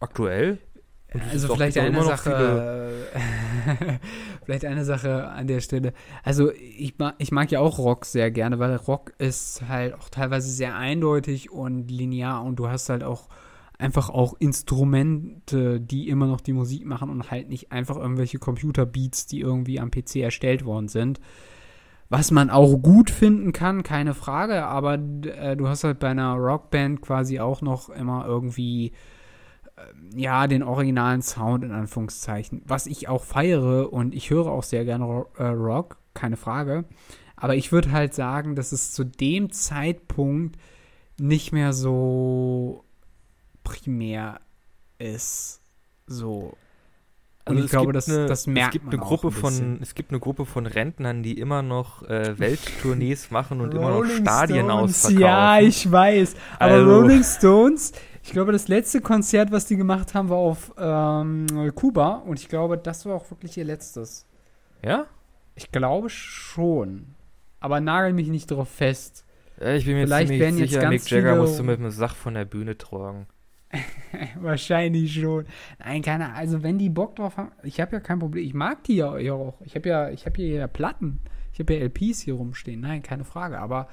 aktuell. 0.00 0.58
Also 1.30 1.54
vielleicht 1.54 1.78
eine 1.78 2.02
Sache, 2.02 2.90
vielleicht 4.44 4.64
eine 4.64 4.84
Sache 4.84 5.28
an 5.28 5.46
der 5.46 5.60
Stelle. 5.60 5.92
Also 6.22 6.52
ich 6.52 6.98
mag, 6.98 7.14
ich 7.18 7.32
mag 7.32 7.50
ja 7.50 7.60
auch 7.60 7.78
Rock 7.78 8.04
sehr 8.04 8.30
gerne, 8.30 8.58
weil 8.58 8.76
Rock 8.76 9.12
ist 9.18 9.62
halt 9.68 9.94
auch 9.94 10.08
teilweise 10.10 10.50
sehr 10.50 10.76
eindeutig 10.76 11.50
und 11.50 11.90
linear 11.90 12.44
und 12.44 12.56
du 12.56 12.68
hast 12.68 12.88
halt 12.88 13.02
auch 13.02 13.28
einfach 13.78 14.10
auch 14.10 14.34
Instrumente, 14.38 15.80
die 15.80 16.08
immer 16.08 16.26
noch 16.26 16.40
die 16.40 16.52
Musik 16.52 16.86
machen 16.86 17.10
und 17.10 17.30
halt 17.30 17.48
nicht 17.48 17.72
einfach 17.72 17.96
irgendwelche 17.96 18.38
Computerbeats, 18.38 19.26
die 19.26 19.40
irgendwie 19.40 19.80
am 19.80 19.90
PC 19.90 20.16
erstellt 20.16 20.64
worden 20.64 20.88
sind. 20.88 21.20
Was 22.08 22.30
man 22.30 22.50
auch 22.50 22.76
gut 22.78 23.10
finden 23.10 23.52
kann, 23.52 23.82
keine 23.82 24.14
Frage, 24.14 24.64
aber 24.64 24.94
äh, 24.94 25.56
du 25.56 25.68
hast 25.68 25.84
halt 25.84 25.98
bei 25.98 26.08
einer 26.08 26.34
Rockband 26.34 27.02
quasi 27.02 27.40
auch 27.40 27.62
noch 27.62 27.88
immer 27.88 28.24
irgendwie 28.26 28.92
ja, 30.14 30.46
den 30.46 30.62
originalen 30.62 31.22
Sound 31.22 31.64
in 31.64 31.72
Anführungszeichen, 31.72 32.62
was 32.66 32.86
ich 32.86 33.08
auch 33.08 33.24
feiere 33.24 33.92
und 33.92 34.14
ich 34.14 34.30
höre 34.30 34.46
auch 34.46 34.62
sehr 34.62 34.84
gerne 34.84 35.04
Ro 35.04 35.26
äh, 35.36 35.44
Rock, 35.44 35.98
keine 36.14 36.36
Frage. 36.36 36.84
Aber 37.36 37.54
ich 37.54 37.72
würde 37.72 37.92
halt 37.92 38.14
sagen, 38.14 38.56
dass 38.56 38.72
es 38.72 38.92
zu 38.92 39.04
dem 39.04 39.52
Zeitpunkt 39.52 40.56
nicht 41.18 41.52
mehr 41.52 41.72
so 41.72 42.84
primär 43.66 44.40
ist. 44.98 45.60
So. 46.06 46.56
Und 47.48 47.54
Also 47.56 47.64
ich 47.64 47.70
glaube, 47.70 47.92
das, 47.92 48.08
eine, 48.08 48.26
das 48.26 48.46
merkt 48.46 48.68
es 48.68 48.72
gibt 48.72 48.84
man 48.86 48.94
eine 48.94 49.02
Gruppe 49.02 49.28
ein 49.28 49.32
von 49.32 49.78
es 49.80 49.94
gibt 49.94 50.10
eine 50.10 50.18
Gruppe 50.20 50.46
von 50.46 50.66
Rentnern, 50.66 51.22
die 51.22 51.38
immer 51.38 51.62
noch 51.62 52.02
äh, 52.04 52.38
Welttournees 52.38 53.30
machen 53.30 53.60
und 53.60 53.72
immer 53.74 53.90
noch 53.90 54.04
Stadien 54.04 54.66
Stones, 54.66 55.04
ausverkaufen. 55.04 55.20
Ja, 55.20 55.60
ich 55.60 55.90
weiß. 55.90 56.34
Aber 56.58 56.72
Also- 56.72 56.94
Rolling 56.96 57.22
Stones, 57.22 57.92
ich 58.24 58.32
glaube, 58.32 58.50
das 58.52 58.66
letzte 58.68 59.00
Konzert, 59.00 59.52
was 59.52 59.66
die 59.66 59.76
gemacht 59.76 60.14
haben, 60.14 60.28
war 60.28 60.38
auf 60.38 60.72
ähm, 60.78 61.46
Kuba. 61.76 62.22
Und 62.26 62.40
ich 62.40 62.48
glaube, 62.48 62.78
das 62.78 63.06
war 63.06 63.14
auch 63.14 63.30
wirklich 63.30 63.56
ihr 63.56 63.64
letztes. 63.64 64.26
ja? 64.82 65.06
Ich 65.54 65.70
glaube 65.72 66.10
schon. 66.10 67.14
Aber 67.60 67.80
nagel 67.80 68.12
mich 68.12 68.28
nicht 68.28 68.50
drauf 68.50 68.68
fest. 68.68 69.24
Ja, 69.60 69.72
ich 69.74 69.84
bin 69.86 69.94
mir 69.94 70.06
Vielleicht 70.06 70.28
ziemlich 70.28 70.40
werden 70.40 70.58
jetzt 70.58 70.70
sicher, 70.70 70.82
ganz 70.82 70.90
Mick 71.04 71.10
Jagger 71.10 71.30
viele- 71.30 71.40
musste 71.40 71.62
mit 71.62 71.78
einem 71.80 71.90
Sach 71.90 72.14
von 72.16 72.34
der 72.34 72.44
Bühne 72.44 72.76
tragen. 72.76 73.26
Wahrscheinlich 74.40 75.14
schon. 75.14 75.44
Nein, 75.78 76.02
keine 76.02 76.26
Ahnung. 76.26 76.36
Also, 76.36 76.62
wenn 76.62 76.78
die 76.78 76.88
Bock 76.88 77.16
drauf 77.16 77.36
haben, 77.36 77.52
ich 77.62 77.80
habe 77.80 77.92
ja 77.92 78.00
kein 78.00 78.18
Problem. 78.18 78.44
Ich 78.44 78.54
mag 78.54 78.84
die 78.84 78.96
ja 78.96 79.10
auch. 79.10 79.60
Ich 79.64 79.74
habe 79.74 79.88
ja, 79.88 80.08
hier 80.08 80.48
ja 80.48 80.66
Platten. 80.66 81.20
Ich 81.52 81.60
habe 81.60 81.74
ja 81.74 81.80
LPs 81.80 82.20
hier 82.20 82.34
rumstehen. 82.34 82.80
Nein, 82.80 83.02
keine 83.02 83.24
Frage. 83.24 83.58
Aber 83.58 83.88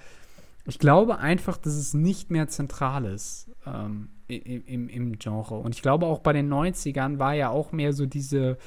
ich 0.66 0.80
glaube 0.80 1.18
einfach, 1.20 1.58
dass 1.58 1.74
es 1.74 1.94
nicht 1.94 2.32
mehr 2.32 2.48
zentral 2.48 3.06
ist 3.06 3.50
ähm, 3.66 4.10
im, 4.28 4.66
im, 4.66 4.90
im 4.90 5.20
Genre. 5.20 5.56
Und 5.56 5.76
ich 5.76 5.82
glaube 5.82 6.06
auch 6.06 6.20
bei 6.20 6.34
den 6.34 6.52
90ern 6.52 7.20
war 7.20 7.34
ja 7.34 7.50
auch 7.50 7.72
mehr 7.72 7.94
so 7.94 8.06
diese 8.06 8.58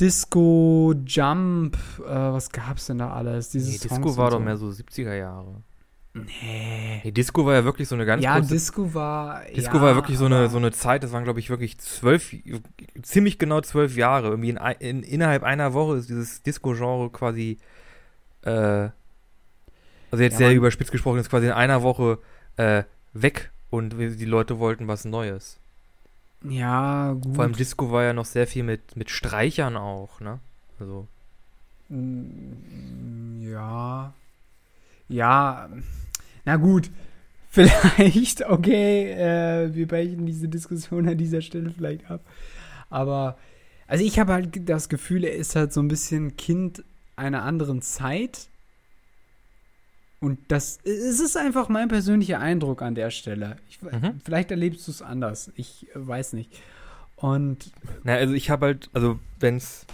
Disco, 0.00 0.94
Jump, 1.06 1.76
äh, 2.00 2.08
was 2.08 2.50
gab's 2.50 2.86
denn 2.86 2.98
da 2.98 3.12
alles? 3.12 3.50
Diese 3.50 3.70
Nee, 3.70 3.78
Disco 3.78 4.16
war 4.16 4.30
doch 4.30 4.40
mehr 4.40 4.56
so 4.56 4.68
70er 4.68 5.14
Jahre. 5.14 5.62
Nee. 6.14 7.00
Nee, 7.04 7.10
Disco 7.12 7.46
war 7.46 7.54
ja 7.54 7.64
wirklich 7.64 7.88
so 7.88 7.94
eine 7.94 8.04
ganz 8.06 8.22
Ja, 8.22 8.34
kurze 8.34 8.54
Disco 8.54 8.94
war. 8.94 9.44
Disco 9.56 9.78
ja, 9.78 9.82
war 9.82 9.94
wirklich 9.96 10.18
so 10.18 10.26
eine, 10.26 10.48
so 10.50 10.58
eine 10.58 10.72
Zeit, 10.72 11.02
das 11.04 11.12
waren, 11.12 11.24
glaube 11.24 11.40
ich, 11.40 11.50
wirklich 11.50 11.78
zwölf, 11.78 12.34
ziemlich 13.02 13.38
genau 13.38 13.60
zwölf 13.62 13.96
Jahre. 13.96 14.28
Irgendwie 14.28 14.50
in, 14.50 14.56
in, 14.80 15.02
innerhalb 15.02 15.42
einer 15.42 15.74
Woche 15.74 15.96
ist 15.96 16.08
dieses 16.08 16.42
Disco-Genre 16.42 17.10
quasi, 17.10 17.58
äh, 18.42 18.90
also 20.10 20.22
jetzt 20.22 20.32
Ja, 20.32 20.38
sehr 20.38 20.54
überspitzt 20.54 20.92
gesprochen, 20.92 21.18
ist 21.18 21.30
quasi 21.30 21.46
in 21.46 21.52
einer 21.52 21.82
Woche 21.82 22.18
äh, 22.56 22.84
weg 23.14 23.50
und 23.70 23.90
die 23.98 24.24
Leute 24.24 24.58
wollten 24.58 24.88
was 24.88 25.04
Neues. 25.04 25.58
Ja, 26.42 27.12
gut. 27.14 27.34
Vor 27.34 27.44
allem 27.44 27.54
Disco 27.56 27.90
war 27.90 28.04
ja 28.04 28.12
noch 28.12 28.24
sehr 28.24 28.46
viel 28.46 28.62
mit, 28.62 28.96
mit 28.96 29.10
Streichern 29.10 29.76
auch, 29.76 30.20
ne? 30.20 30.40
Also, 30.78 31.06
Mm, 31.90 33.40
Ja. 33.42 34.12
Ja. 35.08 35.68
Na 36.44 36.56
gut. 36.56 36.90
Vielleicht, 37.52 38.46
okay, 38.48 39.12
äh, 39.12 39.74
wir 39.74 39.86
brechen 39.86 40.24
diese 40.24 40.48
Diskussion 40.48 41.06
an 41.06 41.18
dieser 41.18 41.42
Stelle 41.42 41.70
vielleicht 41.76 42.10
ab. 42.10 42.22
Aber, 42.88 43.36
also 43.86 44.02
ich 44.02 44.18
habe 44.18 44.32
halt 44.32 44.66
das 44.70 44.88
Gefühl, 44.88 45.24
er 45.24 45.34
ist 45.34 45.54
halt 45.54 45.70
so 45.70 45.82
ein 45.82 45.88
bisschen 45.88 46.34
Kind 46.38 46.82
einer 47.14 47.42
anderen 47.42 47.82
Zeit. 47.82 48.48
Und 50.18 50.38
das 50.48 50.78
es 50.84 51.20
ist 51.20 51.36
einfach 51.36 51.68
mein 51.68 51.88
persönlicher 51.88 52.38
Eindruck 52.38 52.80
an 52.80 52.94
der 52.94 53.10
Stelle. 53.10 53.56
Ich, 53.68 53.82
Mhm. 53.82 54.20
Vielleicht 54.24 54.50
erlebst 54.50 54.86
du 54.86 54.92
es 54.92 55.02
anders. 55.02 55.52
Ich 55.56 55.88
äh, 55.94 56.06
weiß 56.06 56.32
nicht. 56.32 56.50
Und 57.16 57.70
na, 58.02 58.14
also 58.14 58.32
ich 58.32 58.48
habe 58.48 58.66
halt, 58.66 58.88
also 58.94 59.18
wenn's, 59.40 59.84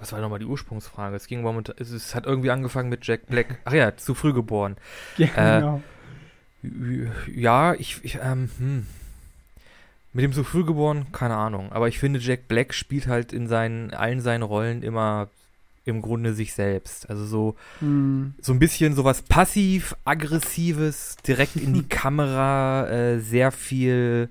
was 0.00 0.12
war 0.12 0.20
nochmal 0.20 0.38
die 0.38 0.46
Ursprungsfrage? 0.46 1.14
Es 1.14 1.26
ging 1.26 1.42
momentan, 1.42 1.76
es, 1.78 1.90
es 1.90 2.14
hat 2.14 2.26
irgendwie 2.26 2.50
angefangen 2.50 2.88
mit 2.88 3.06
Jack 3.06 3.26
Black. 3.26 3.58
Ach 3.64 3.72
ja, 3.72 3.96
zu 3.96 4.14
früh 4.14 4.32
geboren. 4.32 4.76
ja, 5.16 5.26
Äh, 5.36 5.60
genau. 5.60 5.82
Ja, 7.34 7.74
ich, 7.74 8.00
ich 8.02 8.16
ähm, 8.22 8.50
hm. 8.58 8.86
Mit 10.12 10.24
dem 10.24 10.32
so 10.32 10.42
früh 10.42 10.64
geboren, 10.64 11.06
keine 11.12 11.36
Ahnung. 11.36 11.70
Aber 11.70 11.86
ich 11.86 12.00
finde, 12.00 12.18
Jack 12.18 12.48
Black 12.48 12.74
spielt 12.74 13.06
halt 13.06 13.32
in 13.32 13.46
seinen, 13.46 13.94
allen 13.94 14.20
seinen 14.20 14.42
Rollen 14.42 14.82
immer 14.82 15.28
im 15.84 16.02
Grunde 16.02 16.34
sich 16.34 16.52
selbst. 16.52 17.08
Also 17.08 17.24
so, 17.24 17.56
Hm. 17.78 18.34
so 18.40 18.52
ein 18.52 18.58
bisschen 18.58 18.94
sowas 18.94 19.22
passiv-aggressives, 19.22 21.16
direkt 21.26 21.56
in 21.56 21.74
die 21.74 21.82
Kamera, 21.88 22.88
äh, 22.88 23.20
sehr 23.20 23.52
viel, 23.52 24.28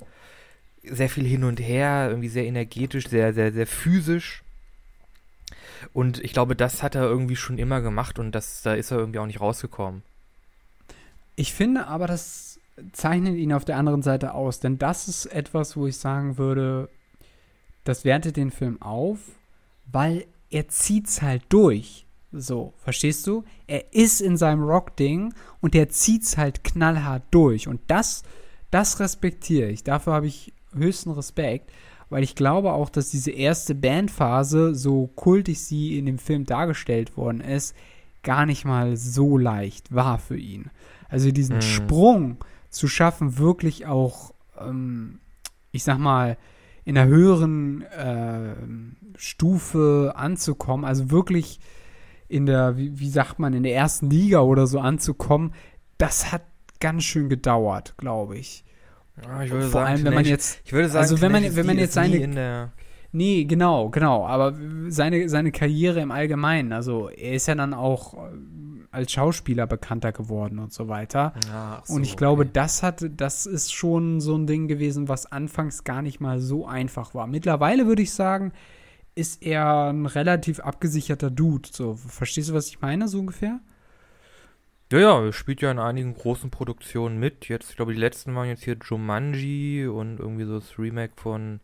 sehr 0.83 1.09
viel 1.09 1.25
hin 1.25 1.43
und 1.43 1.59
her, 1.59 2.07
irgendwie 2.09 2.29
sehr 2.29 2.45
energetisch, 2.45 3.07
sehr, 3.07 3.33
sehr, 3.33 3.51
sehr 3.53 3.67
physisch. 3.67 4.43
Und 5.93 6.19
ich 6.23 6.33
glaube, 6.33 6.55
das 6.55 6.83
hat 6.83 6.95
er 6.95 7.03
irgendwie 7.03 7.35
schon 7.35 7.57
immer 7.57 7.81
gemacht 7.81 8.19
und 8.19 8.33
das, 8.33 8.61
da 8.61 8.73
ist 8.73 8.91
er 8.91 8.99
irgendwie 8.99 9.19
auch 9.19 9.25
nicht 9.25 9.41
rausgekommen. 9.41 10.03
Ich 11.35 11.53
finde 11.53 11.87
aber, 11.87 12.07
das 12.07 12.59
zeichnet 12.91 13.35
ihn 13.35 13.53
auf 13.53 13.65
der 13.65 13.77
anderen 13.77 14.01
Seite 14.01 14.33
aus, 14.33 14.59
denn 14.59 14.77
das 14.77 15.07
ist 15.07 15.25
etwas, 15.27 15.75
wo 15.75 15.87
ich 15.87 15.97
sagen 15.97 16.37
würde, 16.37 16.89
das 17.83 18.05
wertet 18.05 18.37
den 18.37 18.51
Film 18.51 18.81
auf, 18.81 19.19
weil 19.91 20.25
er 20.49 20.67
zieht's 20.67 21.21
halt 21.21 21.43
durch. 21.49 22.05
So, 22.31 22.73
verstehst 22.77 23.25
du? 23.25 23.43
Er 23.65 23.93
ist 23.93 24.21
in 24.21 24.37
seinem 24.37 24.63
Rock-Ding 24.63 25.33
und 25.61 25.73
er 25.73 25.89
zieht's 25.89 26.37
halt 26.37 26.63
knallhart 26.63 27.23
durch. 27.31 27.67
Und 27.67 27.81
das, 27.87 28.23
das 28.69 28.99
respektiere 28.99 29.69
ich. 29.69 29.83
Dafür 29.83 30.13
habe 30.13 30.27
ich 30.27 30.53
höchsten 30.73 31.11
Respekt, 31.11 31.71
weil 32.09 32.23
ich 32.23 32.35
glaube 32.35 32.73
auch, 32.73 32.89
dass 32.89 33.09
diese 33.09 33.31
erste 33.31 33.75
Bandphase, 33.75 34.75
so 34.75 35.07
kultig 35.07 35.61
sie 35.61 35.97
in 35.97 36.05
dem 36.05 36.17
Film 36.17 36.45
dargestellt 36.45 37.17
worden 37.17 37.41
ist, 37.41 37.75
gar 38.23 38.45
nicht 38.45 38.65
mal 38.65 38.97
so 38.97 39.37
leicht 39.37 39.93
war 39.93 40.19
für 40.19 40.37
ihn. 40.37 40.71
Also 41.07 41.31
diesen 41.31 41.57
mhm. 41.57 41.61
Sprung 41.61 42.37
zu 42.69 42.87
schaffen, 42.87 43.37
wirklich 43.37 43.85
auch, 43.85 44.33
ähm, 44.59 45.19
ich 45.71 45.83
sag 45.83 45.97
mal, 45.97 46.37
in 46.85 46.97
einer 46.97 47.07
höheren 47.07 47.83
äh, 47.83 48.55
Stufe 49.15 50.13
anzukommen, 50.15 50.85
also 50.85 51.11
wirklich 51.11 51.59
in 52.27 52.45
der, 52.45 52.77
wie, 52.77 52.99
wie 52.99 53.09
sagt 53.09 53.39
man, 53.39 53.53
in 53.53 53.63
der 53.63 53.75
ersten 53.75 54.09
Liga 54.09 54.39
oder 54.39 54.67
so 54.67 54.79
anzukommen, 54.79 55.53
das 55.97 56.31
hat 56.31 56.43
ganz 56.79 57.03
schön 57.03 57.29
gedauert, 57.29 57.95
glaube 57.97 58.37
ich. 58.37 58.63
Ja, 59.23 59.43
ich 59.43 59.51
würde 59.51 59.65
Vor 59.67 59.81
sagen, 59.81 59.93
allem, 59.93 60.05
wenn 60.05 60.13
man 60.13 60.25
jetzt, 60.25 60.61
ich 60.65 60.73
würde 60.73 60.89
sagen, 60.89 61.01
also 61.01 61.21
wenn 61.21 61.31
man, 61.31 61.55
wenn 61.55 61.65
man 61.65 61.77
jetzt 61.77 61.93
seine, 61.93 62.71
nee, 63.11 63.45
genau, 63.45 63.89
genau, 63.89 64.25
aber 64.25 64.55
seine, 64.89 65.29
seine 65.29 65.51
Karriere 65.51 65.99
im 65.99 66.11
Allgemeinen, 66.11 66.73
also 66.73 67.09
er 67.09 67.33
ist 67.33 67.47
ja 67.47 67.55
dann 67.55 67.73
auch 67.73 68.13
äh, 68.13 68.17
als 68.91 69.11
Schauspieler 69.11 69.67
bekannter 69.67 70.11
geworden 70.11 70.59
und 70.59 70.73
so 70.73 70.87
weiter. 70.87 71.33
Ja, 71.47 71.81
so, 71.85 71.93
und 71.93 72.03
ich 72.03 72.17
glaube, 72.17 72.43
okay. 72.43 72.51
das 72.53 72.81
hat, 72.83 73.05
das 73.17 73.45
ist 73.45 73.73
schon 73.73 74.19
so 74.19 74.35
ein 74.35 74.47
Ding 74.47 74.67
gewesen, 74.67 75.07
was 75.07 75.31
anfangs 75.31 75.83
gar 75.83 76.01
nicht 76.01 76.19
mal 76.19 76.39
so 76.39 76.65
einfach 76.65 77.13
war. 77.13 77.27
Mittlerweile 77.27 77.87
würde 77.87 78.01
ich 78.01 78.11
sagen, 78.11 78.51
ist 79.15 79.43
er 79.43 79.89
ein 79.89 80.05
relativ 80.05 80.59
abgesicherter 80.59 81.29
Dude. 81.29 81.69
So, 81.71 81.95
verstehst 81.95 82.49
du, 82.49 82.53
was 82.53 82.67
ich 82.67 82.81
meine, 82.81 83.07
so 83.07 83.19
ungefähr? 83.19 83.59
Ja, 84.91 84.99
ja, 84.99 85.23
er 85.23 85.33
spielt 85.33 85.61
ja 85.61 85.69
in 85.69 85.77
einigen 85.77 86.15
großen 86.15 86.49
Produktionen 86.49 87.19
mit. 87.19 87.47
Jetzt, 87.47 87.69
ich 87.69 87.75
glaube, 87.75 87.93
die 87.93 87.99
letzten 87.99 88.33
waren 88.35 88.47
jetzt 88.47 88.63
hier 88.63 88.77
Jumanji 88.83 89.87
und 89.87 90.19
irgendwie 90.19 90.45
so 90.45 90.59
das 90.59 90.79
Remake 90.79 91.13
von, 91.15 91.59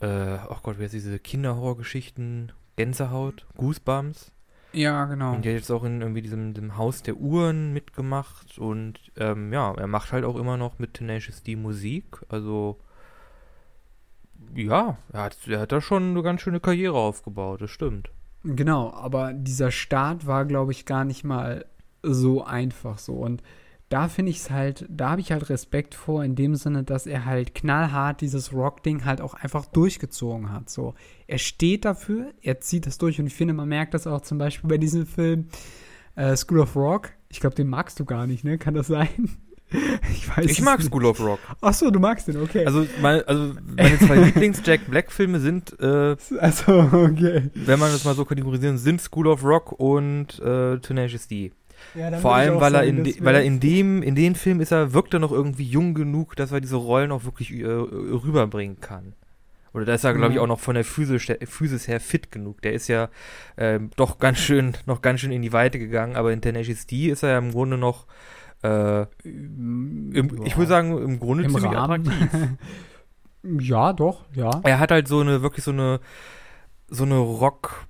äh, 0.00 0.06
ach 0.06 0.62
Gott, 0.62 0.76
wer 0.78 0.86
ist 0.86 0.94
diese 0.94 1.18
Kinderhorrorgeschichten? 1.18 2.52
Gänsehaut, 2.76 3.46
Goosebumps. 3.58 4.32
Ja, 4.72 5.04
genau. 5.04 5.34
Und 5.34 5.44
der 5.44 5.52
hat 5.52 5.60
jetzt 5.60 5.70
auch 5.70 5.84
in 5.84 6.00
irgendwie 6.00 6.22
diesem, 6.22 6.54
diesem 6.54 6.78
Haus 6.78 7.02
der 7.02 7.16
Uhren 7.16 7.72
mitgemacht 7.72 8.58
und 8.58 8.94
ähm, 9.16 9.52
ja, 9.52 9.74
er 9.74 9.86
macht 9.86 10.12
halt 10.12 10.24
auch 10.24 10.36
immer 10.36 10.56
noch 10.56 10.78
mit 10.78 10.94
Tenacious 10.94 11.42
D 11.42 11.56
Musik. 11.56 12.04
Also 12.28 12.78
ja, 14.54 14.96
er 15.12 15.22
hat, 15.22 15.36
er 15.46 15.60
hat 15.60 15.72
da 15.72 15.80
schon 15.80 16.10
eine 16.10 16.22
ganz 16.22 16.40
schöne 16.40 16.60
Karriere 16.60 16.96
aufgebaut, 16.96 17.60
das 17.60 17.70
stimmt. 17.70 18.10
Genau, 18.44 18.92
aber 18.94 19.34
dieser 19.34 19.70
Start 19.70 20.26
war, 20.26 20.46
glaube 20.46 20.72
ich, 20.72 20.86
gar 20.86 21.04
nicht 21.04 21.24
mal 21.24 21.66
so 22.02 22.44
einfach 22.44 22.98
so. 22.98 23.14
Und 23.14 23.42
da 23.90 24.08
finde 24.08 24.30
ich 24.30 24.38
es 24.38 24.50
halt, 24.50 24.86
da 24.88 25.10
habe 25.10 25.20
ich 25.20 25.32
halt 25.32 25.50
Respekt 25.50 25.96
vor, 25.96 26.24
in 26.24 26.36
dem 26.36 26.54
Sinne, 26.54 26.84
dass 26.84 27.06
er 27.06 27.24
halt 27.24 27.56
knallhart 27.56 28.20
dieses 28.20 28.52
Rock-Ding 28.52 29.04
halt 29.04 29.20
auch 29.20 29.34
einfach 29.34 29.66
durchgezogen 29.66 30.52
hat. 30.52 30.70
So, 30.70 30.94
er 31.26 31.38
steht 31.38 31.84
dafür, 31.84 32.32
er 32.40 32.60
zieht 32.60 32.86
das 32.86 32.98
durch 32.98 33.18
und 33.20 33.26
ich 33.26 33.34
finde, 33.34 33.52
man 33.52 33.68
merkt 33.68 33.92
das 33.94 34.06
auch 34.06 34.20
zum 34.20 34.38
Beispiel 34.38 34.70
bei 34.70 34.78
diesem 34.78 35.06
Film 35.06 35.48
äh, 36.14 36.36
School 36.36 36.60
of 36.60 36.76
Rock. 36.76 37.10
Ich 37.30 37.40
glaube, 37.40 37.56
den 37.56 37.68
magst 37.68 37.98
du 37.98 38.04
gar 38.04 38.28
nicht, 38.28 38.44
ne? 38.44 38.58
Kann 38.58 38.74
das 38.74 38.86
sein? 38.86 39.08
Ich 40.12 40.28
weiß 40.28 40.46
Ich 40.46 40.62
mag 40.62 40.82
School 40.82 41.04
of 41.04 41.20
Rock. 41.20 41.38
Ach 41.60 41.72
so, 41.72 41.92
du 41.92 42.00
magst 42.00 42.26
den, 42.26 42.38
okay. 42.38 42.66
Also, 42.66 42.88
mein, 43.00 43.22
also 43.22 43.54
meine 43.76 44.00
zwei 44.00 44.16
Lieblings-Jack 44.24 44.90
Black-Filme 44.90 45.38
sind, 45.38 45.78
äh, 45.78 46.16
also, 46.40 46.72
okay. 46.92 47.50
wenn 47.54 47.78
man 47.78 47.92
das 47.92 48.04
mal 48.04 48.16
so 48.16 48.24
kategorisieren, 48.24 48.78
sind 48.78 49.00
School 49.00 49.28
of 49.28 49.44
Rock 49.44 49.70
und 49.70 50.40
äh, 50.40 50.80
Tenacious 50.80 51.28
D. 51.28 51.52
Ja, 51.94 52.10
dann 52.10 52.20
Vor 52.20 52.34
allem, 52.34 52.60
weil 52.60 52.74
er, 52.74 52.84
in, 52.84 53.04
de, 53.04 53.16
weil 53.24 53.34
er 53.34 53.42
in 53.42 53.60
dem, 53.60 54.02
in 54.02 54.14
den 54.14 54.34
Film 54.34 54.60
ist 54.60 54.70
er, 54.72 54.92
wirkt 54.92 55.12
er 55.14 55.20
noch 55.20 55.32
irgendwie 55.32 55.64
jung 55.64 55.94
genug, 55.94 56.36
dass 56.36 56.52
er 56.52 56.60
diese 56.60 56.76
Rollen 56.76 57.10
auch 57.12 57.24
wirklich 57.24 57.52
äh, 57.52 57.64
rüberbringen 57.66 58.80
kann. 58.80 59.14
Oder 59.72 59.84
da 59.84 59.94
ist 59.94 60.04
er, 60.04 60.14
glaube 60.14 60.32
ich, 60.32 60.36
Mhm. 60.38 60.42
auch 60.42 60.48
noch 60.48 60.60
von 60.60 60.74
der 60.74 60.84
Physis, 60.84 61.26
Physis 61.44 61.86
her 61.86 62.00
fit 62.00 62.32
genug. 62.32 62.60
Der 62.62 62.72
ist 62.72 62.88
ja 62.88 63.08
ähm, 63.56 63.90
doch 63.96 64.18
ganz 64.18 64.38
schön, 64.38 64.72
noch 64.86 65.00
ganz 65.02 65.20
schön 65.20 65.30
in 65.32 65.42
die 65.42 65.52
Weite 65.52 65.78
gegangen, 65.78 66.16
aber 66.16 66.32
in 66.32 66.40
Tenacious 66.40 66.86
D 66.86 67.08
ist 67.08 67.22
er 67.22 67.30
ja 67.30 67.38
im 67.38 67.52
Grunde 67.52 67.78
noch, 67.78 68.06
äh, 68.62 69.02
im, 69.24 70.42
ich 70.44 70.56
würde 70.56 70.68
sagen, 70.68 70.98
im 70.98 71.18
Grunde 71.20 71.44
im 71.44 71.50
ziemlich 71.50 71.72
Rahmen. 71.72 72.08
attraktiv. 72.08 72.48
ja, 73.60 73.92
doch, 73.92 74.24
ja. 74.34 74.50
er 74.64 74.78
hat 74.80 74.90
halt 74.90 75.08
so 75.08 75.20
eine, 75.20 75.40
wirklich 75.42 75.64
so 75.64 75.70
eine, 75.70 76.00
so 76.88 77.04
eine 77.04 77.18
Rock, 77.18 77.86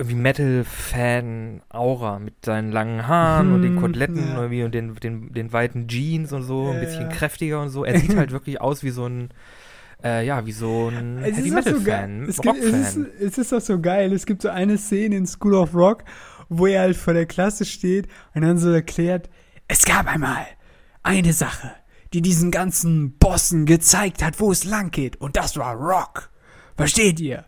irgendwie 0.00 0.16
Metal-Fan-Aura 0.16 2.18
mit 2.18 2.44
seinen 2.44 2.72
langen 2.72 3.06
Haaren 3.06 3.52
und 3.52 3.62
den 3.62 3.74
Hm, 3.74 3.80
Koteletten 3.82 4.28
ja. 4.28 4.36
irgendwie 4.36 4.64
und 4.64 4.74
den, 4.74 4.94
den, 4.96 5.32
den 5.32 5.52
weiten 5.52 5.88
Jeans 5.88 6.32
und 6.32 6.42
so, 6.42 6.68
ein 6.70 6.74
Ja, 6.74 6.80
bisschen 6.80 7.02
ja. 7.02 7.08
kräftiger 7.08 7.60
und 7.60 7.70
so. 7.70 7.84
Er 7.84 7.98
sieht 7.98 8.16
halt 8.16 8.30
wirklich 8.32 8.60
aus 8.60 8.82
wie 8.82 8.90
so 8.90 9.06
ein, 9.06 9.30
äh, 10.02 10.26
ja, 10.26 10.46
wie 10.46 10.52
so 10.52 10.88
ein 10.88 11.18
Es 11.22 11.36
Heavy 11.36 11.50
auch 11.54 11.62
so 11.62 11.70
Metal-Fan, 11.70 11.84
geil. 11.84 12.22
Es, 12.22 12.28
es, 12.28 12.38
ist, 12.38 12.46
Rock-Fan. 12.46 13.06
es 13.20 13.38
ist 13.38 13.52
auch 13.52 13.60
so 13.60 13.80
geil. 13.80 14.12
Es 14.12 14.26
gibt 14.26 14.42
so 14.42 14.48
eine 14.48 14.78
Szene 14.78 15.16
in 15.16 15.26
School 15.26 15.54
of 15.54 15.74
Rock, 15.74 16.04
wo 16.48 16.66
er 16.66 16.82
halt 16.82 16.96
vor 16.96 17.14
der 17.14 17.26
Klasse 17.26 17.64
steht 17.64 18.08
und 18.34 18.42
dann 18.42 18.58
so 18.58 18.70
erklärt, 18.70 19.28
es 19.68 19.84
gab 19.84 20.12
einmal 20.12 20.46
eine 21.02 21.32
Sache, 21.32 21.70
die 22.12 22.22
diesen 22.22 22.50
ganzen 22.50 23.16
Bossen 23.18 23.66
gezeigt 23.66 24.22
hat, 24.22 24.40
wo 24.40 24.50
es 24.50 24.64
lang 24.64 24.90
geht. 24.90 25.20
Und 25.20 25.36
das 25.36 25.56
war 25.56 25.74
Rock. 25.76 26.30
Versteht 26.76 27.20
ihr? 27.20 27.44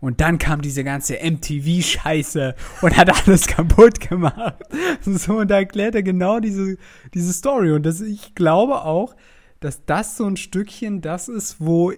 Und 0.00 0.20
dann 0.20 0.38
kam 0.38 0.62
diese 0.62 0.82
ganze 0.82 1.16
MTV-Scheiße 1.16 2.54
und 2.80 2.96
hat 2.96 3.26
alles 3.26 3.46
kaputt 3.46 4.00
gemacht. 4.00 4.56
So, 5.02 5.38
und 5.38 5.50
da 5.50 5.56
erklärt 5.56 5.94
er 5.94 6.02
genau 6.02 6.40
diese, 6.40 6.76
diese 7.14 7.32
Story. 7.32 7.72
Und 7.72 7.84
das, 7.84 8.00
ich 8.00 8.34
glaube 8.34 8.82
auch, 8.82 9.14
dass 9.60 9.84
das 9.84 10.16
so 10.16 10.26
ein 10.26 10.36
Stückchen 10.36 11.00
das 11.00 11.28
ist, 11.28 11.56
wo, 11.58 11.92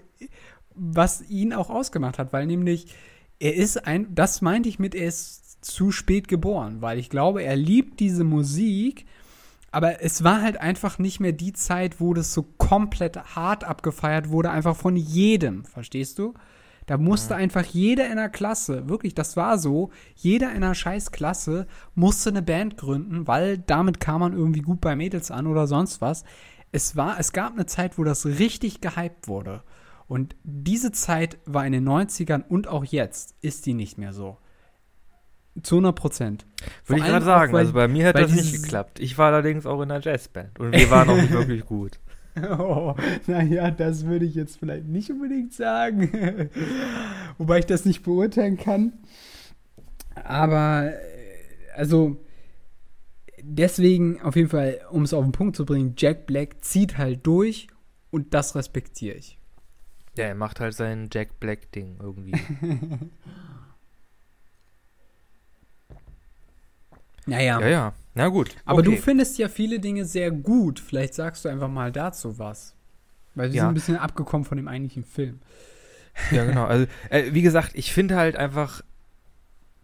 was 0.74 1.28
ihn 1.28 1.52
auch 1.52 1.70
ausgemacht 1.70 2.18
hat, 2.18 2.32
weil 2.32 2.46
nämlich 2.46 2.86
er 3.38 3.54
ist 3.54 3.86
ein, 3.86 4.14
das 4.14 4.40
meinte 4.40 4.68
ich 4.68 4.78
mit, 4.78 4.94
er 4.94 5.08
ist 5.08 5.64
zu 5.64 5.92
spät 5.92 6.28
geboren, 6.28 6.80
weil 6.80 6.98
ich 6.98 7.08
glaube, 7.10 7.42
er 7.42 7.56
liebt 7.56 8.00
diese 8.00 8.24
Musik, 8.24 9.06
aber 9.70 10.02
es 10.02 10.22
war 10.22 10.42
halt 10.42 10.58
einfach 10.58 10.98
nicht 10.98 11.20
mehr 11.20 11.32
die 11.32 11.52
Zeit, 11.52 12.00
wo 12.00 12.14
das 12.14 12.34
so 12.34 12.42
komplett 12.42 13.16
hart 13.36 13.64
abgefeiert 13.64 14.28
wurde, 14.28 14.50
einfach 14.50 14.76
von 14.76 14.96
jedem, 14.96 15.64
verstehst 15.64 16.18
du? 16.18 16.34
Da 16.86 16.98
musste 16.98 17.36
einfach 17.36 17.64
jeder 17.64 18.08
in 18.10 18.16
der 18.16 18.28
Klasse, 18.28 18.88
wirklich, 18.88 19.14
das 19.14 19.36
war 19.36 19.58
so, 19.58 19.90
jeder 20.16 20.50
in 20.50 20.56
einer 20.64 20.74
scheiß 20.74 21.12
Klasse 21.12 21.66
musste 21.94 22.30
eine 22.30 22.42
Band 22.42 22.76
gründen, 22.76 23.26
weil 23.26 23.58
damit 23.58 24.00
kam 24.00 24.20
man 24.20 24.32
irgendwie 24.32 24.62
gut 24.62 24.80
bei 24.80 24.96
Mädels 24.96 25.30
an 25.30 25.46
oder 25.46 25.66
sonst 25.66 26.00
was. 26.00 26.24
Es 26.72 26.96
war, 26.96 27.18
es 27.20 27.32
gab 27.32 27.52
eine 27.52 27.66
Zeit, 27.66 27.98
wo 27.98 28.04
das 28.04 28.26
richtig 28.26 28.80
gehypt 28.80 29.28
wurde. 29.28 29.62
Und 30.08 30.34
diese 30.42 30.90
Zeit 30.92 31.38
war 31.46 31.64
in 31.64 31.72
den 31.72 31.88
90ern 31.88 32.42
und 32.48 32.66
auch 32.66 32.84
jetzt 32.84 33.36
ist 33.40 33.64
die 33.66 33.74
nicht 33.74 33.96
mehr 33.96 34.12
so. 34.12 34.38
Zu 35.62 35.76
100 35.76 35.94
Prozent. 35.94 36.46
Würde 36.86 37.00
ich 37.02 37.06
gerade 37.06 37.24
auch, 37.24 37.26
sagen, 37.26 37.52
weil- 37.52 37.60
also 37.60 37.72
bei 37.74 37.86
mir 37.88 38.08
hat 38.08 38.14
weil 38.14 38.22
das 38.22 38.32
nicht 38.32 38.52
geklappt. 38.54 39.00
Ich 39.00 39.18
war 39.18 39.26
allerdings 39.32 39.66
auch 39.66 39.80
in 39.82 39.90
einer 39.90 40.02
Jazzband 40.02 40.58
und 40.58 40.72
wir 40.72 40.90
waren 40.90 41.08
auch 41.10 41.16
nicht 41.16 41.30
wirklich 41.30 41.64
gut. 41.66 42.00
Oh, 42.58 42.94
naja, 43.26 43.70
das 43.70 44.06
würde 44.06 44.24
ich 44.24 44.34
jetzt 44.34 44.58
vielleicht 44.58 44.86
nicht 44.86 45.10
unbedingt 45.10 45.52
sagen. 45.52 46.10
Wobei 47.38 47.58
ich 47.58 47.66
das 47.66 47.84
nicht 47.84 48.02
beurteilen 48.02 48.56
kann. 48.56 48.94
Aber, 50.14 50.92
äh, 50.92 51.74
also, 51.74 52.16
deswegen 53.42 54.20
auf 54.22 54.36
jeden 54.36 54.48
Fall, 54.48 54.80
um 54.90 55.02
es 55.02 55.12
auf 55.12 55.24
den 55.24 55.32
Punkt 55.32 55.56
zu 55.56 55.66
bringen, 55.66 55.94
Jack 55.96 56.26
Black 56.26 56.64
zieht 56.64 56.98
halt 56.98 57.26
durch 57.26 57.68
und 58.10 58.34
das 58.34 58.54
respektiere 58.54 59.16
ich. 59.16 59.38
Ja, 60.16 60.24
er 60.26 60.34
macht 60.34 60.60
halt 60.60 60.74
sein 60.74 61.08
Jack 61.12 61.40
Black-Ding 61.40 61.96
irgendwie. 62.00 62.32
Naja. 67.26 67.60
ja, 67.60 67.68
ja. 67.68 67.92
Na 68.14 68.28
gut. 68.28 68.50
Aber 68.64 68.80
okay. 68.80 68.90
du 68.90 68.96
findest 68.96 69.38
ja 69.38 69.48
viele 69.48 69.78
Dinge 69.80 70.04
sehr 70.04 70.30
gut. 70.30 70.80
Vielleicht 70.80 71.14
sagst 71.14 71.44
du 71.44 71.48
einfach 71.48 71.68
mal 71.68 71.92
dazu 71.92 72.38
was. 72.38 72.74
Weil 73.34 73.50
wir 73.50 73.56
Ja. 73.56 73.62
sind 73.62 73.70
ein 73.70 73.74
bisschen 73.74 73.96
abgekommen 73.96 74.44
von 74.44 74.56
dem 74.56 74.68
eigentlichen 74.68 75.04
Film. 75.04 75.40
Ja, 76.30 76.44
genau. 76.46 76.64
Also, 76.66 76.86
äh, 77.10 77.32
wie 77.32 77.42
gesagt, 77.42 77.72
ich 77.74 77.92
finde 77.92 78.16
halt 78.16 78.36
einfach 78.36 78.82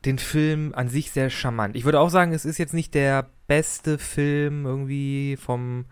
den 0.05 0.19
Film 0.19 0.75
an 0.75 0.89
sich 0.89 1.11
sehr 1.11 1.31
charmant. 1.31 1.75
Ich 1.75 1.85
würde 1.85 2.01
auch 2.01 2.11
sagen, 2.11 2.33
es 2.33 2.45
ist 2.45 2.59
jetzt 2.59 2.75
nicht 2.75 2.95
der 2.95 3.31
beste 3.47 3.99
Film 3.99 4.67
irgendwie 4.67 5.37
vom, 5.37 5.87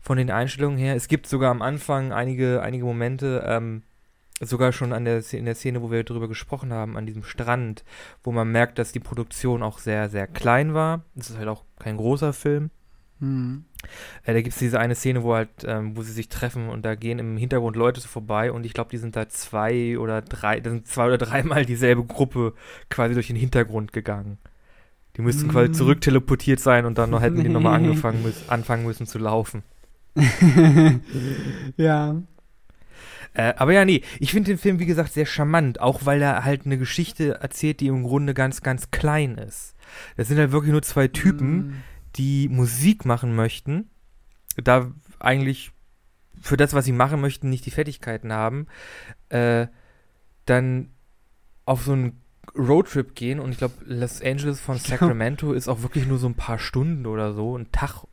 von 0.00 0.16
den 0.18 0.30
Einstellungen 0.30 0.78
her. 0.78 0.94
Es 0.94 1.08
gibt 1.08 1.26
sogar 1.26 1.50
am 1.50 1.62
Anfang 1.62 2.12
einige, 2.12 2.62
einige 2.62 2.84
Momente, 2.84 3.44
ähm, 3.46 3.82
sogar 4.46 4.72
schon 4.72 4.92
an 4.92 5.04
der, 5.04 5.22
in 5.32 5.44
der 5.44 5.54
Szene, 5.54 5.82
wo 5.82 5.90
wir 5.90 6.02
darüber 6.04 6.28
gesprochen 6.28 6.72
haben, 6.72 6.96
an 6.96 7.06
diesem 7.06 7.22
Strand, 7.22 7.84
wo 8.22 8.32
man 8.32 8.50
merkt, 8.50 8.78
dass 8.78 8.92
die 8.92 9.00
Produktion 9.00 9.62
auch 9.62 9.78
sehr, 9.78 10.08
sehr 10.08 10.26
klein 10.26 10.74
war. 10.74 11.04
Es 11.16 11.30
ist 11.30 11.38
halt 11.38 11.48
auch 11.48 11.64
kein 11.78 11.96
großer 11.96 12.32
Film. 12.32 12.70
Hm. 13.20 13.64
Äh, 14.24 14.34
da 14.34 14.42
gibt 14.42 14.52
es 14.52 14.58
diese 14.58 14.80
eine 14.80 14.96
Szene, 14.96 15.22
wo 15.22 15.34
halt, 15.34 15.48
ähm, 15.64 15.96
wo 15.96 16.02
sie 16.02 16.12
sich 16.12 16.28
treffen 16.28 16.68
und 16.68 16.84
da 16.84 16.96
gehen 16.96 17.20
im 17.20 17.36
Hintergrund 17.36 17.76
Leute 17.76 18.00
so 18.00 18.08
vorbei 18.08 18.50
und 18.50 18.66
ich 18.66 18.74
glaube, 18.74 18.90
die 18.90 18.98
sind 18.98 19.14
da 19.14 19.28
zwei 19.28 19.96
oder 19.96 20.22
drei, 20.22 20.58
da 20.58 20.70
sind 20.70 20.88
zwei 20.88 21.06
oder 21.06 21.18
dreimal 21.18 21.64
dieselbe 21.64 22.04
Gruppe 22.04 22.54
quasi 22.90 23.14
durch 23.14 23.28
den 23.28 23.36
Hintergrund 23.36 23.92
gegangen. 23.92 24.38
Die 25.16 25.22
müssten 25.22 25.48
quasi 25.48 25.68
Mm. 25.68 25.74
zurück 25.74 26.00
teleportiert 26.00 26.58
sein 26.58 26.84
und 26.84 26.98
dann 26.98 27.16
hätten 27.20 27.42
die 27.42 27.48
nochmal 27.48 27.74
angefangen 27.78 28.22
müssen, 28.22 28.48
anfangen 28.48 28.84
müssen 28.84 29.06
zu 29.06 29.18
laufen. 29.18 29.62
ja. 31.76 32.16
Äh, 33.34 33.54
aber 33.56 33.72
ja, 33.72 33.84
nee, 33.84 34.02
ich 34.20 34.32
finde 34.32 34.50
den 34.50 34.58
Film, 34.58 34.78
wie 34.78 34.86
gesagt, 34.86 35.12
sehr 35.12 35.26
charmant, 35.26 35.80
auch 35.80 36.04
weil 36.04 36.20
er 36.20 36.44
halt 36.44 36.66
eine 36.66 36.76
Geschichte 36.78 37.40
erzählt, 37.40 37.80
die 37.80 37.86
im 37.86 38.02
Grunde 38.02 38.34
ganz, 38.34 38.60
ganz 38.62 38.90
klein 38.90 39.36
ist. 39.38 39.74
Das 40.16 40.28
sind 40.28 40.38
halt 40.38 40.52
wirklich 40.52 40.72
nur 40.72 40.82
zwei 40.82 41.08
Typen, 41.08 41.48
Hm. 41.48 41.74
die 42.16 42.48
Musik 42.48 43.04
machen 43.06 43.34
möchten, 43.34 43.88
da 44.62 44.90
eigentlich 45.18 45.72
für 46.40 46.56
das, 46.56 46.74
was 46.74 46.84
sie 46.84 46.92
machen 46.92 47.20
möchten, 47.20 47.48
nicht 47.48 47.64
die 47.64 47.70
Fertigkeiten 47.70 48.32
haben, 48.32 48.66
äh, 49.28 49.66
dann 50.44 50.90
auf 51.64 51.82
so 51.84 51.92
einen 51.92 52.20
Roadtrip 52.58 53.14
gehen 53.14 53.38
und 53.38 53.52
ich 53.52 53.58
glaube, 53.58 53.74
Los 53.86 54.20
Angeles 54.20 54.60
von 54.60 54.76
Sacramento 54.78 55.52
ist 55.52 55.68
auch 55.68 55.82
wirklich 55.82 56.06
nur 56.06 56.18
so 56.18 56.26
ein 56.26 56.34
paar 56.34 56.58
Stunden 56.58 57.06
oder 57.06 57.32
so, 57.32 57.56
ein 57.56 57.70
Tag, 57.70 58.04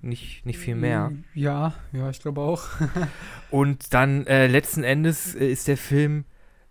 nicht, 0.00 0.44
nicht 0.46 0.58
viel 0.58 0.74
mehr. 0.74 1.12
Ja, 1.34 1.74
ja, 1.92 2.10
ich 2.10 2.20
glaube 2.20 2.40
auch. 2.40 2.64
Und 3.50 3.94
dann 3.94 4.26
äh, 4.26 4.46
letzten 4.46 4.84
Endes 4.84 5.34
äh, 5.34 5.50
ist 5.50 5.68
der 5.68 5.76
Film 5.76 6.24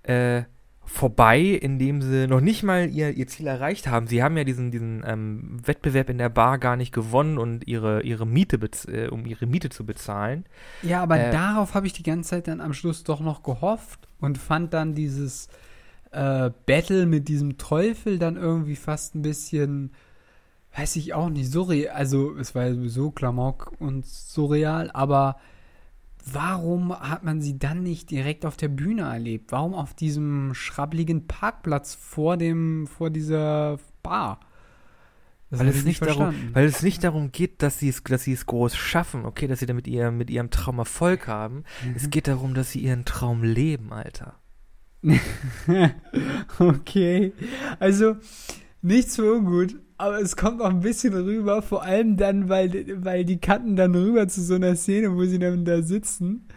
äh, 0.04 0.44
vorbei, 0.88 1.42
indem 1.42 2.02
sie 2.02 2.28
noch 2.28 2.40
nicht 2.40 2.64
mal 2.64 2.90
ihr, 2.90 3.12
ihr 3.12 3.28
Ziel 3.28 3.48
erreicht 3.48 3.88
haben. 3.88 4.08
Sie 4.08 4.24
haben 4.24 4.38
ja 4.38 4.46
diesen, 4.46 4.72
diesen 4.72 5.04
ähm, 5.06 5.60
Wettbewerb 5.64 6.10
in 6.10 6.18
der 6.18 6.30
Bar 6.30 6.58
gar 6.60 6.78
nicht 6.78 6.94
gewonnen 6.94 7.38
und 7.38 7.68
ihre, 7.68 8.02
ihre 8.04 8.26
Miete, 8.26 8.58
äh, 8.88 9.10
um 9.10 9.26
ihre 9.26 9.46
Miete 9.46 9.70
zu 9.70 9.86
bezahlen. 9.86 10.46
Ja, 10.82 11.04
aber 11.04 11.20
Äh, 11.20 11.32
darauf 11.32 11.74
habe 11.74 11.88
ich 11.88 11.94
die 11.94 12.04
ganze 12.04 12.30
Zeit 12.30 12.48
dann 12.48 12.62
am 12.62 12.74
Schluss 12.74 13.04
doch 13.04 13.20
noch 13.20 13.44
gehofft 13.44 14.08
und 14.20 14.38
fand 14.38 14.74
dann 14.74 14.96
dieses 14.96 15.50
äh, 16.12 16.52
Battle 16.66 17.06
mit 17.06 17.28
diesem 17.28 17.58
Teufel 17.58 18.18
dann 18.18 18.38
irgendwie 18.38 18.78
fast 18.78 19.14
ein 19.14 19.22
bisschen, 19.22 19.92
weiß 20.78 20.96
ich 20.98 21.14
auch 21.14 21.30
nicht, 21.30 21.52
surreal. 21.52 21.96
Also 21.96 22.36
es 22.38 22.54
war 22.54 22.72
sowieso 22.74 23.12
Klamauk 23.12 23.72
und 23.80 24.06
surreal, 24.06 24.92
aber 24.92 25.38
warum 26.32 26.98
hat 26.98 27.24
man 27.24 27.42
sie 27.42 27.58
dann 27.58 27.84
nicht 27.84 28.12
direkt 28.12 28.46
auf 28.46 28.58
der 28.58 28.68
Bühne 28.68 29.04
erlebt? 29.04 29.52
Warum 29.52 29.74
auf 29.74 29.94
diesem 29.94 30.54
schrabbeligen 30.54 31.28
Parkplatz 31.28 31.96
vor 31.96 32.38
dem, 32.38 32.86
vor 32.88 33.10
dieser 33.10 33.80
Bar? 34.04 34.40
Das 35.50 35.62
Weil 35.62 35.70
es, 35.70 35.78
ich 35.78 35.86
nicht 35.86 36.06
darum, 36.06 36.36
weil 36.52 36.66
es 36.66 36.84
nicht 36.84 37.04
darum 37.04 37.32
geht, 37.32 37.64
dass 37.64 37.80
sie 37.80 37.88
es, 37.88 38.04
dass 38.04 38.24
sie 38.24 38.34
es 38.34 38.46
groß 38.46 38.76
schaffen, 38.76 39.26
okay, 39.26 39.48
dass 39.48 39.60
sie 39.60 39.66
damit 39.66 39.88
ihr, 39.88 40.12
mit 40.12 40.30
ihrem 40.30 40.52
Traum 40.52 40.78
Erfolg 40.78 41.28
haben. 41.28 41.64
Es 41.96 42.10
geht 42.10 42.28
darum, 42.28 42.54
dass 42.54 42.72
sie 42.72 42.80
ihren 42.80 43.06
Traum 43.06 43.44
leben, 43.44 43.94
Alter. 43.94 44.36
okay. 46.60 47.32
Also, 47.80 48.18
nichts 48.82 49.16
für 49.16 49.34
ungut, 49.34 49.76
aber 49.98 50.22
es 50.22 50.36
kommt 50.36 50.62
auch 50.62 50.70
ein 50.70 50.82
bisschen 50.82 51.14
rüber, 51.14 51.62
vor 51.62 51.84
allem 51.84 52.18
dann, 52.18 52.50
weil, 52.50 53.04
weil 53.04 53.26
die 53.26 53.40
Kanten 53.40 53.76
dann 53.76 53.96
rüber 53.96 54.28
zu 54.28 54.42
so 54.42 54.56
einer 54.56 54.76
Szene, 54.76 55.16
wo 55.16 55.26
sie 55.26 55.40
dann 55.40 55.66
da 55.66 55.82
sitzen 55.82 56.48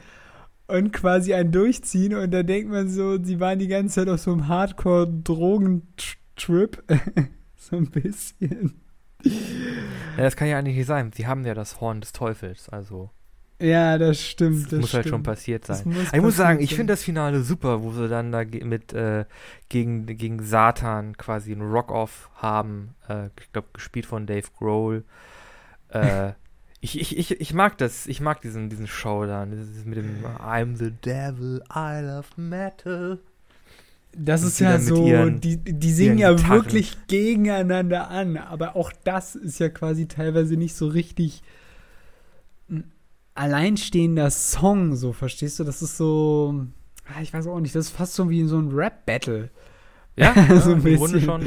und 0.67 0.93
quasi 0.93 1.35
einen 1.35 1.53
durchziehen 1.53 2.15
und 2.15 2.31
da 2.31 2.43
denkt 2.43 2.71
man 2.71 2.89
so, 2.89 3.23
sie 3.23 3.41
waren 3.41 3.59
die 3.59 3.69
ganze 3.69 3.97
Zeit 3.97 4.09
auf 4.09 4.21
so 4.21 4.33
einem 4.33 4.49
Hardcore-Drogentrip. 4.49 6.83
so 7.57 7.77
ein 7.77 7.91
bisschen. 7.91 8.81
Ja, 9.23 10.25
das 10.25 10.37
kann 10.37 10.49
ja 10.49 10.59
eigentlich 10.59 10.77
nicht 10.77 10.87
sein. 10.87 11.13
Sie 11.15 11.27
haben 11.27 11.45
ja 11.45 11.55
das 11.55 11.81
Horn 11.81 12.01
des 12.01 12.13
Teufels, 12.13 12.69
also 12.69 13.11
Ja, 13.61 13.99
das 13.99 14.21
stimmt. 14.21 14.65
das, 14.65 14.71
Das 14.71 14.81
muss 14.81 14.95
halt 14.95 15.03
stimmt. 15.05 15.11
schon 15.15 15.23
passiert 15.23 15.67
sein. 15.67 15.83
muss 15.85 16.13
Ich 16.13 16.21
muss 16.23 16.37
sagen, 16.37 16.61
ich 16.61 16.75
finde 16.75 16.95
das 16.95 17.03
Finale 17.05 17.43
super, 17.43 17.83
wo 17.83 17.93
sie 17.93 18.09
dann 18.09 18.33
da 18.33 18.43
mit 18.45 18.93
äh, 18.93 19.25
gegen, 19.69 20.07
gegen 20.07 20.43
Satan 20.43 21.17
quasi 21.17 21.53
einen 21.53 21.63
Rock-Off 21.71 22.31
haben. 22.37 22.95
Äh, 23.09 23.27
ich 23.41 23.53
glaube, 23.53 23.69
gespielt 23.75 24.07
von 24.07 24.27
Dave 24.27 24.47
Grohl. 24.59 25.05
Äh, 25.91 26.33
ich, 26.81 26.99
ich, 27.01 27.19
ich, 27.19 27.41
ich 27.41 27.53
mag 27.55 27.77
das, 27.79 28.07
ich 28.07 28.21
mag 28.23 28.41
diesen, 28.41 28.71
diesen 28.71 28.87
Showdown. 28.87 29.51
Das 29.51 29.61
ist 29.61 29.85
mit 29.87 29.99
dem 29.99 30.25
I'm 30.39 30.77
the 30.77 30.91
devil, 31.05 31.63
I 31.75 32.01
love 32.03 32.29
metal. 32.37 33.19
Das 34.17 34.43
Und 34.43 34.49
ist 34.49 34.59
ja 34.61 34.79
so, 34.81 35.07
ihren- 35.07 35.41
die, 35.41 35.57
die 35.59 35.93
singen 35.93 36.19
ja 36.19 36.33
Gitarren. 36.33 36.65
wirklich 36.65 36.97
gegeneinander 37.07 38.09
an, 38.11 38.39
aber 38.39 38.75
auch 38.75 38.91
das 39.05 39.37
ist 39.37 39.61
ja 39.61 39.69
quasi 39.69 40.09
teilweise 40.09 40.57
nicht 40.57 40.75
so 40.75 40.89
richtig 40.89 41.43
ein 42.69 42.91
alleinstehender 43.35 44.31
Song, 44.31 44.97
so 44.97 45.13
verstehst 45.13 45.59
du? 45.59 45.65
Das 45.65 45.83
ist 45.83 45.97
so, 45.97 46.67
ah, 47.07 47.21
ich 47.23 47.33
weiß 47.33 47.47
auch 47.47 47.61
nicht, 47.61 47.75
das 47.75 47.87
ist 47.87 47.97
fast 47.97 48.15
so 48.15 48.29
wie 48.31 48.41
in 48.41 48.49
so 48.49 48.59
ein 48.59 48.71
Rap-Battle. 48.73 49.51
Ja, 50.17 50.35
So 50.61 50.73
ein 50.73 50.83
bisschen. 50.83 51.21
schon. 51.23 51.43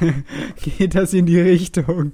Geht 0.62 0.94
das 0.94 1.12
in 1.12 1.26
die 1.26 1.40
Richtung. 1.40 2.12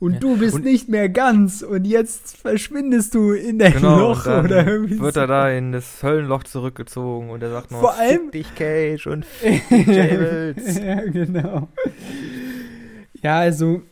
Und 0.00 0.14
Ja. 0.14 0.18
du 0.18 0.36
bist 0.36 0.56
Und- 0.56 0.64
nicht 0.64 0.88
mehr 0.88 1.08
ganz 1.08 1.62
und 1.62 1.86
jetzt 1.86 2.36
verschwindest 2.36 3.14
du 3.14 3.32
in 3.32 3.58
dein 3.58 3.72
Genau, 3.74 4.10
Loch 4.10 4.26
oder 4.26 4.66
irgendwie 4.66 4.98
wird 4.98 5.14
so. 5.14 5.20
er 5.20 5.26
da 5.28 5.48
in 5.48 5.72
das 5.72 6.02
Höllenloch 6.02 6.42
zurückgezogen 6.42 7.30
und 7.30 7.42
er 7.42 7.50
sagt 7.50 7.70
noch, 7.70 7.80
Vor 7.80 7.94
allem- 7.94 8.30
dich 8.32 8.52
Cage 8.54 9.06
und 9.06 9.24
Jables. 9.70 10.78
ja, 10.78 11.00
genau. 11.06 11.68
Ja, 13.22 13.38
also 13.38 13.82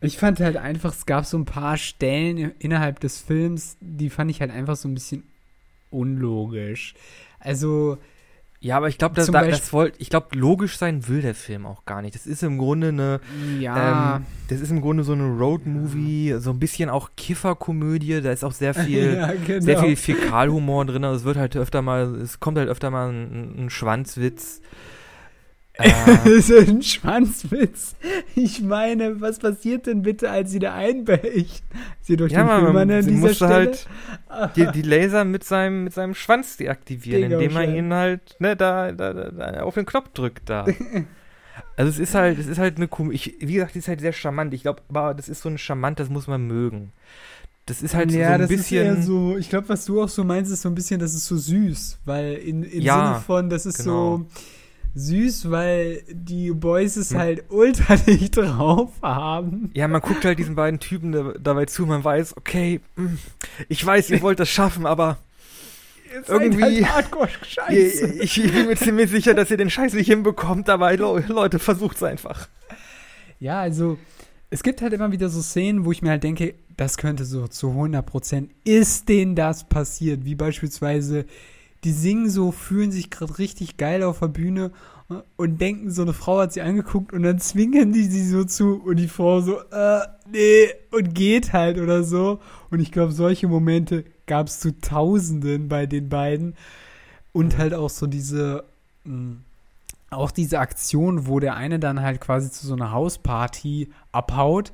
ich 0.00 0.16
fand 0.18 0.40
halt 0.40 0.56
einfach, 0.56 0.92
es 0.92 1.06
gab 1.06 1.24
so 1.24 1.36
ein 1.36 1.44
paar 1.44 1.76
Stellen 1.76 2.52
innerhalb 2.58 3.00
des 3.00 3.20
Films, 3.20 3.76
die 3.80 4.10
fand 4.10 4.30
ich 4.30 4.40
halt 4.40 4.50
einfach 4.50 4.76
so 4.76 4.88
ein 4.88 4.94
bisschen 4.94 5.24
unlogisch. 5.90 6.94
Also, 7.40 7.98
Ja, 8.60 8.76
aber 8.76 8.88
ich 8.88 8.98
glaube, 8.98 9.14
das, 9.14 9.30
da, 9.30 9.44
das 9.44 9.72
wollt, 9.72 9.94
ich 9.98 10.10
glaube, 10.10 10.36
logisch 10.36 10.78
sein 10.78 11.06
will 11.06 11.22
der 11.22 11.34
Film 11.36 11.64
auch 11.64 11.84
gar 11.84 12.02
nicht. 12.02 12.14
Das 12.14 12.26
ist 12.26 12.42
im 12.42 12.58
Grunde 12.58 12.88
eine, 12.88 13.20
ja. 13.60 14.16
ähm, 14.16 14.26
das 14.48 14.60
ist 14.60 14.70
im 14.70 14.80
Grunde 14.80 15.04
so 15.04 15.12
eine 15.12 15.28
Road-Movie, 15.28 16.36
so 16.38 16.50
ein 16.50 16.58
bisschen 16.58 16.90
auch 16.90 17.10
Kifferkomödie. 17.16 18.20
Da 18.20 18.32
ist 18.32 18.44
auch 18.44 18.52
sehr 18.52 18.74
viel, 18.84 19.14
ja, 19.14 19.32
genau. 19.32 19.64
sehr 19.64 19.78
viel 19.78 19.96
Fäkalhumor 19.96 20.84
drin. 20.86 21.04
Also 21.04 21.20
es 21.20 21.24
wird 21.24 21.36
halt 21.36 21.56
öfter 21.56 21.82
mal, 21.82 22.16
es 22.16 22.40
kommt 22.40 22.58
halt 22.58 22.68
öfter 22.68 22.90
mal 22.90 23.10
ein, 23.10 23.66
ein 23.66 23.70
Schwanzwitz. 23.70 24.60
Äh, 25.78 25.90
das 26.24 26.50
ist 26.50 26.68
ein 26.68 26.82
Schwanzwitz. 26.82 27.94
Ich 28.34 28.60
meine, 28.62 29.20
was 29.20 29.38
passiert 29.38 29.86
denn 29.86 30.02
bitte, 30.02 30.30
als 30.30 30.50
sie 30.50 30.58
da 30.58 30.74
einbeicht? 30.74 31.62
Sie 32.00 32.16
durch 32.16 32.32
ja, 32.32 32.42
den 32.42 32.48
Film 32.48 32.72
man, 32.72 32.90
an 32.90 32.90
man 32.90 33.06
dieser 33.06 33.12
musste 33.12 33.34
Stelle? 33.46 33.54
halt 33.54 33.86
die, 34.56 34.66
die 34.72 34.82
Laser 34.82 35.24
mit 35.24 35.44
seinem, 35.44 35.84
mit 35.84 35.94
seinem 35.94 36.14
Schwanz 36.14 36.56
deaktivieren, 36.56 37.22
Digga, 37.22 37.36
indem 37.36 37.52
man 37.52 37.64
Scheiße. 37.66 37.76
ihn 37.76 37.94
halt 37.94 38.36
ne, 38.40 38.56
da, 38.56 38.92
da, 38.92 39.12
da, 39.12 39.60
auf 39.62 39.74
den 39.74 39.86
Knopf 39.86 40.08
drückt 40.14 40.48
da. 40.50 40.66
Also 41.76 41.90
es 41.90 41.98
ist 41.98 42.14
halt, 42.14 42.38
es 42.38 42.46
ist 42.46 42.58
halt 42.58 42.76
eine 42.76 42.88
Kom 42.88 43.10
ich, 43.12 43.36
wie 43.40 43.54
gesagt, 43.54 43.74
die 43.74 43.78
ist 43.80 43.88
halt 43.88 44.00
sehr 44.00 44.12
charmant. 44.12 44.52
Ich 44.54 44.62
glaube, 44.62 44.82
aber 44.88 45.14
das 45.14 45.28
ist 45.28 45.42
so 45.42 45.48
ein 45.48 45.58
charmant, 45.58 45.98
das 46.00 46.08
muss 46.08 46.26
man 46.26 46.46
mögen. 46.46 46.92
Das 47.66 47.82
ist 47.82 47.94
halt 47.94 48.10
ja, 48.12 48.28
so 48.28 48.32
ein 48.34 48.40
das 48.40 48.48
bisschen. 48.48 48.86
ist 48.86 48.96
eher 48.98 49.02
so, 49.02 49.36
ich 49.36 49.50
glaube, 49.50 49.68
was 49.68 49.84
du 49.84 50.02
auch 50.02 50.08
so 50.08 50.24
meinst, 50.24 50.50
ist 50.52 50.62
so 50.62 50.68
ein 50.68 50.74
bisschen, 50.74 51.00
das 51.00 51.14
ist 51.14 51.26
so 51.26 51.36
süß, 51.36 51.98
weil 52.04 52.34
in, 52.34 52.62
im 52.62 52.80
Ja, 52.82 53.14
Sinne 53.14 53.24
von, 53.26 53.50
das 53.50 53.66
ist 53.66 53.78
genau. 53.78 54.18
so 54.18 54.26
süß, 54.98 55.50
weil 55.50 56.02
die 56.10 56.50
Boys 56.50 56.96
es 56.96 57.10
Hm. 57.12 57.18
halt 57.18 57.44
ultra 57.50 57.96
nicht 58.06 58.36
drauf 58.36 58.90
haben. 59.02 59.70
ja, 59.74 59.86
man 59.88 60.00
guckt 60.00 60.24
halt 60.24 60.38
diesen 60.38 60.54
beiden 60.54 60.80
Typen 60.80 61.12
da, 61.12 61.32
dabei 61.38 61.66
zu, 61.66 61.86
man 61.86 62.02
weiß, 62.02 62.36
okay, 62.36 62.80
mh, 62.96 63.10
ich 63.68 63.84
weiß, 63.84 64.10
ihr 64.10 64.20
wollt 64.22 64.40
das 64.40 64.48
schaffen, 64.48 64.86
aber 64.86 65.18
Irgendwie- 66.26 66.84
halt 66.86 67.08
ihr, 67.70 68.20
ich, 68.22 68.42
ich 68.42 68.52
bin 68.52 68.66
mir 68.66 68.76
ziemlich 68.76 69.10
sicher, 69.10 69.34
dass 69.34 69.50
ihr 69.50 69.56
den 69.56 69.70
Scheiß 69.70 69.92
nicht 69.92 70.06
hinbekommt, 70.08 70.68
aber 70.68 70.90
Le 70.96 71.24
Leute, 71.28 71.58
versucht's 71.58 72.02
einfach. 72.02 72.48
Ja, 73.40 73.60
also 73.60 73.98
es 74.50 74.62
gibt 74.62 74.80
halt 74.82 74.94
immer 74.94 75.12
wieder 75.12 75.28
so 75.28 75.40
Szenen, 75.42 75.84
wo 75.84 75.92
ich 75.92 76.02
mir 76.02 76.10
halt 76.10 76.24
denke, 76.24 76.54
das 76.76 76.96
könnte 76.96 77.24
so 77.24 77.46
zu 77.48 77.68
100% 77.68 78.48
ist 78.64 79.08
denen 79.08 79.34
das 79.36 79.68
passiert, 79.68 80.24
wie 80.24 80.34
beispielsweise 80.34 81.24
die 81.84 81.92
singen 81.92 82.30
so, 82.30 82.52
fühlen 82.52 82.92
sich 82.92 83.10
gerade 83.10 83.38
richtig 83.38 83.76
geil 83.76 84.02
auf 84.02 84.20
der 84.20 84.28
Bühne 84.28 84.72
äh, 85.10 85.14
und 85.36 85.60
denken, 85.60 85.90
so 85.90 86.02
eine 86.02 86.12
Frau 86.12 86.38
hat 86.40 86.52
sie 86.52 86.62
angeguckt 86.62 87.12
und 87.12 87.22
dann 87.22 87.38
zwingen 87.38 87.92
die 87.92 88.04
sie 88.04 88.26
so 88.26 88.44
zu 88.44 88.82
und 88.84 88.96
die 88.96 89.08
Frau 89.08 89.40
so, 89.40 89.60
äh, 89.60 90.00
nee, 90.30 90.68
und 90.90 91.14
geht 91.14 91.52
halt 91.52 91.78
oder 91.78 92.04
so. 92.04 92.40
Und 92.70 92.80
ich 92.80 92.92
glaube, 92.92 93.12
solche 93.12 93.48
Momente 93.48 94.04
gab 94.26 94.48
es 94.48 94.60
zu 94.60 94.78
Tausenden 94.78 95.68
bei 95.68 95.86
den 95.86 96.08
beiden. 96.08 96.54
Und 97.32 97.58
halt 97.58 97.74
auch 97.74 97.90
so 97.90 98.06
diese, 98.06 98.64
mh, 99.04 99.36
auch 100.10 100.30
diese 100.30 100.58
Aktion, 100.58 101.26
wo 101.26 101.40
der 101.40 101.56
eine 101.56 101.78
dann 101.78 102.00
halt 102.00 102.20
quasi 102.20 102.50
zu 102.50 102.66
so 102.66 102.74
einer 102.74 102.92
Hausparty 102.92 103.90
abhaut, 104.12 104.72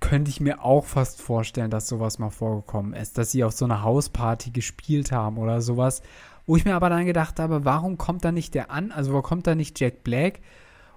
könnte 0.00 0.30
ich 0.30 0.40
mir 0.40 0.64
auch 0.64 0.84
fast 0.86 1.20
vorstellen, 1.20 1.70
dass 1.70 1.88
sowas 1.88 2.18
mal 2.18 2.30
vorgekommen 2.30 2.94
ist, 2.94 3.18
dass 3.18 3.30
sie 3.30 3.44
auf 3.44 3.52
so 3.52 3.64
einer 3.64 3.82
Hausparty 3.82 4.50
gespielt 4.50 5.12
haben 5.12 5.38
oder 5.38 5.60
sowas. 5.60 6.02
Wo 6.46 6.56
ich 6.56 6.64
mir 6.64 6.74
aber 6.74 6.88
dann 6.88 7.06
gedacht 7.06 7.38
habe, 7.38 7.64
warum 7.64 7.96
kommt 7.98 8.24
da 8.24 8.32
nicht 8.32 8.54
der 8.54 8.70
an, 8.70 8.90
also 8.90 9.12
warum 9.12 9.22
kommt 9.22 9.46
da 9.46 9.54
nicht 9.54 9.78
Jack 9.78 10.02
Black 10.02 10.40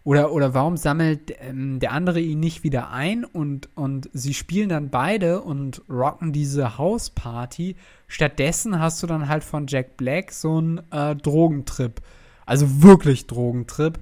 Oder, 0.06 0.32
oder 0.32 0.54
warum 0.54 0.76
sammelt 0.76 1.34
ähm, 1.40 1.80
der 1.80 1.92
andere 1.92 2.20
ihn 2.20 2.40
nicht 2.40 2.64
wieder 2.64 2.90
ein 2.92 3.24
und, 3.24 3.70
und 3.76 4.10
sie 4.14 4.34
spielen 4.34 4.70
dann 4.70 4.90
beide 4.90 5.42
und 5.42 5.82
rocken 5.90 6.34
diese 6.34 6.78
Hausparty. 6.78 7.76
Stattdessen 8.08 8.80
hast 8.80 9.02
du 9.04 9.08
dann 9.08 9.30
halt 9.30 9.44
von 9.44 9.68
Jack 9.68 9.96
Black 9.96 10.32
so 10.32 10.58
einen 10.58 10.82
äh, 10.92 11.16
Drogentrip. 11.16 12.02
Also 12.46 12.82
wirklich 12.82 13.28
Drogentrip. 13.28 14.00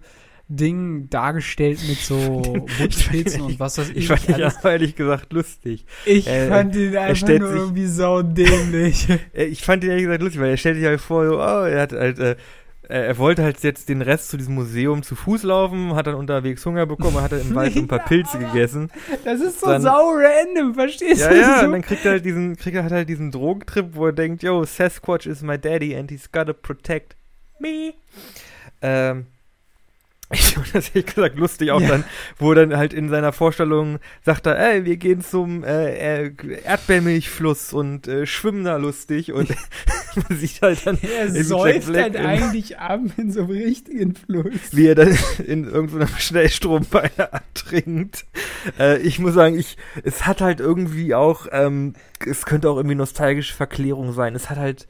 Ding 0.56 1.10
dargestellt 1.10 1.80
mit 1.88 1.98
so 2.00 2.18
Wunschpilzen 2.80 3.42
und 3.42 3.60
was 3.60 3.78
weiß 3.78 3.90
ich. 3.92 3.98
Ich 3.98 4.08
fand 4.08 4.28
ihn 4.28 4.38
ja 4.38 4.52
ehrlich 4.64 4.96
gesagt 4.96 5.32
lustig. 5.32 5.86
Ich 6.06 6.28
äh, 6.28 6.50
fand 6.50 6.76
ihn 6.76 6.96
einfach 6.98 7.28
nur 7.28 7.48
sich, 7.48 7.58
irgendwie 7.58 7.86
saudämlich. 7.86 9.08
ich 9.34 9.64
fand 9.64 9.84
ihn 9.84 9.92
ehrlich 9.92 10.06
gesagt 10.06 10.22
lustig, 10.22 10.42
weil 10.42 10.50
er 10.50 10.58
stellt 10.58 10.76
sich 10.76 10.86
halt 10.86 11.00
vor, 11.00 11.26
so, 11.26 11.38
oh, 11.38 11.66
er 11.66 11.82
hat 11.82 11.94
halt, 11.94 12.20
äh, 12.20 12.36
er 12.90 13.18
wollte 13.18 13.44
halt 13.44 13.64
jetzt 13.64 13.88
den 13.88 14.02
Rest 14.02 14.30
zu 14.30 14.38
diesem 14.38 14.56
Museum 14.56 15.04
zu 15.04 15.16
Fuß 15.16 15.44
laufen, 15.44 15.96
hat 15.96 16.08
dann 16.08 16.16
unterwegs 16.16 16.66
Hunger 16.66 16.86
bekommen, 16.86 17.22
hat 17.22 17.32
dann 17.32 17.40
im 17.40 17.56
Wald 17.56 17.74
so 17.74 17.80
ein 17.80 17.88
paar 17.88 18.00
Pilze 18.06 18.38
gegessen. 18.38 18.92
Das 19.24 19.40
ist 19.40 19.62
so 19.62 19.68
dann, 19.68 19.82
sau 19.82 20.12
random, 20.12 20.74
verstehst 20.74 21.22
ja, 21.22 21.30
du? 21.30 21.36
Ja, 21.36 21.42
ja, 21.42 21.66
und 21.66 21.72
dann 21.72 21.82
kriegt 21.82 22.04
er 22.04 22.12
halt 22.12 22.26
diesen, 22.26 22.58
kriegt 22.58 22.76
er 22.76 22.90
halt 22.90 23.08
diesen 23.08 23.32
Drogentrip, 23.32 23.96
wo 23.96 24.08
er 24.08 24.12
denkt, 24.12 24.44
yo, 24.44 24.66
Sasquatch 24.66 25.26
is 25.26 25.42
my 25.42 25.58
daddy 25.58 25.96
and 25.96 26.12
he's 26.12 26.30
gotta 26.30 26.52
protect 26.52 27.16
me. 27.60 27.94
Ähm, 28.82 29.28
ich 30.34 30.54
fand 30.54 30.74
das 30.74 30.90
ehrlich 30.90 31.14
gesagt 31.14 31.38
lustig 31.38 31.72
auch 31.72 31.82
ja. 31.82 31.90
dann, 31.90 32.04
wo 32.38 32.54
dann 32.54 32.76
halt 32.76 32.94
in 32.94 33.10
seiner 33.10 33.34
Vorstellung 33.34 34.00
sagt 34.24 34.46
er, 34.46 34.58
ey, 34.58 34.86
wir 34.86 34.98
gehen 34.98 35.22
zum 35.22 35.64
äh, 35.64 36.26
äh 36.26 36.32
Erdbeermilchfluss 36.64 37.74
und 37.74 38.08
äh, 38.08 38.26
schwimmen 38.26 38.64
da 38.64 38.78
lustig 38.78 39.32
und 39.32 39.50
man 40.16 40.38
sieht 40.38 40.62
halt 40.62 40.86
dann 40.86 40.98
er 41.02 41.44
säuft 41.44 41.96
halt 41.96 42.16
eigentlich 42.16 42.78
ab 42.80 43.02
in 43.18 43.32
so 43.32 43.42
einem 43.42 43.52
richtigen 43.52 44.16
Fluss. 44.16 44.72
Wie 44.72 44.88
er 44.88 44.96
dann 44.96 45.18
in 45.46 45.66
irgendeinem 45.66 46.08
Schnellstrombeine 46.18 47.32
ertrinkt. 47.32 48.26
Äh, 48.80 49.00
ich 49.00 49.20
muss 49.20 49.34
sagen, 49.34 49.58
ich, 49.58 49.78
es 50.04 50.26
hat 50.26 50.42
halt 50.42 50.60
irgendwie 50.60 51.16
auch, 51.16 51.48
ähm, 51.52 51.94
es 52.26 52.46
könnte 52.46 52.70
auch 52.70 52.78
irgendwie 52.78 52.96
nostalgische 52.96 53.54
Verklärung 53.54 54.14
sein. 54.14 54.36
Es 54.36 54.50
hat 54.50 54.58
halt 54.58 54.88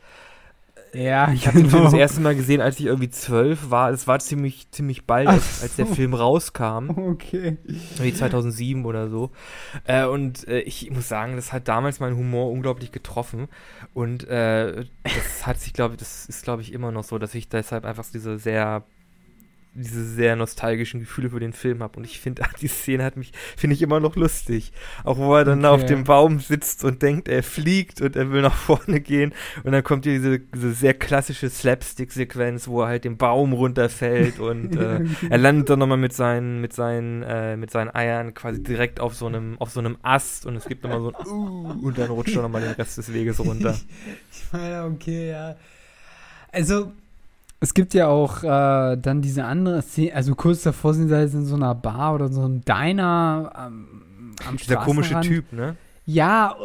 ja, 0.94 1.32
ich 1.34 1.48
habe 1.48 1.58
genau. 1.58 1.68
den 1.68 1.72
Film 1.72 1.84
das 1.84 1.94
erste 1.94 2.22
Mal 2.22 2.36
gesehen, 2.36 2.62
als 2.62 2.80
ich 2.80 2.86
irgendwie 2.86 3.10
zwölf 3.10 3.70
war. 3.70 3.92
Es 3.92 4.08
war 4.08 4.20
ziemlich, 4.20 4.70
ziemlich 4.72 5.06
bald, 5.06 5.28
als, 5.28 5.62
als 5.62 5.76
der 5.76 5.86
Film 5.86 6.14
rauskam. 6.14 6.90
Okay. 7.12 7.58
Wie 7.64 8.14
2007 8.14 8.86
oder 8.86 9.10
so. 9.10 9.32
Äh, 9.86 10.06
und 10.06 10.48
äh, 10.48 10.62
ich 10.62 10.90
muss 10.92 11.08
sagen, 11.08 11.36
das 11.36 11.54
hat 11.54 11.68
damals 11.68 12.00
meinen 12.00 12.18
Humor 12.18 12.52
unglaublich 12.52 12.92
getroffen. 12.92 13.48
Und 13.94 14.28
äh, 14.28 14.86
das 15.04 15.46
hat 15.46 15.60
sich, 15.60 15.74
glaube 15.74 15.96
ich, 15.96 16.00
das 16.00 16.26
ist, 16.26 16.44
glaube 16.44 16.62
ich, 16.62 16.74
immer 16.74 16.92
noch 16.92 17.04
so, 17.04 17.18
dass 17.18 17.36
ich 17.36 17.50
deshalb 17.50 17.86
einfach 17.86 18.06
diese 18.12 18.38
sehr 18.38 18.84
diese 19.74 20.04
sehr 20.04 20.36
nostalgischen 20.36 21.00
Gefühle 21.00 21.30
für 21.30 21.40
den 21.40 21.54
Film 21.54 21.82
habe. 21.82 21.98
Und 21.98 22.04
ich 22.04 22.20
finde, 22.20 22.44
die 22.62 22.68
Szene 22.68 23.04
hat 23.04 23.18
mich, 23.18 23.32
finde 23.56 23.76
ich 23.76 23.82
immer 23.82 24.00
noch 24.00 24.16
lustig. 24.16 24.74
Auch 25.04 25.18
wo 25.18 25.36
er 25.36 25.46
dann 25.46 25.60
okay. 25.60 25.68
auf 25.68 25.86
dem 25.86 26.04
Baum 26.04 26.40
sitzt 26.40 26.84
und 26.84 27.02
denkt, 27.02 27.28
er 27.28 27.44
fliegt 27.44 28.02
und 28.02 28.16
er 28.16 28.32
will 28.32 28.42
nach 28.42 28.56
vorne 28.56 29.00
gehen. 29.00 29.34
Und 29.64 29.72
dann 29.72 29.84
kommt 29.84 30.06
diese, 30.06 30.40
diese 30.40 30.74
sehr 30.74 30.94
klassische 30.94 31.50
Slapstick-Sequenz, 31.50 32.68
wo 32.68 32.82
er 32.82 32.88
halt 32.88 33.06
den 33.06 33.18
Baum 33.18 33.54
runterfällt 33.54 34.40
und 34.40 34.76
äh, 34.76 35.02
er 35.30 35.38
landet 35.38 35.70
dann 35.70 35.80
nochmal 35.80 35.98
mit 35.98 36.14
seinen, 36.14 36.62
mit 36.62 36.74
seinen, 36.74 37.24
äh, 37.24 37.56
mit 37.56 37.72
seinen 37.72 37.94
Eiern 37.94 38.34
quasi 38.34 38.62
direkt 38.62 39.00
auf 39.00 39.16
so 39.16 39.28
einem, 39.28 39.58
auf 39.60 39.72
so 39.72 39.80
einem 39.80 39.98
Ast 40.02 40.46
und 40.46 40.56
es 40.56 40.66
gibt 40.66 40.84
nochmal 40.84 41.02
so 41.02 41.14
ein 41.14 41.28
uh, 41.28 41.88
und 41.88 41.98
dann 41.98 42.10
rutscht 42.10 42.36
er 42.36 42.42
nochmal 42.42 42.62
den 42.62 42.72
Rest 42.72 42.98
des 42.98 43.14
Weges 43.14 43.40
runter. 43.40 43.78
ich 44.32 44.44
meine, 44.52 44.84
okay, 44.84 45.32
ja. 45.32 45.56
Also, 46.52 46.92
es 47.62 47.76
gibt 47.76 47.94
ja 47.94 48.08
auch 48.08 48.44
äh, 48.44 48.98
dann 48.98 49.22
diese 49.22 49.46
andere 49.46 49.84
Szene, 49.84 50.16
also 50.16 50.34
kurz 50.34 50.64
davor 50.64 50.96
sind 50.96 51.10
sie 51.10 51.16
halt 51.16 51.32
in 51.34 51.46
so 51.46 51.56
einer 51.56 51.76
Bar 51.76 52.16
oder 52.16 52.28
so 52.28 52.42
einem 52.42 52.62
Diner 52.66 53.54
ähm, 53.56 54.34
am 54.48 54.58
Dieser 54.58 54.78
komische 54.78 55.22
Typ, 55.22 55.54
ne? 55.54 55.76
Ja, 56.04 56.56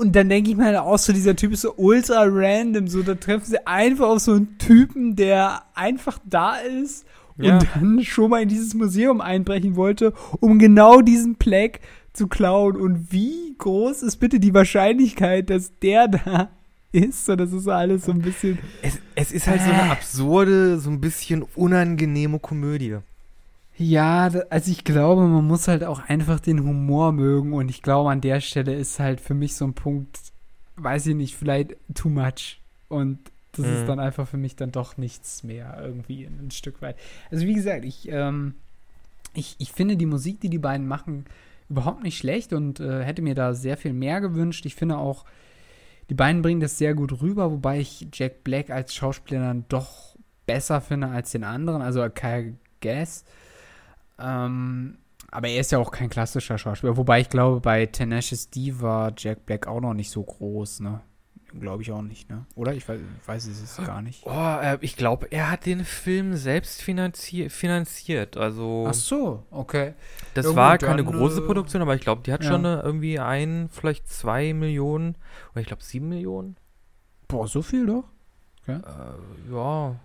und 0.00 0.16
dann 0.16 0.30
denke 0.30 0.50
ich 0.50 0.56
mir 0.56 0.64
halt 0.64 0.78
auch 0.78 0.98
so, 0.98 1.12
dieser 1.12 1.36
Typ 1.36 1.52
ist 1.52 1.60
so 1.60 1.74
ultra 1.76 2.24
random, 2.26 2.88
so 2.88 3.02
da 3.02 3.14
treffen 3.14 3.44
sie 3.44 3.66
einfach 3.66 4.08
auf 4.08 4.20
so 4.20 4.32
einen 4.32 4.56
Typen, 4.56 5.14
der 5.14 5.62
einfach 5.74 6.18
da 6.24 6.56
ist 6.56 7.04
ja. 7.36 7.58
und 7.58 7.66
dann 7.74 8.02
schon 8.02 8.30
mal 8.30 8.42
in 8.42 8.48
dieses 8.48 8.72
Museum 8.72 9.20
einbrechen 9.20 9.76
wollte, 9.76 10.14
um 10.40 10.58
genau 10.58 11.02
diesen 11.02 11.36
Plague 11.36 11.80
zu 12.14 12.26
klauen. 12.26 12.76
Und 12.76 13.12
wie 13.12 13.54
groß 13.58 14.02
ist 14.02 14.16
bitte 14.16 14.40
die 14.40 14.54
Wahrscheinlichkeit, 14.54 15.50
dass 15.50 15.78
der 15.78 16.08
da 16.08 16.48
ist. 16.92 17.26
So, 17.26 17.36
das 17.36 17.52
ist 17.52 17.68
alles 17.68 18.04
so 18.04 18.12
ein 18.12 18.20
bisschen. 18.20 18.58
Es, 18.82 18.98
es 19.14 19.32
ist 19.32 19.46
halt 19.46 19.60
äh. 19.60 19.64
so 19.64 19.70
eine 19.70 19.88
äh. 19.88 19.92
absurde, 19.92 20.78
so 20.78 20.90
ein 20.90 21.00
bisschen 21.00 21.42
unangenehme 21.54 22.38
Komödie. 22.38 22.98
Ja, 23.76 24.28
also 24.50 24.72
ich 24.72 24.82
glaube, 24.82 25.22
man 25.28 25.46
muss 25.46 25.68
halt 25.68 25.84
auch 25.84 26.00
einfach 26.08 26.40
den 26.40 26.64
Humor 26.64 27.12
mögen 27.12 27.52
und 27.52 27.68
ich 27.68 27.80
glaube, 27.80 28.10
an 28.10 28.20
der 28.20 28.40
Stelle 28.40 28.74
ist 28.74 28.98
halt 28.98 29.20
für 29.20 29.34
mich 29.34 29.54
so 29.54 29.64
ein 29.66 29.74
Punkt, 29.74 30.18
weiß 30.74 31.06
ich 31.06 31.14
nicht, 31.14 31.36
vielleicht 31.36 31.76
too 31.94 32.08
much. 32.08 32.60
Und 32.88 33.20
das 33.52 33.66
mhm. 33.66 33.72
ist 33.74 33.86
dann 33.86 34.00
einfach 34.00 34.26
für 34.26 34.36
mich 34.36 34.56
dann 34.56 34.72
doch 34.72 34.96
nichts 34.96 35.44
mehr 35.44 35.78
irgendwie 35.80 36.24
ein 36.24 36.50
Stück 36.50 36.82
weit. 36.82 36.96
Also 37.30 37.46
wie 37.46 37.54
gesagt, 37.54 37.84
ich, 37.84 38.08
ähm, 38.10 38.54
ich, 39.34 39.54
ich 39.58 39.70
finde 39.70 39.96
die 39.96 40.06
Musik, 40.06 40.40
die 40.40 40.50
die 40.50 40.58
beiden 40.58 40.88
machen, 40.88 41.26
überhaupt 41.68 42.02
nicht 42.02 42.18
schlecht 42.18 42.52
und 42.52 42.80
äh, 42.80 43.04
hätte 43.04 43.22
mir 43.22 43.36
da 43.36 43.54
sehr 43.54 43.76
viel 43.76 43.92
mehr 43.92 44.20
gewünscht. 44.20 44.66
Ich 44.66 44.74
finde 44.74 44.98
auch, 44.98 45.24
die 46.08 46.14
beiden 46.14 46.42
bringen 46.42 46.60
das 46.60 46.78
sehr 46.78 46.94
gut 46.94 47.20
rüber, 47.20 47.50
wobei 47.50 47.80
ich 47.80 48.08
Jack 48.12 48.44
Black 48.44 48.70
als 48.70 48.94
Schauspieler 48.94 49.40
dann 49.40 49.64
doch 49.68 50.16
besser 50.46 50.80
finde 50.80 51.08
als 51.08 51.32
den 51.32 51.44
anderen, 51.44 51.82
also 51.82 52.08
Kyle 52.08 52.54
Gass. 52.80 53.24
Ähm, 54.18 54.98
aber 55.30 55.48
er 55.48 55.60
ist 55.60 55.72
ja 55.72 55.78
auch 55.78 55.90
kein 55.90 56.08
klassischer 56.08 56.56
Schauspieler. 56.56 56.96
Wobei 56.96 57.20
ich 57.20 57.28
glaube, 57.28 57.60
bei 57.60 57.86
Tenacious 57.86 58.48
D 58.48 58.80
war 58.80 59.12
Jack 59.16 59.44
Black 59.44 59.66
auch 59.66 59.80
noch 59.80 59.94
nicht 59.94 60.10
so 60.10 60.22
groß, 60.22 60.80
ne? 60.80 61.02
Glaube 61.58 61.82
ich 61.82 61.90
auch 61.92 62.02
nicht, 62.02 62.28
ne? 62.28 62.44
Oder? 62.56 62.74
Ich 62.74 62.86
weiß, 62.86 63.00
weiß 63.24 63.46
es 63.46 63.76
gar 63.78 64.02
nicht. 64.02 64.22
Oh, 64.26 64.30
äh, 64.30 64.76
ich 64.82 64.96
glaube, 64.96 65.28
er 65.30 65.50
hat 65.50 65.64
den 65.64 65.84
Film 65.84 66.36
selbst 66.36 66.82
finanzier 66.82 67.50
finanziert. 67.50 68.36
Also. 68.36 68.86
Ach 68.86 68.94
so, 68.94 69.44
okay. 69.50 69.94
Das 70.34 70.44
ja, 70.44 70.54
war 70.54 70.76
keine 70.76 71.02
dann, 71.02 71.14
große 71.14 71.40
Produktion, 71.42 71.80
aber 71.80 71.94
ich 71.94 72.02
glaube, 72.02 72.22
die 72.22 72.32
hat 72.32 72.44
ja. 72.44 72.50
schon 72.50 72.66
eine, 72.66 72.82
irgendwie 72.82 73.18
ein, 73.18 73.70
vielleicht 73.70 74.08
zwei 74.08 74.52
Millionen 74.52 75.16
oder 75.52 75.62
ich 75.62 75.66
glaube 75.66 75.82
sieben 75.82 76.10
Millionen. 76.10 76.56
Boah, 77.28 77.48
so 77.48 77.62
viel 77.62 77.86
doch? 77.86 78.04
Okay. 78.62 78.78
Äh, 78.78 79.52
ja. 79.52 79.96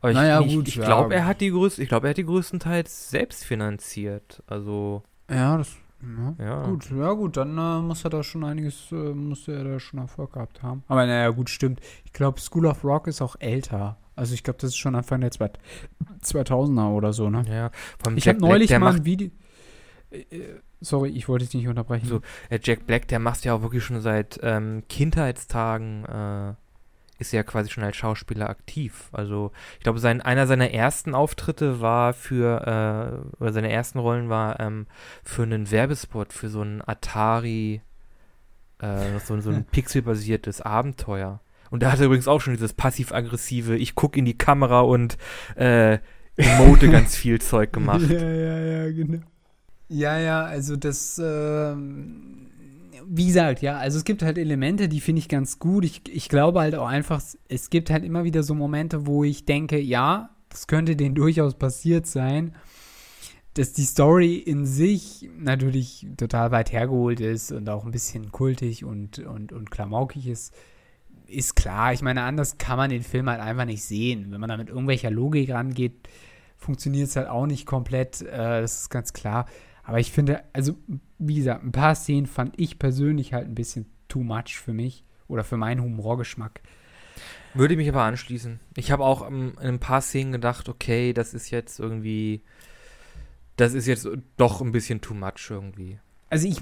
Aber 0.00 0.10
ich, 0.10 0.14
naja, 0.14 0.40
ich, 0.40 0.54
gut, 0.54 0.68
ich 0.68 0.74
glaube, 0.74 1.14
er 1.14 1.24
hat 1.24 1.40
die 1.40 1.50
größten, 1.50 1.82
ich 1.82 1.88
glaube, 1.88 2.08
er 2.08 2.10
hat 2.10 2.18
die 2.18 2.26
größtenteils 2.26 3.08
selbst 3.08 3.44
finanziert. 3.44 4.42
Also. 4.46 5.04
Ja, 5.30 5.56
das 5.56 5.76
ja, 6.02 6.44
ja. 6.44 6.66
Gut, 6.66 6.90
ja 6.90 7.12
gut, 7.12 7.36
dann 7.36 7.56
äh, 7.56 7.80
muss 7.80 8.04
er 8.04 8.10
da 8.10 8.22
schon 8.22 8.44
einiges, 8.44 8.90
äh, 8.92 8.94
muss 8.94 9.48
er 9.48 9.64
da 9.64 9.80
schon 9.80 10.00
Erfolg 10.00 10.32
gehabt 10.32 10.62
haben. 10.62 10.82
Aber 10.88 11.06
naja, 11.06 11.30
gut, 11.30 11.50
stimmt. 11.50 11.80
Ich 12.04 12.12
glaube, 12.12 12.40
School 12.40 12.66
of 12.66 12.84
Rock 12.84 13.06
ist 13.06 13.22
auch 13.22 13.36
älter. 13.38 13.98
Also 14.14 14.34
ich 14.34 14.42
glaube, 14.42 14.58
das 14.60 14.70
ist 14.70 14.76
schon 14.76 14.94
Anfang 14.94 15.20
der 15.20 15.30
2000er 15.30 16.92
oder 16.92 17.12
so, 17.12 17.30
ne? 17.30 17.44
Ja, 17.48 17.70
vom 18.02 18.16
Ich 18.16 18.28
habe 18.28 18.40
neulich 18.40 18.68
Black, 18.68 18.80
mal 18.80 18.94
ein 18.94 19.04
Video... 19.04 19.30
Äh, 20.10 20.18
äh, 20.30 20.60
sorry, 20.80 21.10
ich 21.10 21.28
wollte 21.28 21.44
dich 21.44 21.54
nicht 21.54 21.68
unterbrechen. 21.68 22.06
So, 22.06 22.20
äh, 22.50 22.58
Jack 22.62 22.86
Black, 22.86 23.08
der 23.08 23.18
macht 23.18 23.44
ja 23.44 23.54
auch 23.54 23.62
wirklich 23.62 23.84
schon 23.84 24.00
seit 24.00 24.38
ähm, 24.42 24.82
Kindheitstagen 24.88 26.04
äh, 26.04 26.54
ist 27.22 27.32
ja 27.32 27.42
quasi 27.42 27.70
schon 27.70 27.84
als 27.84 27.96
Schauspieler 27.96 28.50
aktiv. 28.50 29.08
Also 29.12 29.52
ich 29.78 29.84
glaube, 29.84 29.98
sein, 29.98 30.20
einer 30.20 30.46
seiner 30.46 30.70
ersten 30.70 31.14
Auftritte 31.14 31.80
war 31.80 32.12
für, 32.12 33.24
äh, 33.40 33.42
oder 33.42 33.52
seine 33.52 33.72
ersten 33.72 33.98
Rollen 33.98 34.28
war 34.28 34.60
ähm, 34.60 34.86
für 35.24 35.44
einen 35.44 35.70
Werbespot, 35.70 36.32
für 36.32 36.48
so 36.48 36.62
ein 36.62 36.82
Atari, 36.86 37.80
äh, 38.80 39.18
so, 39.24 39.40
so 39.40 39.50
ein 39.50 39.64
pixelbasiertes 39.70 40.60
Abenteuer. 40.60 41.40
Und 41.70 41.82
da 41.82 41.92
hat 41.92 42.00
er 42.00 42.06
übrigens 42.06 42.28
auch 42.28 42.40
schon 42.40 42.52
dieses 42.52 42.74
passiv-aggressive, 42.74 43.76
ich 43.76 43.94
gucke 43.94 44.18
in 44.18 44.26
die 44.26 44.36
Kamera 44.36 44.80
und 44.80 45.16
äh, 45.56 45.98
emote 46.36 46.88
ganz 46.90 47.16
viel 47.16 47.40
Zeug 47.40 47.72
gemacht. 47.72 48.10
Ja, 48.10 48.28
ja, 48.28 48.58
ja, 48.58 48.92
genau. 48.92 49.22
Ja, 49.88 50.18
ja, 50.18 50.44
also 50.44 50.76
das, 50.76 51.20
ähm, 51.22 52.51
wie 53.06 53.26
gesagt, 53.26 53.62
ja, 53.62 53.76
also 53.76 53.98
es 53.98 54.04
gibt 54.04 54.22
halt 54.22 54.38
Elemente, 54.38 54.88
die 54.88 55.00
finde 55.00 55.20
ich 55.20 55.28
ganz 55.28 55.58
gut. 55.58 55.84
Ich, 55.84 56.02
ich 56.08 56.28
glaube 56.28 56.60
halt 56.60 56.74
auch 56.74 56.86
einfach, 56.86 57.22
es 57.48 57.70
gibt 57.70 57.90
halt 57.90 58.04
immer 58.04 58.24
wieder 58.24 58.42
so 58.42 58.54
Momente, 58.54 59.06
wo 59.06 59.24
ich 59.24 59.44
denke, 59.44 59.78
ja, 59.78 60.30
das 60.48 60.66
könnte 60.66 60.96
denen 60.96 61.14
durchaus 61.14 61.54
passiert 61.54 62.06
sein, 62.06 62.54
dass 63.54 63.72
die 63.72 63.84
Story 63.84 64.36
in 64.36 64.64
sich 64.64 65.28
natürlich 65.38 66.06
total 66.16 66.50
weit 66.52 66.72
hergeholt 66.72 67.20
ist 67.20 67.52
und 67.52 67.68
auch 67.68 67.84
ein 67.84 67.90
bisschen 67.90 68.32
kultig 68.32 68.84
und, 68.84 69.18
und, 69.18 69.52
und 69.52 69.70
klamaukig 69.70 70.26
ist. 70.26 70.54
Ist 71.26 71.56
klar, 71.56 71.92
ich 71.92 72.02
meine, 72.02 72.22
anders 72.22 72.58
kann 72.58 72.76
man 72.76 72.90
den 72.90 73.02
Film 73.02 73.28
halt 73.28 73.40
einfach 73.40 73.64
nicht 73.64 73.84
sehen. 73.84 74.26
Wenn 74.30 74.40
man 74.40 74.48
da 74.48 74.56
mit 74.56 74.68
irgendwelcher 74.68 75.10
Logik 75.10 75.50
rangeht, 75.50 76.08
funktioniert 76.56 77.08
es 77.08 77.16
halt 77.16 77.28
auch 77.28 77.46
nicht 77.46 77.66
komplett, 77.66 78.22
äh, 78.22 78.60
das 78.60 78.82
ist 78.82 78.90
ganz 78.90 79.12
klar. 79.12 79.46
Aber 79.92 80.00
ich 80.00 80.10
finde, 80.10 80.42
also 80.52 80.74
wie 81.18 81.34
gesagt, 81.34 81.62
ein 81.62 81.72
paar 81.72 81.94
Szenen 81.94 82.26
fand 82.26 82.58
ich 82.58 82.78
persönlich 82.78 83.34
halt 83.34 83.46
ein 83.46 83.54
bisschen 83.54 83.86
too 84.08 84.22
much 84.22 84.56
für 84.56 84.72
mich 84.72 85.04
oder 85.28 85.44
für 85.44 85.58
meinen 85.58 85.82
Humorgeschmack. 85.82 86.62
Würde 87.54 87.76
mich 87.76 87.88
aber 87.88 88.02
anschließen. 88.02 88.58
Ich 88.76 88.90
habe 88.90 89.04
auch 89.04 89.26
um, 89.26 89.52
in 89.60 89.68
ein 89.68 89.80
paar 89.80 90.00
Szenen 90.00 90.32
gedacht, 90.32 90.68
okay, 90.68 91.12
das 91.12 91.34
ist 91.34 91.50
jetzt 91.50 91.78
irgendwie 91.78 92.42
das 93.56 93.74
ist 93.74 93.86
jetzt 93.86 94.08
doch 94.36 94.60
ein 94.60 94.72
bisschen 94.72 95.00
too 95.00 95.14
much 95.14 95.50
irgendwie. 95.50 95.98
Also 96.30 96.48
ich, 96.48 96.60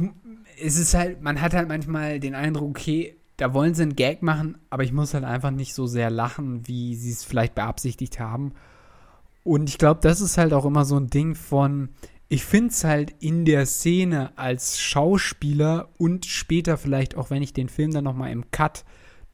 es 0.60 0.76
ist 0.76 0.94
halt, 0.94 1.22
man 1.22 1.40
hat 1.40 1.54
halt 1.54 1.68
manchmal 1.68 2.18
den 2.18 2.34
Eindruck, 2.34 2.70
okay, 2.70 3.16
da 3.36 3.54
wollen 3.54 3.74
sie 3.74 3.82
einen 3.82 3.96
Gag 3.96 4.22
machen, 4.22 4.58
aber 4.68 4.82
ich 4.82 4.92
muss 4.92 5.14
halt 5.14 5.24
einfach 5.24 5.50
nicht 5.50 5.74
so 5.74 5.86
sehr 5.86 6.10
lachen, 6.10 6.66
wie 6.66 6.96
sie 6.96 7.12
es 7.12 7.24
vielleicht 7.24 7.54
beabsichtigt 7.54 8.18
haben. 8.18 8.52
Und 9.44 9.68
ich 9.68 9.78
glaube, 9.78 10.00
das 10.02 10.20
ist 10.20 10.36
halt 10.36 10.52
auch 10.52 10.64
immer 10.64 10.84
so 10.84 10.96
ein 10.96 11.06
Ding 11.06 11.34
von, 11.34 11.90
ich 12.32 12.44
finde 12.44 12.70
es 12.70 12.84
halt 12.84 13.12
in 13.18 13.44
der 13.44 13.66
Szene 13.66 14.38
als 14.38 14.80
Schauspieler 14.80 15.88
und 15.98 16.26
später 16.26 16.78
vielleicht 16.78 17.16
auch, 17.16 17.28
wenn 17.28 17.42
ich 17.42 17.52
den 17.52 17.68
Film 17.68 17.90
dann 17.90 18.04
nochmal 18.04 18.30
im 18.30 18.52
Cut 18.52 18.84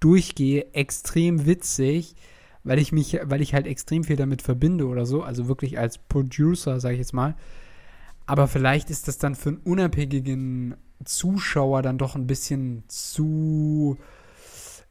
durchgehe, 0.01 0.73
extrem 0.73 1.45
witzig, 1.45 2.17
weil 2.65 2.79
ich 2.79 2.93
mich, 2.93 3.19
weil 3.23 3.43
ich 3.43 3.53
halt 3.53 3.67
extrem 3.67 4.03
viel 4.03 4.17
damit 4.17 4.41
verbinde 4.41 4.87
oder 4.87 5.05
so, 5.05 5.23
also 5.23 5.47
wirklich 5.47 5.79
als 5.79 5.99
Producer, 5.99 6.81
sage 6.81 6.95
ich 6.95 7.01
jetzt 7.01 7.13
mal. 7.13 7.37
Aber 8.25 8.49
vielleicht 8.49 8.89
ist 8.89 9.09
das 9.09 9.19
dann 9.19 9.35
für 9.35 9.51
einen 9.51 9.59
unabhängigen 9.59 10.77
Zuschauer 11.05 11.83
dann 11.83 11.99
doch 11.99 12.17
ein 12.17 12.27
bisschen 12.27 12.83
zu, 12.89 13.99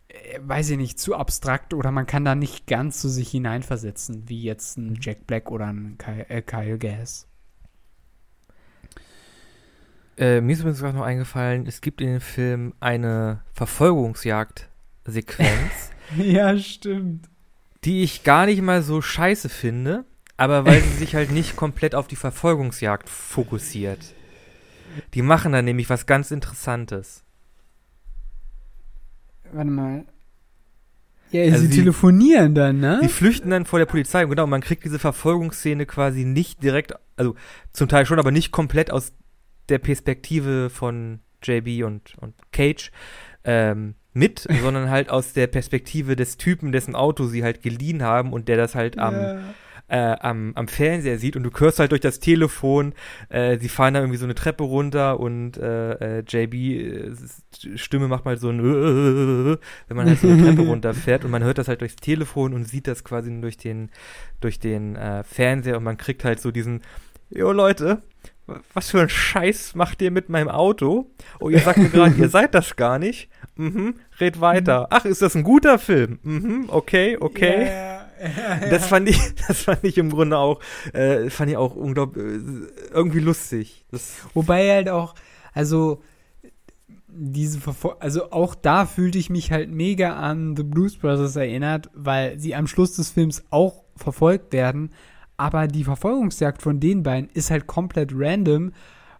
äh, 0.10 0.40
weiß 0.44 0.70
ich 0.70 0.78
nicht, 0.78 1.00
zu 1.00 1.16
abstrakt 1.16 1.74
oder 1.74 1.90
man 1.90 2.06
kann 2.06 2.24
da 2.24 2.36
nicht 2.36 2.68
ganz 2.68 3.02
so 3.02 3.10
sich 3.10 3.32
hineinversetzen, 3.32 4.30
wie 4.30 4.44
jetzt 4.44 4.78
ein 4.78 5.00
Jack 5.02 5.26
Black 5.26 5.50
oder 5.50 5.66
ein 5.66 5.98
Kyle, 5.98 6.30
äh, 6.30 6.44
Kyle 6.44 6.78
Gass. 6.78 7.28
Äh, 10.18 10.42
mir 10.42 10.54
ist 10.54 10.62
übrigens 10.62 10.80
gerade 10.80 10.98
noch 10.98 11.04
eingefallen, 11.04 11.68
es 11.68 11.82
gibt 11.82 12.02
in 12.02 12.08
dem 12.08 12.22
Film 12.22 12.74
eine 12.80 13.42
Verfolgungsjagd-Sequenz. 13.54 15.92
ja, 16.18 16.58
stimmt. 16.58 17.30
Die 17.84 18.02
ich 18.04 18.24
gar 18.24 18.46
nicht 18.46 18.62
mal 18.62 18.82
so 18.82 19.02
scheiße 19.02 19.50
finde, 19.50 20.06
aber 20.38 20.66
weil 20.66 20.80
sie 20.82 20.96
sich 20.98 21.16
halt 21.16 21.32
nicht 21.32 21.58
komplett 21.58 21.96
auf 21.96 22.08
die 22.08 22.16
Verfolgungsjagd 22.16 23.10
fokussiert. 23.10 24.14
Die 25.14 25.22
machen 25.22 25.52
dann 25.52 25.66
nämlich 25.66 25.90
was 25.90 26.06
ganz 26.06 26.32
Interessantes. 26.32 27.26
Warte 29.52 29.70
mal. 29.70 30.06
Ja, 31.32 31.44
also 31.44 31.64
sie 31.64 31.70
die, 31.70 31.78
telefonieren 31.78 32.56
dann, 32.56 32.80
ne? 32.80 33.02
Die 33.04 33.10
flüchten 33.10 33.50
dann 33.50 33.66
vor 33.66 33.80
der 33.80 33.86
Polizei. 33.86 34.24
Und 34.24 34.30
genau, 34.30 34.48
man 34.48 34.62
kriegt 34.62 34.86
diese 34.86 35.00
Verfolgungsszene 35.00 35.86
quasi 35.86 36.24
nicht 36.24 36.64
direkt, 36.64 36.94
also 37.18 37.36
zum 37.74 37.90
Teil 37.90 38.06
schon, 38.06 38.20
aber 38.20 38.32
nicht 38.32 38.52
komplett 38.52 38.92
aus 38.92 39.12
der 39.70 39.80
Perspektive 39.80 40.70
von 40.70 41.20
JB 41.44 41.84
und, 41.84 42.16
und 42.20 42.34
Cage 42.52 42.92
ähm, 43.44 43.96
mit, 44.14 44.48
sondern 44.62 44.90
halt 44.90 45.10
aus 45.10 45.34
der 45.34 45.48
Perspektive 45.48 46.16
des 46.16 46.38
Typen, 46.38 46.72
dessen 46.72 46.96
Auto 46.96 47.26
sie 47.26 47.44
halt 47.44 47.62
geliehen 47.62 48.04
haben 48.04 48.34
und 48.34 48.48
der 48.48 48.58
das 48.58 48.76
halt 48.76 48.98
am, 48.98 49.14
yeah. 49.14 49.54
äh, 49.88 50.16
am, 50.20 50.54
am 50.56 50.68
Fernseher 50.68 51.20
sieht 51.20 51.36
und 51.36 51.44
du 51.44 51.52
hörst 51.58 51.80
halt 51.80 51.92
durch 51.92 52.02
das 52.02 52.20
Telefon, 52.20 52.94
äh, 53.30 53.58
sie 53.58 53.70
fahren 53.70 53.94
da 53.94 54.00
irgendwie 54.00 54.18
so 54.18 54.26
eine 54.26 54.36
Treppe 54.36 54.64
runter 54.64 55.20
und 55.20 55.58
äh, 55.58 56.20
äh 56.20 56.24
JB 56.26 56.54
äh, 56.54 57.78
Stimme 57.78 58.08
macht 58.08 58.26
mal 58.26 58.38
so 58.38 58.50
ein 58.50 58.60
wenn 59.88 59.98
man 59.98 60.08
halt 60.08 60.20
so 60.20 60.28
eine 60.28 60.42
Treppe 60.42 60.62
runterfährt 60.68 61.26
und 61.26 61.32
man 61.32 61.44
hört 61.44 61.58
das 61.58 61.68
halt 61.68 61.82
durchs 61.82 61.98
Telefon 61.98 62.54
und 62.54 62.68
sieht 62.68 62.88
das 62.88 63.04
quasi 63.04 63.40
durch 63.42 63.58
den 63.58 63.92
durch 64.40 64.60
den 64.60 64.96
äh, 64.96 65.24
Fernseher 65.24 65.78
und 65.78 65.84
man 65.84 65.98
kriegt 65.98 66.24
halt 66.24 66.40
so 66.40 66.52
diesen 66.52 66.82
Jo 67.30 67.52
Leute, 67.52 68.02
was 68.74 68.92
für 68.92 69.02
ein 69.02 69.10
Scheiß 69.10 69.76
macht 69.76 70.02
ihr 70.02 70.12
mit 70.12 70.30
meinem 70.30 70.50
Auto? 70.50 71.10
Oh, 71.40 71.50
ihr 71.50 71.60
sagt 71.60 71.80
mir 71.80 71.90
gerade, 71.90 72.16
ihr 72.16 72.30
seid 72.30 72.54
das 72.54 72.76
gar 72.76 73.00
nicht. 73.00 73.30
Mhm, 73.56 73.96
red 74.20 74.40
weiter. 74.42 74.82
Mhm. 74.82 74.88
Ach, 74.92 75.06
ist 75.06 75.22
das 75.22 75.36
ein 75.36 75.44
guter 75.44 75.80
Film? 75.80 76.20
Mhm, 76.24 76.66
okay, 76.68 77.18
okay. 77.20 77.66
Yeah, 77.66 78.08
yeah, 78.22 78.62
yeah. 78.62 78.70
Das 78.70 78.88
fand 78.88 79.10
ich, 79.10 79.20
das 79.48 79.62
fand 79.64 79.84
ich 79.84 79.98
im 79.98 80.12
Grunde 80.12 80.38
auch, 80.38 80.60
äh, 80.94 81.30
fand 81.30 81.50
ich 81.50 81.58
auch 81.58 81.76
unglaublich, 81.76 82.26
äh, 82.26 82.94
irgendwie 82.94 83.20
lustig. 83.20 83.86
Das 83.92 84.14
Wobei 84.34 84.72
halt 84.72 84.90
auch, 84.90 85.16
also, 85.54 86.02
diese 87.18 87.62
Verfol 87.62 87.96
also 88.02 88.32
auch 88.32 88.56
da 88.56 88.86
fühlte 88.86 89.18
ich 89.18 89.30
mich 89.30 89.52
halt 89.52 89.72
mega 89.72 90.18
an 90.18 90.56
The 90.58 90.64
Blues 90.64 90.98
Brothers 90.98 91.38
erinnert, 91.38 91.90
weil 91.94 92.38
sie 92.40 92.56
am 92.56 92.68
Schluss 92.68 92.96
des 92.96 93.10
Films 93.10 93.46
auch 93.50 93.86
verfolgt 93.96 94.52
werden, 94.52 94.92
aber 95.38 95.68
die 95.68 95.84
Verfolgungsjagd 95.84 96.62
von 96.62 96.80
den 96.80 97.04
beiden 97.04 97.30
ist 97.34 97.52
halt 97.52 97.68
komplett 97.68 98.12
random, 98.14 98.72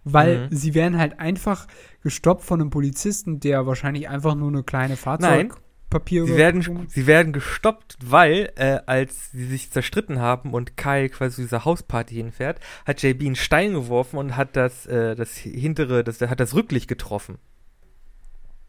weil 0.04 0.48
mhm. 0.48 0.56
sie 0.56 0.74
werden 0.74 0.98
halt 0.98 1.20
einfach 1.20 1.68
gestoppt 2.02 2.44
von 2.44 2.62
einem 2.62 2.70
Polizisten, 2.70 3.40
der 3.40 3.66
wahrscheinlich 3.66 4.08
einfach 4.08 4.36
nur 4.36 4.50
eine 4.50 4.64
kleine 4.64 4.96
Fahrzeugpapier 4.96 6.26
sie 6.26 6.38
werden, 6.38 6.88
sie 6.88 7.08
werden 7.08 7.34
gestoppt, 7.34 7.98
weil 8.06 8.52
äh, 8.56 8.80
als 8.86 9.32
sie 9.32 9.46
sich 9.46 9.72
zerstritten 9.72 10.20
haben 10.20 10.54
und 10.54 10.78
Kai 10.78 11.10
quasi 11.10 11.42
diese 11.42 11.66
Hausparty 11.66 12.16
hinfährt, 12.16 12.60
hat 12.86 13.02
JB 13.02 13.22
einen 13.22 13.36
Stein 13.36 13.74
geworfen 13.74 14.18
und 14.18 14.38
hat 14.38 14.56
das, 14.56 14.86
äh, 14.86 15.16
das 15.16 15.36
hintere, 15.36 16.04
das 16.04 16.22
hat 16.22 16.40
das 16.40 16.54
Rücklicht 16.54 16.88
getroffen. 16.88 17.40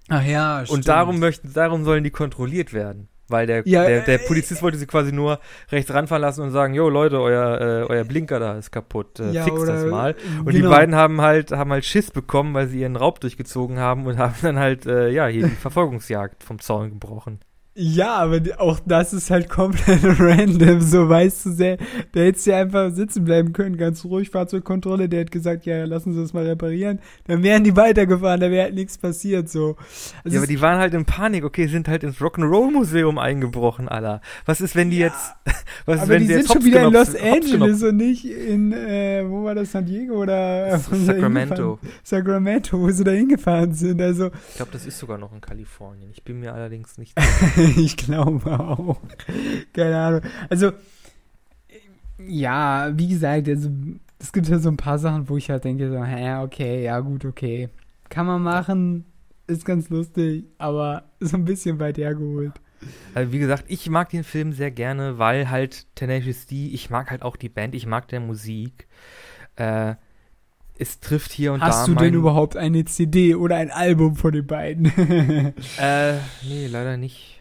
Ach 0.09 0.25
ja, 0.25 0.65
stimmt. 0.65 0.79
Und 0.79 0.89
darum 0.89 1.19
möchten, 1.19 1.53
darum 1.53 1.85
sollen 1.85 2.05
die 2.05 2.11
kontrolliert 2.11 2.73
werden. 2.73 3.09
Weil 3.29 3.47
der, 3.47 3.67
ja, 3.67 3.85
der, 3.85 4.03
der, 4.03 4.23
äh, 4.23 4.27
Polizist 4.27 4.63
wollte 4.63 4.79
sie 4.79 4.87
quasi 4.87 5.13
nur 5.13 5.41
rechts 5.73 5.93
ranfahren 5.93 6.23
lassen 6.23 6.43
und 6.43 6.53
sagen, 6.53 6.75
jo 6.75 6.89
Leute, 6.89 7.21
euer, 7.21 7.61
äh, 7.61 7.93
euer 7.93 8.05
Blinker 8.05 8.39
da 8.39 8.57
ist 8.57 8.71
kaputt, 8.71 9.19
äh, 9.19 9.33
ja, 9.33 9.43
fix 9.43 9.65
das 9.65 9.85
mal. 9.85 10.15
Und 10.39 10.47
genau. 10.47 10.51
die 10.53 10.63
beiden 10.63 10.95
haben 10.95 11.21
halt, 11.21 11.51
haben 11.51 11.73
halt 11.73 11.85
Schiss 11.85 12.13
bekommen, 12.13 12.55
weil 12.55 12.69
sie 12.69 12.81
ihren 12.81 12.95
Raub 12.95 13.21
durchgezogen 13.21 13.79
haben 13.79 14.07
und 14.07 14.19
haben 14.19 14.35
dann 14.43 14.59
halt, 14.59 14.87
äh, 14.87 15.11
ja, 15.11 15.27
hier 15.27 15.49
die 15.49 15.55
Verfolgungsjagd 15.57 16.45
vom 16.45 16.61
Zaun 16.61 16.91
gebrochen. 16.91 17.41
Ja, 17.79 18.17
aber 18.17 18.41
auch 18.57 18.81
das 18.87 19.13
ist 19.13 19.31
halt 19.31 19.51
komplett 19.51 20.01
random, 20.19 20.81
so 20.81 21.11
weißt 21.11 21.45
du 21.45 21.51
sehr. 21.51 21.77
Der 22.15 22.25
hätte 22.25 22.51
ja 22.51 22.57
einfach 22.57 22.91
sitzen 22.91 23.25
bleiben 23.25 23.53
können, 23.53 23.77
ganz 23.77 24.03
ruhig, 24.03 24.31
Fahrzeugkontrolle, 24.31 25.11
der 25.11 25.21
hätte 25.21 25.31
gesagt, 25.31 25.67
ja, 25.67 25.85
lassen 25.85 26.15
Sie 26.15 26.21
das 26.23 26.33
mal 26.33 26.47
reparieren. 26.47 27.01
Dann 27.27 27.43
wären 27.43 27.65
die 27.65 27.77
weitergefahren, 27.77 28.41
da 28.41 28.51
wäre 28.51 28.65
halt 28.65 28.75
nichts 28.75 28.97
passiert, 28.97 29.51
so. 29.51 29.77
Also 30.25 30.35
ja, 30.35 30.41
aber 30.41 30.47
die 30.47 30.63
waren 30.63 30.79
halt 30.79 30.95
in 30.95 31.05
Panik, 31.05 31.45
okay, 31.45 31.67
sind 31.67 31.87
halt 31.87 32.03
ins 32.03 32.17
Rock'n'Roll 32.17 32.73
Museum 32.73 33.19
eingebrochen, 33.19 33.89
Alter. 33.89 34.23
Was 34.47 34.63
ist, 34.63 34.75
wenn 34.75 34.89
die 34.89 35.01
ja, 35.01 35.09
jetzt, 35.09 35.35
was 35.85 36.03
ist, 36.03 36.09
wenn 36.09 36.23
die, 36.23 36.29
die 36.29 36.33
sind 36.33 36.47
schon 36.51 36.65
wieder 36.65 36.87
in 36.87 36.95
Los 36.95 37.15
Angeles 37.15 37.83
und 37.83 37.99
nicht 37.99 38.25
in, 38.25 38.73
äh, 38.73 39.23
wo 39.29 39.45
war 39.45 39.55
das, 39.55 39.73
San 39.73 39.85
Diego 39.85 40.23
oder? 40.23 40.79
Sacramento. 40.79 41.79
Sacramento, 42.03 42.81
wo 42.81 42.91
sie 42.91 43.05
da 43.05 43.11
hingefahren 43.11 43.75
sind, 43.75 44.01
also. 44.01 44.31
Ich 44.49 44.57
glaube, 44.57 44.73
das 44.73 44.87
ist 44.87 44.99
sogar 44.99 45.19
noch 45.19 45.35
in 45.35 45.43
Kalifornien. 45.43 46.09
Ich 46.11 46.23
bin 46.23 46.41
mir 46.41 46.55
allerdings 46.55 46.97
nicht 46.97 47.15
ich 47.77 47.97
glaube 47.97 48.59
auch. 48.59 49.01
Keine 49.73 49.99
Ahnung. 49.99 50.21
Also, 50.49 50.73
ja, 52.19 52.93
wie 52.97 53.09
gesagt, 53.09 53.49
also, 53.49 53.71
es 54.19 54.33
gibt 54.33 54.49
ja 54.49 54.59
so 54.59 54.69
ein 54.69 54.77
paar 54.77 54.99
Sachen, 54.99 55.29
wo 55.29 55.37
ich 55.37 55.51
halt 55.51 55.65
denke, 55.65 55.91
so, 55.91 56.03
hä, 56.03 56.37
okay, 56.43 56.85
ja, 56.85 57.01
gut, 57.01 57.25
okay. 57.25 57.69
Kann 58.09 58.27
man 58.27 58.43
machen, 58.43 59.05
ist 59.47 59.65
ganz 59.65 59.89
lustig, 59.91 60.45
aber 60.59 61.05
so 61.21 61.37
ein 61.37 61.45
bisschen 61.45 61.79
weit 61.79 61.99
hergeholt. 61.99 62.53
Also 63.15 63.33
wie 63.33 63.39
gesagt, 63.39 63.65
ich 63.69 63.89
mag 63.89 64.11
den 64.11 64.25
Film 64.25 64.53
sehr 64.53 64.71
gerne, 64.71 65.19
weil 65.19 65.51
halt 65.51 65.87
Tenacious 65.95 66.47
D, 66.47 66.69
ich 66.69 66.91
mag 66.91 67.11
halt 67.11 67.23
auch 67.23 67.37
die 67.37 67.49
Band, 67.49 67.75
ich 67.75 67.87
mag 67.87 68.09
der 68.09 68.21
Musik. 68.21 68.87
Äh, 69.57 69.95
es 70.79 71.01
trifft 71.01 71.33
hier 71.33 71.53
und 71.53 71.63
Hast 71.63 71.75
da. 71.75 71.79
Hast 71.79 71.89
du 71.89 71.95
denn 71.95 72.15
überhaupt 72.15 72.57
eine 72.57 72.85
CD 72.85 73.35
oder 73.35 73.57
ein 73.57 73.71
Album 73.71 74.15
von 74.15 74.33
den 74.33 74.47
beiden? 74.47 74.87
äh, 75.79 76.15
nee, 76.47 76.67
leider 76.67 76.97
nicht. 76.97 77.36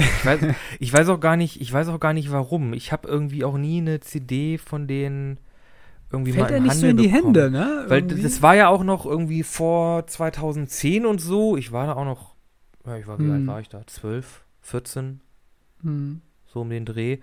Ich 0.00 0.24
weiß, 0.24 0.40
ich 0.78 0.92
weiß 0.92 1.08
auch 1.08 1.20
gar 1.20 1.36
nicht, 1.36 1.60
ich 1.60 1.72
weiß 1.72 1.88
auch 1.88 2.00
gar 2.00 2.12
nicht 2.12 2.32
warum. 2.32 2.72
Ich 2.72 2.92
habe 2.92 3.08
irgendwie 3.08 3.44
auch 3.44 3.56
nie 3.56 3.78
eine 3.78 4.00
CD 4.00 4.58
von 4.58 4.86
denen 4.86 5.38
irgendwie 6.12 6.32
Fällt 6.32 6.50
mal 6.50 6.56
im 6.56 6.62
nicht 6.64 6.72
Handel 6.72 6.80
so 6.80 6.86
in 6.88 6.96
die 6.96 7.08
bekommen. 7.08 7.34
Hände, 7.34 7.50
ne? 7.50 7.84
Weil 7.88 8.02
das 8.02 8.42
war 8.42 8.54
ja 8.56 8.68
auch 8.68 8.82
noch 8.82 9.06
irgendwie 9.06 9.42
vor 9.42 10.06
2010 10.06 11.06
und 11.06 11.20
so. 11.20 11.56
Ich 11.56 11.72
war 11.72 11.86
da 11.86 11.94
auch 11.94 12.04
noch, 12.04 12.34
ja, 12.84 12.96
ich 12.96 13.06
war, 13.06 13.18
wie 13.18 13.24
hm. 13.24 13.32
alt 13.32 13.46
war 13.46 13.60
ich 13.60 13.68
da? 13.68 13.86
12, 13.86 14.44
14? 14.62 15.20
Hm. 15.82 16.20
So 16.46 16.62
um 16.62 16.70
den 16.70 16.84
Dreh. 16.84 17.18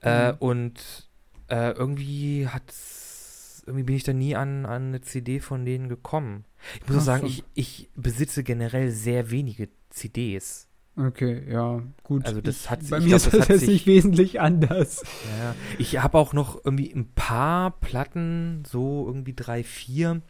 Äh, 0.00 0.28
hm. 0.28 0.36
und 0.38 1.08
äh, 1.48 1.72
irgendwie 1.72 2.46
hat's, 2.46 3.64
irgendwie 3.66 3.84
bin 3.84 3.96
ich 3.96 4.04
da 4.04 4.12
nie 4.12 4.36
an, 4.36 4.64
an 4.64 4.88
eine 4.88 5.00
CD 5.00 5.40
von 5.40 5.64
denen 5.64 5.88
gekommen. 5.88 6.44
Ich 6.80 6.88
muss 6.88 6.98
auch 6.98 7.02
sagen, 7.04 7.26
ich, 7.26 7.42
ich 7.54 7.90
besitze 7.96 8.44
generell 8.44 8.90
sehr 8.90 9.30
wenige 9.30 9.68
CDs. 9.90 10.68
Okay, 11.06 11.44
ja, 11.50 11.82
gut. 12.02 12.26
Also 12.26 12.40
das 12.40 12.68
hat 12.68 12.80
bei 12.90 13.00
mir 13.00 13.06
glaub, 13.06 13.16
ist 13.16 13.32
das, 13.32 13.48
das 13.48 13.62
nicht 13.62 13.86
wesentlich 13.86 14.40
anders. 14.40 15.02
Ja, 15.38 15.54
ich 15.78 16.02
habe 16.02 16.18
auch 16.18 16.32
noch 16.32 16.62
irgendwie 16.64 16.92
ein 16.92 17.10
paar 17.14 17.70
Platten, 17.70 18.64
so 18.66 19.06
irgendwie 19.06 19.34
drei, 19.34 19.64
vier. 19.64 20.20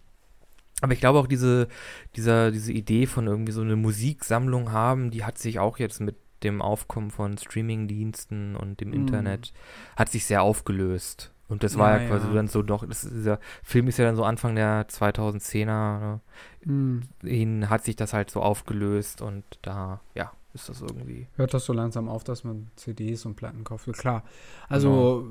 Aber 0.81 0.93
ich 0.93 1.01
glaube 1.01 1.19
auch 1.19 1.27
diese, 1.27 1.69
dieser, 2.17 2.51
diese 2.51 2.73
Idee 2.73 3.07
von 3.07 3.27
irgendwie 3.27 3.53
so 3.53 3.63
eine 3.63 3.77
Musiksammlung 3.77 4.73
haben, 4.73 5.11
die 5.11 5.25
hat 5.25 5.39
sich 5.39 5.59
auch 5.59 5.79
jetzt 5.79 6.01
mit 6.01 6.17
dem 6.43 6.63
Aufkommen 6.63 7.11
von 7.11 7.37
Streamingdiensten 7.37 8.57
und 8.57 8.81
dem 8.81 8.91
mm. 8.91 8.95
Internet, 8.95 9.53
hat 9.97 10.09
sich 10.09 10.25
sehr 10.25 10.43
aufgelöst. 10.43 11.33
Und 11.49 11.65
das 11.65 11.77
war 11.77 11.97
ja, 11.97 12.03
ja 12.03 12.09
quasi 12.09 12.29
ja. 12.29 12.35
dann 12.35 12.49
so 12.49 12.63
doch, 12.63 12.87
das, 12.87 13.03
dieser 13.03 13.41
Film 13.63 13.89
ist 13.89 13.99
ja 13.99 14.05
dann 14.05 14.17
so 14.17 14.25
Anfang 14.25 14.55
der 14.55 14.89
2010er, 14.89 15.67
ne? 15.67 16.21
mm. 16.65 17.69
Hat 17.69 17.85
sich 17.85 17.97
das 17.97 18.13
halt 18.13 18.31
so 18.31 18.41
aufgelöst 18.41 19.21
und 19.21 19.45
da, 19.61 20.01
ja, 20.15 20.33
ist 20.55 20.69
das 20.69 20.81
irgendwie. 20.81 21.27
Hört 21.37 21.55
das 21.55 21.65
so 21.65 21.73
langsam 21.73 22.09
auf, 22.09 22.25
dass 22.25 22.45
man 22.45 22.71
CDs 22.77 23.25
und 23.25 23.37
Platten 23.37 23.65
kauft? 23.65 23.91
Klar. 23.93 24.25
Also, 24.69 25.29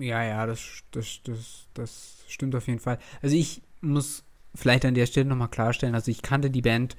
ja, 0.00 0.22
ja, 0.22 0.46
das, 0.46 0.82
das, 0.92 1.20
das, 1.24 1.66
das 1.74 2.24
stimmt 2.28 2.54
auf 2.54 2.66
jeden 2.66 2.80
Fall. 2.80 2.98
Also 3.22 3.36
ich 3.36 3.62
muss 3.80 4.24
vielleicht 4.54 4.84
an 4.84 4.94
der 4.94 5.06
Stelle 5.06 5.26
nochmal 5.26 5.48
klarstellen, 5.48 5.94
also 5.94 6.10
ich 6.10 6.22
kannte 6.22 6.50
die 6.50 6.62
Band 6.62 6.96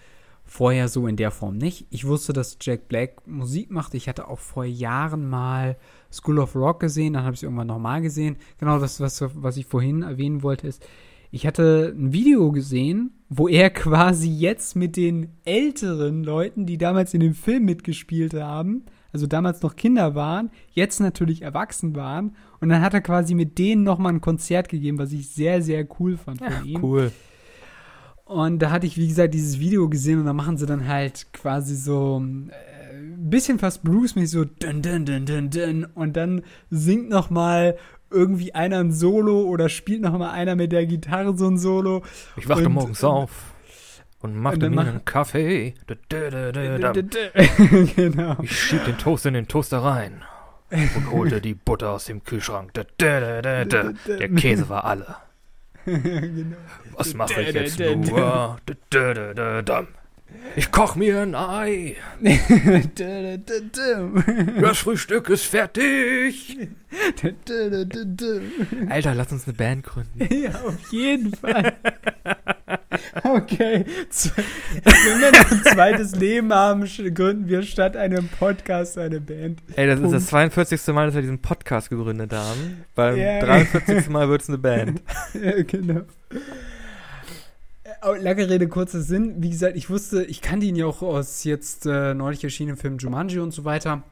vorher 0.47 0.87
so 0.87 1.07
in 1.07 1.17
der 1.17 1.31
Form 1.31 1.57
nicht. 1.57 1.85
Ich 1.89 2.05
wusste, 2.05 2.31
dass 2.31 2.57
Jack 2.61 2.87
Black 2.87 3.27
Musik 3.27 3.69
macht. 3.69 3.93
Ich 3.93 4.07
hatte 4.07 4.27
auch 4.27 4.39
vor 4.39 4.63
Jahren 4.63 5.29
mal 5.29 5.75
School 6.11 6.39
of 6.39 6.55
Rock 6.55 6.79
gesehen, 6.79 7.13
dann 7.13 7.23
habe 7.23 7.33
ich 7.33 7.39
es 7.39 7.43
irgendwann 7.43 7.67
nochmal 7.67 8.01
gesehen. 8.01 8.37
Genau 8.57 8.79
das, 8.79 8.99
was, 9.01 9.21
was 9.21 9.57
ich 9.57 9.65
vorhin 9.65 10.03
erwähnen 10.03 10.43
wollte, 10.43 10.67
ist, 10.67 10.85
ich 11.31 11.45
hatte 11.45 11.93
ein 11.97 12.13
Video 12.13 12.51
gesehen, 12.51 13.11
wo 13.29 13.47
er 13.47 13.69
quasi 13.69 14.29
jetzt 14.29 14.75
mit 14.75 14.95
den 14.95 15.29
älteren 15.43 16.23
Leuten, 16.23 16.65
die 16.65 16.77
damals 16.77 17.13
in 17.13 17.19
dem 17.19 17.33
Film 17.33 17.65
mitgespielt 17.65 18.33
haben, 18.33 18.85
also 19.11 19.27
damals 19.27 19.61
noch 19.61 19.75
Kinder 19.75 20.15
waren, 20.15 20.49
jetzt 20.71 20.99
natürlich 20.99 21.41
erwachsen 21.41 21.95
waren. 21.95 22.35
Und 22.61 22.69
dann 22.69 22.81
hat 22.81 22.93
er 22.93 23.01
quasi 23.01 23.33
mit 23.35 23.57
denen 23.57 23.83
nochmal 23.83 24.13
ein 24.13 24.21
Konzert 24.21 24.69
gegeben, 24.69 24.99
was 24.99 25.11
ich 25.11 25.29
sehr, 25.29 25.61
sehr 25.61 25.87
cool 25.99 26.17
fand 26.17 26.39
von 26.39 26.47
Ja, 26.51 26.61
ihm. 26.63 26.83
cool. 26.83 27.11
Und 28.25 28.59
da 28.59 28.71
hatte 28.71 28.85
ich, 28.85 28.97
wie 28.97 29.07
gesagt, 29.07 29.33
dieses 29.33 29.59
Video 29.59 29.87
gesehen 29.87 30.19
und 30.19 30.25
da 30.25 30.33
machen 30.33 30.57
sie 30.57 30.65
dann 30.65 30.87
halt 30.87 31.27
quasi 31.31 31.75
so 31.75 32.19
ein 32.19 32.49
äh, 32.49 32.53
bisschen 33.17 33.57
fast 33.57 33.83
bluesmäßig 33.83 34.29
so 34.31 34.43
dun, 34.43 34.81
dun, 34.81 35.05
dun, 35.05 35.25
dun, 35.25 35.49
dun. 35.49 35.85
und 35.95 36.17
dann 36.17 36.41
singt 36.69 37.09
noch 37.09 37.29
mal 37.29 37.77
irgendwie 38.09 38.53
einer 38.55 38.79
ein 38.79 38.91
Solo 38.91 39.41
oder 39.41 39.69
spielt 39.69 40.01
noch 40.01 40.17
mal 40.17 40.31
einer 40.31 40.55
mit 40.55 40.71
der 40.71 40.85
Gitarre 40.85 41.37
so 41.37 41.47
ein 41.47 41.57
Solo. 41.57 42.03
Ich 42.35 42.47
wachte 42.49 42.65
Und- 42.67 42.73
morgens 42.73 43.03
auf 43.03 43.31
und 44.21 44.35
machte 44.35 44.65
und 44.67 44.71
mir 44.71 44.75
mach- 44.77 44.87
einen 44.87 45.05
Kaffee. 45.05 45.73
Genau. 47.95 48.37
Ich 48.41 48.59
schieb 48.59 48.85
den 48.85 48.97
Toast 48.97 49.25
in 49.25 49.33
den 49.33 49.47
Toaster 49.47 49.79
rein 49.79 50.23
und 50.71 51.11
holte 51.11 51.41
die 51.41 51.53
Butter 51.53 51.91
aus 51.91 52.05
dem 52.05 52.23
Kühlschrank. 52.23 52.73
Der 52.73 52.85
Käse 54.35 54.69
war 54.69 54.85
alle. 54.85 55.15
genau. 55.85 56.55
Was 56.97 57.13
mache 57.13 57.41
ich 57.41 57.53
jetzt 57.53 57.79
nur? 57.79 58.57
Ich 60.55 60.71
koch 60.71 60.95
mir 60.95 61.21
ein 61.21 61.35
Ei. 61.35 61.95
Das 64.61 64.77
Frühstück 64.79 65.29
ist 65.29 65.45
fertig. 65.45 66.57
Alter, 68.89 69.15
lass 69.15 69.31
uns 69.31 69.47
eine 69.47 69.53
Band 69.55 69.83
gründen. 69.83 70.19
Ja, 70.43 70.51
auf 70.65 70.91
jeden 70.91 71.33
Fall. 71.33 71.73
Okay. 73.23 73.85
Wenn 73.85 75.21
wir 75.21 75.31
noch 75.31 75.51
ein 75.51 75.63
zweites 75.63 76.15
Leben 76.15 76.53
haben, 76.53 76.85
gründen 77.13 77.47
wir 77.47 77.63
statt 77.63 77.95
einem 77.95 78.27
Podcast 78.27 78.97
eine 78.97 79.21
Band. 79.21 79.61
Ey, 79.75 79.87
das 79.87 79.99
ist 79.99 80.11
das 80.11 80.29
Punkt. 80.29 80.53
42. 80.53 80.87
Mal, 80.93 81.05
dass 81.07 81.15
wir 81.15 81.21
diesen 81.21 81.41
Podcast 81.41 81.89
gegründet 81.89 82.33
haben. 82.33 82.83
Beim 82.95 83.17
Ja. 83.17 83.39
43. 83.39 84.09
Mal 84.09 84.27
wird 84.29 84.41
es 84.41 84.49
eine 84.49 84.57
Band. 84.57 85.01
Ja, 85.33 85.61
genau. 85.63 86.01
Äh, 88.03 88.17
Lange 88.21 88.49
Rede, 88.49 88.67
kurzer 88.67 89.01
Sinn. 89.01 89.35
Wie 89.41 89.49
gesagt, 89.49 89.75
ich 89.75 89.89
wusste, 89.89 90.23
ich 90.23 90.41
kannte 90.41 90.65
ihn 90.65 90.75
ja 90.75 90.85
auch 90.85 91.01
aus 91.01 91.43
jetzt 91.43 91.85
äh, 91.85 92.13
neulich 92.13 92.43
erschienenen 92.43 92.77
Film 92.77 92.97
Jumanji 92.97 93.39
und 93.39 93.51
so 93.51 93.65
weiter. 93.65 94.03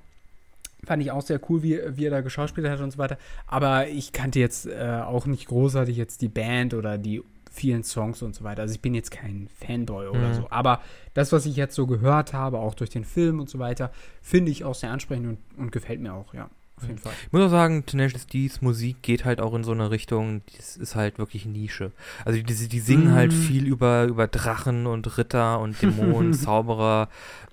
Fand 0.84 1.02
ich 1.02 1.12
auch 1.12 1.22
sehr 1.22 1.40
cool, 1.50 1.64
wie, 1.64 1.80
wie 1.96 2.06
er 2.06 2.12
da 2.12 2.22
geschauspielt 2.22 2.68
hat 2.70 2.80
und 2.80 2.92
so 2.92 2.98
weiter. 2.98 3.18
Aber 3.48 3.88
ich 3.88 4.12
kannte 4.14 4.40
jetzt 4.40 4.68
äh, 4.68 5.02
auch 5.04 5.26
nicht 5.26 5.48
großartig 5.48 5.98
jetzt 5.98 6.22
die 6.22 6.28
Band 6.30 6.74
oder 6.74 6.98
die 6.98 7.24
vielen 7.52 7.84
Songs 7.84 8.22
und 8.22 8.36
so 8.36 8.44
weiter. 8.44 8.64
Also 8.64 8.76
ich 8.76 8.82
bin 8.82 8.94
jetzt 8.94 9.12
kein 9.12 9.48
Fanboy 9.66 10.08
oder 10.08 10.30
Mhm. 10.30 10.34
so. 10.34 10.48
Aber 10.50 10.82
das, 11.14 11.32
was 11.32 11.46
ich 11.46 11.56
jetzt 11.56 11.74
so 11.74 11.88
gehört 11.88 12.34
habe, 12.34 12.60
auch 12.60 12.76
durch 12.76 12.90
den 12.90 13.06
Film 13.06 13.40
und 13.40 13.50
so 13.50 13.60
weiter, 13.60 13.92
finde 14.22 14.52
ich 14.52 14.64
auch 14.66 14.76
sehr 14.76 14.92
ansprechend 14.92 15.26
und, 15.28 15.38
und 15.58 15.72
gefällt 15.72 16.02
mir 16.02 16.14
auch, 16.14 16.34
ja. 16.34 16.50
Auf 16.78 16.84
jeden 16.88 16.98
Fall. 16.98 17.14
Ich 17.26 17.32
muss 17.32 17.42
auch 17.44 17.50
sagen, 17.50 17.86
Tenacious 17.86 18.28
D's 18.28 18.62
Musik 18.62 19.02
geht 19.02 19.24
halt 19.24 19.40
auch 19.40 19.54
in 19.54 19.64
so 19.64 19.72
eine 19.72 19.92
Richtung, 19.92 20.42
das 20.58 20.76
ist 20.76 20.96
halt 20.96 21.18
wirklich 21.20 21.46
Nische. 21.46 21.92
Also 22.26 22.42
die, 22.42 22.68
die 22.68 22.80
singen 22.80 23.14
halt 23.14 23.32
Mm. 23.32 23.36
viel 23.36 23.66
über, 23.66 24.04
über 24.06 24.28
Drachen 24.28 24.86
und 24.86 25.18
Ritter 25.18 25.60
und 25.62 25.82
Dämonen, 25.82 26.34
Zauberer, 26.36 27.08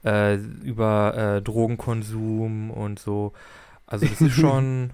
äh, 0.04 0.34
über 0.36 1.36
äh, 1.36 1.42
Drogenkonsum 1.42 2.70
und 2.72 2.98
so. 2.98 3.32
Also 3.86 4.06
das 4.06 4.20
ist 4.20 4.32
schon. 4.40 4.90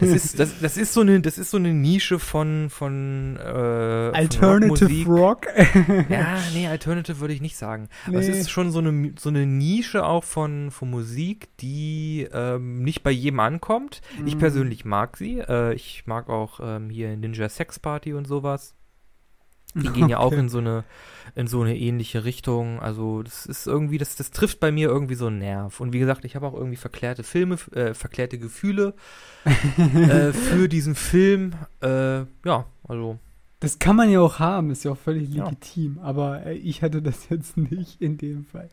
Das 0.00 0.08
ist, 0.10 0.38
das, 0.38 0.58
das 0.60 0.76
ist 0.76 0.92
so 0.92 1.00
eine, 1.02 1.20
das 1.20 1.38
ist 1.38 1.50
so 1.50 1.56
eine 1.56 1.72
Nische 1.74 2.18
von, 2.18 2.68
von, 2.70 3.36
äh, 3.36 3.42
von 3.42 4.14
Alternative 4.14 5.08
Rockmusik. 5.08 5.08
Rock. 5.08 5.46
Ja, 6.08 6.38
nee, 6.54 6.66
Alternative 6.66 7.20
würde 7.20 7.34
ich 7.34 7.40
nicht 7.40 7.56
sagen. 7.56 7.88
Aber 8.06 8.18
es 8.18 8.28
Nee. 8.28 8.38
ist 8.40 8.50
schon 8.50 8.70
so 8.70 8.78
eine, 8.78 9.12
so 9.18 9.28
eine 9.28 9.46
Nische 9.46 10.04
auch 10.04 10.24
von, 10.24 10.70
von 10.70 10.90
Musik, 10.90 11.48
die 11.60 12.26
ähm, 12.32 12.82
nicht 12.82 13.02
bei 13.02 13.10
jedem 13.10 13.40
ankommt. 13.40 14.00
Ich 14.26 14.34
Mhm. 14.34 14.38
persönlich 14.38 14.84
mag 14.84 15.16
sie. 15.16 15.38
Äh, 15.40 15.74
ich 15.74 16.04
mag 16.06 16.28
auch 16.28 16.60
ähm, 16.62 16.90
hier 16.90 17.16
Ninja 17.16 17.48
Sex 17.48 17.78
Party 17.78 18.14
und 18.14 18.26
sowas. 18.26 18.74
Die 19.74 19.88
gehen 19.90 20.08
ja 20.08 20.18
auch 20.18 20.26
Okay. 20.32 20.40
in 20.40 20.48
so 20.48 20.58
eine 20.58 20.84
in 21.34 21.46
so 21.46 21.60
eine 21.60 21.76
ähnliche 21.76 22.24
Richtung. 22.24 22.80
Also 22.80 23.22
das 23.22 23.44
ist 23.46 23.66
irgendwie, 23.66 23.98
das, 23.98 24.16
das 24.16 24.30
trifft 24.30 24.60
bei 24.60 24.72
mir 24.72 24.88
irgendwie 24.88 25.14
so 25.14 25.26
einen 25.26 25.38
Nerv. 25.38 25.78
Und 25.78 25.92
wie 25.92 25.98
gesagt, 25.98 26.24
ich 26.24 26.34
habe 26.34 26.46
auch 26.46 26.54
irgendwie 26.54 26.76
verklärte 26.76 27.22
Filme, 27.22 27.56
äh, 27.72 27.92
verklärte 27.94 28.38
Gefühle 28.38 28.94
äh, 29.44 30.32
für 30.32 30.68
diesen 30.68 30.94
Film. 30.94 31.52
Äh, 31.80 32.20
ja, 32.44 32.64
also 32.88 33.18
Das 33.60 33.78
kann 33.78 33.94
man 33.94 34.10
ja 34.10 34.20
auch 34.20 34.38
haben, 34.38 34.70
ist 34.70 34.84
ja 34.84 34.92
auch 34.92 34.96
völlig 34.98 35.28
Ja. 35.28 35.44
legitim. 35.44 35.98
Aber 36.02 36.46
äh, 36.46 36.54
ich 36.54 36.82
hatte 36.82 37.02
das 37.02 37.28
jetzt 37.28 37.56
nicht 37.58 38.00
in 38.00 38.16
dem 38.16 38.46
Fall. 38.46 38.70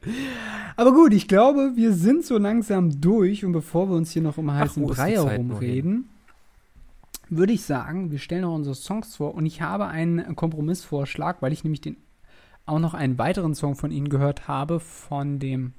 Aber 0.77 0.93
gut, 0.93 1.13
ich 1.13 1.27
glaube, 1.27 1.73
wir 1.75 1.93
sind 1.93 2.25
so 2.25 2.37
langsam 2.37 3.01
durch. 3.01 3.43
Und 3.45 3.51
bevor 3.51 3.89
wir 3.89 3.95
uns 3.95 4.11
hier 4.11 4.21
noch 4.21 4.37
im 4.37 4.51
heißen 4.51 4.81
Brei 4.87 5.11
herumreden, 5.11 6.09
würde 7.29 7.53
ich 7.53 7.63
sagen, 7.63 8.11
wir 8.11 8.19
stellen 8.19 8.41
noch 8.41 8.55
unsere 8.55 8.75
Songs 8.75 9.15
vor. 9.15 9.35
Und 9.35 9.45
ich 9.45 9.61
habe 9.61 9.87
einen 9.87 10.35
Kompromissvorschlag, 10.35 11.41
weil 11.41 11.53
ich 11.53 11.63
nämlich 11.63 11.81
den 11.81 11.97
auch 12.65 12.79
noch 12.79 12.93
einen 12.93 13.17
weiteren 13.17 13.53
Song 13.53 13.75
von 13.75 13.91
ihnen 13.91 14.09
gehört 14.09 14.47
habe, 14.47 14.79
von 14.79 15.39
dem 15.39 15.73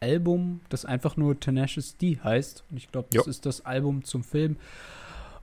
Album, 0.00 0.60
das 0.68 0.84
einfach 0.84 1.16
nur 1.16 1.38
Tenacious 1.38 1.96
D 1.96 2.18
heißt. 2.22 2.64
Und 2.70 2.76
ich 2.76 2.90
glaube, 2.90 3.08
das 3.12 3.26
Jo. 3.26 3.30
ist 3.30 3.46
das 3.46 3.64
Album 3.64 4.04
zum 4.04 4.24
Film. 4.24 4.56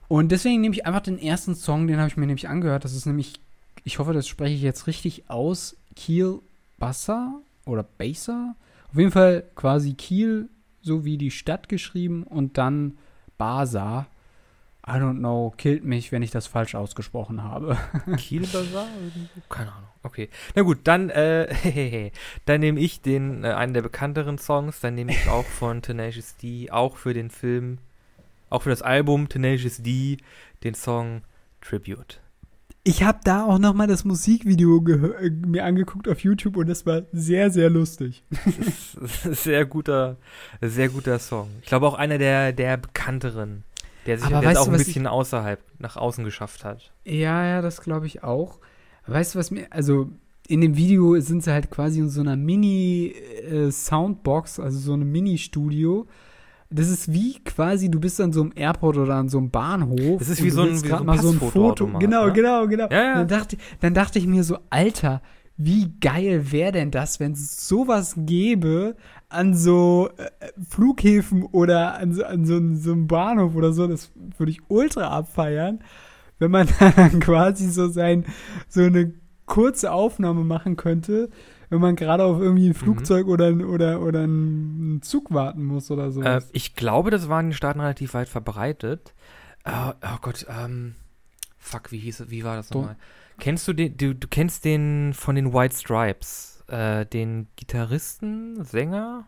Und 0.08 0.32
deswegen 0.32 0.60
nehme 0.60 0.74
ich 0.74 0.86
einfach 0.86 1.02
den 1.02 1.18
ersten 1.18 1.54
Song, 1.54 1.86
den 1.86 1.98
habe 1.98 2.08
ich 2.08 2.16
mir 2.16 2.26
nämlich 2.26 2.48
angehört. 2.48 2.84
Das 2.84 2.94
ist 2.94 3.06
nämlich, 3.06 3.40
ich 3.84 3.98
hoffe, 3.98 4.12
das 4.12 4.26
spreche 4.26 4.54
ich 4.54 4.62
jetzt 4.62 4.86
richtig 4.86 5.28
aus, 5.28 5.76
Kiel 5.94 6.40
Bassa 6.78 7.34
oder 7.66 7.82
Bassa. 7.82 8.54
Auf 8.90 8.98
jeden 8.98 9.12
Fall 9.12 9.44
quasi 9.54 9.94
Kiel, 9.94 10.48
so 10.80 11.04
wie 11.04 11.18
die 11.18 11.30
Stadt 11.30 11.68
geschrieben 11.68 12.22
und 12.22 12.56
dann 12.56 12.96
Basa. 13.36 14.06
I 14.88 14.98
don't 14.98 15.18
know, 15.18 15.52
killt 15.58 15.84
mich, 15.84 16.12
wenn 16.12 16.22
ich 16.22 16.30
das 16.30 16.46
falsch 16.46 16.74
ausgesprochen 16.74 17.42
habe. 17.42 17.76
Kiel 18.16 18.40
Bazaar? 18.40 18.86
Keine 19.50 19.70
Ahnung. 19.72 19.88
Okay. 20.02 20.30
Na 20.54 20.62
gut, 20.62 20.78
dann, 20.84 21.10
äh, 21.10 22.10
dann 22.46 22.60
nehme 22.60 22.80
ich 22.80 23.02
den, 23.02 23.44
äh, 23.44 23.48
einen 23.48 23.74
der 23.74 23.82
bekannteren 23.82 24.38
Songs. 24.38 24.80
Dann 24.80 24.94
nehme 24.94 25.12
ich 25.12 25.28
auch 25.28 25.44
von 25.44 25.82
Tenacious 25.82 26.36
D, 26.36 26.70
auch 26.70 26.96
für 26.96 27.12
den 27.12 27.28
Film, 27.28 27.78
auch 28.48 28.62
für 28.62 28.70
das 28.70 28.80
Album 28.80 29.28
Tenacious 29.28 29.82
D, 29.82 30.16
den 30.64 30.74
Song 30.74 31.20
Tribute. 31.60 32.20
Ich 32.84 33.02
habe 33.02 33.18
da 33.22 33.44
auch 33.44 33.58
noch 33.58 33.74
mal 33.74 33.86
das 33.86 34.06
Musikvideo 34.06 34.82
äh, 34.86 35.28
mir 35.28 35.66
angeguckt 35.66 36.08
auf 36.08 36.20
YouTube 36.20 36.56
und 36.56 36.68
das 36.68 36.86
war 36.86 37.02
sehr, 37.12 37.50
sehr 37.50 37.68
lustig. 37.68 38.22
Sehr 39.02 39.66
guter, 39.66 40.16
sehr 40.62 40.88
guter 40.88 41.18
Song. 41.18 41.50
Ich 41.60 41.68
glaube 41.68 41.86
auch 41.86 41.94
einer 41.94 42.16
der, 42.16 42.54
der 42.54 42.78
bekannteren, 42.78 43.64
der 44.08 44.18
sich 44.18 44.26
Aber 44.34 44.44
weißt 44.44 44.58
auch 44.60 44.66
ein 44.66 44.72
was 44.74 44.80
ich- 44.80 44.86
bisschen 44.88 45.06
außerhalb, 45.06 45.60
nach 45.78 45.96
außen 45.96 46.24
geschafft 46.24 46.64
hat. 46.64 46.92
Ja, 47.04 47.44
ja, 47.46 47.62
das 47.62 47.80
glaube 47.80 48.06
ich 48.06 48.24
auch. 48.24 48.58
Weißt 49.06 49.34
du, 49.34 49.38
was 49.38 49.50
mir, 49.52 49.66
also 49.70 50.10
in 50.48 50.60
dem 50.62 50.76
Video 50.76 51.18
sind 51.20 51.44
sie 51.44 51.52
halt 51.52 51.70
quasi 51.70 52.00
in 52.00 52.08
so 52.08 52.20
einer 52.22 52.34
Mini-Soundbox, 53.48 54.60
also 54.60 54.78
so 54.78 54.92
einem 54.94 55.10
Mini-Studio. 55.10 56.06
Das 56.70 56.88
ist 56.90 57.12
wie 57.12 57.38
quasi, 57.44 57.90
du 57.90 57.98
bist 57.98 58.20
an 58.20 58.32
so 58.32 58.42
einem 58.42 58.52
Airport 58.54 58.98
oder 58.98 59.14
an 59.14 59.28
so 59.30 59.38
einem 59.38 59.50
Bahnhof. 59.50 60.18
Das 60.18 60.28
ist 60.28 60.42
wie 60.44 60.50
so 60.50 60.62
ein- 60.62 60.82
wie 60.82 60.88
so 60.88 60.96
ein 60.96 61.06
mal 61.06 61.18
so 61.18 61.28
ein 61.30 61.34
Foto. 61.38 61.44
Passfotoautomat, 61.46 62.00
Genau, 62.00 62.26
ne? 62.26 62.32
genau, 62.32 62.66
genau. 62.66 62.88
Ja, 62.90 63.02
ja. 63.04 63.14
Dann, 63.14 63.28
dachte, 63.28 63.56
dann 63.80 63.94
dachte 63.94 64.18
ich 64.18 64.26
mir 64.26 64.44
so, 64.44 64.58
Alter, 64.68 65.22
wie 65.56 65.92
geil 66.00 66.52
wäre 66.52 66.72
denn 66.72 66.90
das, 66.90 67.20
wenn 67.20 67.32
es 67.32 67.66
sowas 67.66 68.14
gäbe 68.18 68.96
an 69.30 69.54
so 69.54 70.10
äh, 70.16 70.30
Flughäfen 70.68 71.42
oder 71.44 71.94
an 71.98 72.12
so, 72.14 72.24
an 72.24 72.44
so, 72.46 72.56
einem- 72.56 72.76
so 72.76 72.92
einem 72.92 73.06
Bahnhof 73.06 73.54
oder 73.54 73.72
so. 73.72 73.86
Das 73.86 74.10
würde 74.38 74.50
ich 74.52 74.60
ultra 74.68 75.08
abfeiern, 75.08 75.80
wenn 76.38 76.50
man 76.50 76.68
dann 76.96 77.20
quasi 77.20 77.68
so 77.68 77.88
sein, 77.88 78.24
so 78.68 78.82
eine 78.82 79.12
kurze 79.46 79.92
Aufnahme 79.92 80.44
machen 80.44 80.76
könnte, 80.76 81.30
wenn 81.70 81.80
man 81.80 81.96
gerade 81.96 82.24
auf 82.24 82.40
irgendwie 82.40 82.68
ein 82.68 82.74
Flugzeug 82.74 83.26
oder, 83.26 83.46
ein- 83.48 83.64
oder, 83.64 84.00
oder 84.00 84.20
einen 84.22 85.00
Zug 85.02 85.32
warten 85.32 85.64
muss 85.64 85.90
oder 85.90 86.10
so. 86.10 86.22
Äh, 86.22 86.40
ich 86.52 86.74
glaube, 86.74 87.10
das 87.10 87.28
war 87.28 87.40
in 87.40 87.48
den 87.48 87.52
Staaten 87.54 87.80
relativ 87.80 88.14
weit 88.14 88.28
verbreitet. 88.28 89.12
Äh, 89.64 89.70
oh 90.02 90.16
Gott, 90.22 90.46
ähm, 90.48 90.94
fuck, 91.58 91.92
wie 91.92 91.98
hieß 91.98 92.24
wie 92.30 92.44
war 92.44 92.56
das 92.56 92.70
nochmal? 92.70 92.96
Kennst 93.38 93.68
du 93.68 93.72
den, 93.74 93.96
du, 93.96 94.14
du 94.14 94.26
kennst 94.28 94.64
den 94.64 95.12
von 95.14 95.34
den 95.36 95.52
White 95.52 95.76
Stripes? 95.76 96.57
Äh, 96.68 97.06
den 97.06 97.48
Gitarristen, 97.56 98.64
Sänger. 98.64 99.26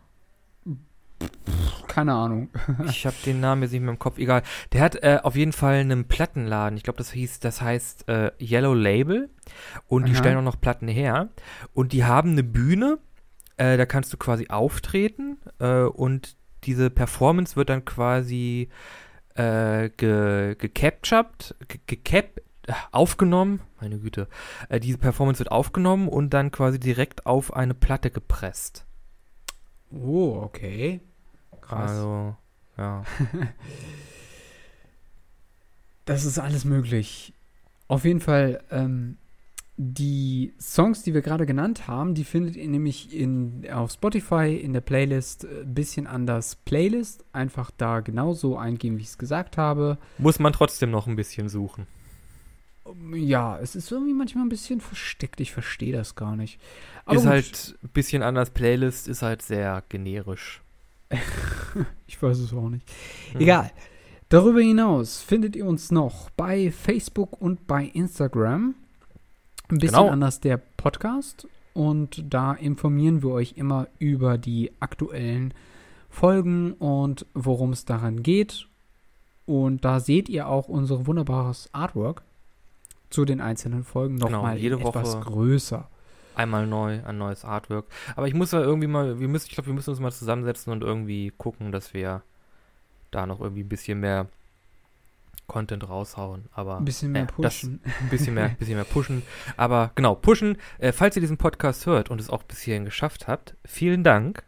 Keine 1.86 2.14
Ahnung. 2.14 2.48
ich 2.88 3.04
habe 3.04 3.16
den 3.26 3.40
Namen 3.40 3.62
jetzt 3.62 3.72
nicht 3.72 3.82
mehr 3.82 3.90
im 3.90 3.98
Kopf, 3.98 4.18
egal. 4.18 4.42
Der 4.72 4.80
hat 4.80 4.96
äh, 5.02 5.18
auf 5.22 5.36
jeden 5.36 5.52
Fall 5.52 5.74
einen 5.74 6.06
Plattenladen. 6.06 6.76
Ich 6.76 6.84
glaube, 6.84 6.98
das 6.98 7.10
hieß, 7.10 7.40
das 7.40 7.60
heißt 7.60 8.08
äh, 8.08 8.30
Yellow 8.40 8.74
Label. 8.74 9.28
Und 9.88 10.06
die 10.06 10.12
Aha. 10.12 10.18
stellen 10.20 10.38
auch 10.38 10.42
noch 10.42 10.60
Platten 10.60 10.88
her. 10.88 11.28
Und 11.74 11.92
die 11.92 12.04
haben 12.04 12.30
eine 12.30 12.44
Bühne, 12.44 12.98
äh, 13.56 13.76
da 13.76 13.86
kannst 13.86 14.12
du 14.12 14.16
quasi 14.16 14.48
auftreten 14.48 15.38
äh, 15.58 15.82
und 15.82 16.36
diese 16.64 16.90
Performance 16.90 17.56
wird 17.56 17.70
dann 17.70 17.84
quasi 17.84 18.68
äh, 19.34 19.90
ge 19.90 20.54
gecaptured, 20.56 21.54
ge 21.68 21.80
gecap 21.86 22.40
aufgenommen, 22.92 23.60
meine 23.80 23.98
Güte. 23.98 24.28
Äh, 24.68 24.80
diese 24.80 24.98
Performance 24.98 25.38
wird 25.38 25.50
aufgenommen 25.50 26.08
und 26.08 26.30
dann 26.30 26.50
quasi 26.50 26.78
direkt 26.78 27.26
auf 27.26 27.54
eine 27.54 27.74
Platte 27.74 28.10
gepresst. 28.10 28.86
Oh, 29.90 30.40
okay. 30.42 31.00
Krass. 31.60 31.90
Also, 31.90 32.36
ja. 32.76 33.04
Das 36.10 36.24
ist 36.24 36.40
alles 36.40 36.64
möglich. 36.64 37.34
Auf 37.86 38.04
jeden 38.04 38.18
Fall, 38.18 38.64
ähm, 38.72 39.16
die 39.76 40.52
Songs, 40.60 41.04
die 41.04 41.14
wir 41.14 41.22
gerade 41.22 41.46
genannt 41.46 41.86
haben, 41.86 42.14
die 42.14 42.24
findet 42.24 42.56
ihr 42.56 42.68
nämlich 42.68 43.14
in, 43.14 43.64
auf 43.72 43.92
Spotify 43.92 44.56
in 44.56 44.72
der 44.72 44.80
Playlist 44.80 45.44
äh, 45.44 45.64
bisschen 45.64 46.08
anders 46.08 46.56
Playlist. 46.56 47.24
Einfach 47.32 47.70
da 47.70 48.00
genauso 48.00 48.58
eingeben, 48.58 48.98
wie 48.98 49.02
ich 49.02 49.08
es 49.08 49.18
gesagt 49.18 49.56
habe. 49.56 49.98
Muss 50.18 50.38
man 50.40 50.52
trotzdem 50.52 50.90
noch 50.90 51.06
ein 51.06 51.14
bisschen 51.16 51.48
suchen. 51.48 51.86
Ja, 53.14 53.58
es 53.58 53.76
ist 53.76 53.90
irgendwie 53.90 54.12
manchmal 54.14 54.44
ein 54.44 54.48
bisschen 54.48 54.80
versteckt. 54.80 55.40
Ich 55.40 55.52
verstehe 55.52 55.92
das 55.92 56.14
gar 56.14 56.36
nicht. 56.36 56.58
Aber 57.04 57.16
ist 57.16 57.22
gut, 57.22 57.30
halt 57.30 57.78
ein 57.82 57.88
bisschen 57.90 58.22
anders. 58.22 58.50
Playlist 58.50 59.08
ist 59.08 59.22
halt 59.22 59.42
sehr 59.42 59.82
generisch. 59.88 60.60
Ich 62.06 62.20
weiß 62.20 62.38
es 62.40 62.52
auch 62.52 62.68
nicht. 62.68 62.84
Hm. 63.32 63.40
Egal. 63.40 63.70
Darüber 64.28 64.60
hinaus 64.60 65.22
findet 65.22 65.54
ihr 65.54 65.64
uns 65.64 65.90
noch 65.92 66.28
bei 66.30 66.72
Facebook 66.72 67.40
und 67.40 67.66
bei 67.68 67.84
Instagram. 67.84 68.74
Ein 69.68 69.78
bisschen 69.78 69.96
Genau. 69.96 70.08
anders 70.10 70.40
der 70.40 70.56
Podcast. 70.56 71.46
Und 71.72 72.24
da 72.28 72.52
informieren 72.54 73.22
wir 73.22 73.30
euch 73.30 73.54
immer 73.56 73.86
über 74.00 74.38
die 74.38 74.72
aktuellen 74.80 75.54
Folgen 76.08 76.72
und 76.74 77.26
worum 77.34 77.70
es 77.72 77.84
daran 77.84 78.24
geht. 78.24 78.66
Und 79.46 79.84
da 79.84 80.00
seht 80.00 80.28
ihr 80.28 80.48
auch 80.48 80.68
unser 80.68 81.06
wunderbares 81.06 81.68
Artwork 81.72 82.22
zu 83.10 83.24
den 83.24 83.40
einzelnen 83.40 83.84
Folgen 83.84 84.16
Genau, 84.18 84.30
nochmal 84.30 84.56
jede 84.56 84.76
etwas 84.80 85.14
Woche. 85.16 85.20
größer. 85.24 85.88
Einmal 86.36 86.66
neu, 86.66 87.00
ein 87.04 87.18
neues 87.18 87.44
Artwork. 87.44 87.86
Aber 88.16 88.26
ich 88.28 88.34
muss 88.34 88.52
ja 88.52 88.60
irgendwie 88.60 88.86
mal, 88.86 89.18
wir 89.20 89.28
müssen, 89.28 89.46
ich 89.48 89.54
glaube, 89.54 89.66
wir 89.66 89.74
müssen 89.74 89.90
uns 89.90 90.00
mal 90.00 90.12
zusammensetzen 90.12 90.72
und 90.72 90.82
irgendwie 90.82 91.32
gucken, 91.36 91.72
dass 91.72 91.92
wir 91.92 92.22
da 93.10 93.26
noch 93.26 93.40
irgendwie 93.40 93.64
ein 93.64 93.68
bisschen 93.68 94.00
mehr 94.00 94.26
Content 95.48 95.88
raushauen. 95.88 96.44
Aber 96.52 96.78
Ein 96.78 96.84
bisschen 96.84 97.10
mehr 97.12 97.26
das- 97.26 97.34
pushen. 97.34 97.80
ein 98.00 98.08
bisschen 98.08 98.34
mehr, 98.34 98.48
bisschen 98.58 98.76
mehr 98.76 98.84
pushen. 98.84 99.22
Aber 99.56 99.90
genau, 99.96 100.14
pushen. 100.14 100.56
Äh, 100.78 100.92
falls 100.92 101.16
ihr 101.16 101.20
diesen 101.20 101.36
Podcast 101.36 101.86
hört 101.86 102.10
und 102.10 102.20
es 102.20 102.30
auch 102.30 102.44
bis 102.44 102.60
hierhin 102.60 102.84
geschafft 102.84 103.26
habt, 103.26 103.56
vielen 103.64 104.04
Dank. 104.04 104.44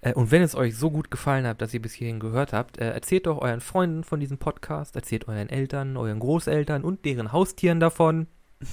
Äh, 0.00 0.14
und 0.14 0.30
wenn 0.30 0.42
es 0.42 0.54
euch 0.54 0.76
so 0.76 0.90
gut 0.90 1.10
gefallen 1.10 1.46
hat, 1.46 1.60
dass 1.60 1.74
ihr 1.74 1.82
bis 1.82 1.92
hierhin 1.92 2.20
gehört 2.20 2.52
habt, 2.52 2.78
äh, 2.78 2.90
erzählt 2.90 3.26
doch 3.26 3.38
euren 3.38 3.60
Freunden 3.60 4.04
von 4.04 4.20
diesem 4.20 4.38
Podcast, 4.38 4.96
erzählt 4.96 5.28
euren 5.28 5.48
Eltern, 5.48 5.96
euren 5.96 6.20
Großeltern 6.20 6.84
und 6.84 7.04
deren 7.04 7.32
Haustieren 7.32 7.80
davon. 7.80 8.26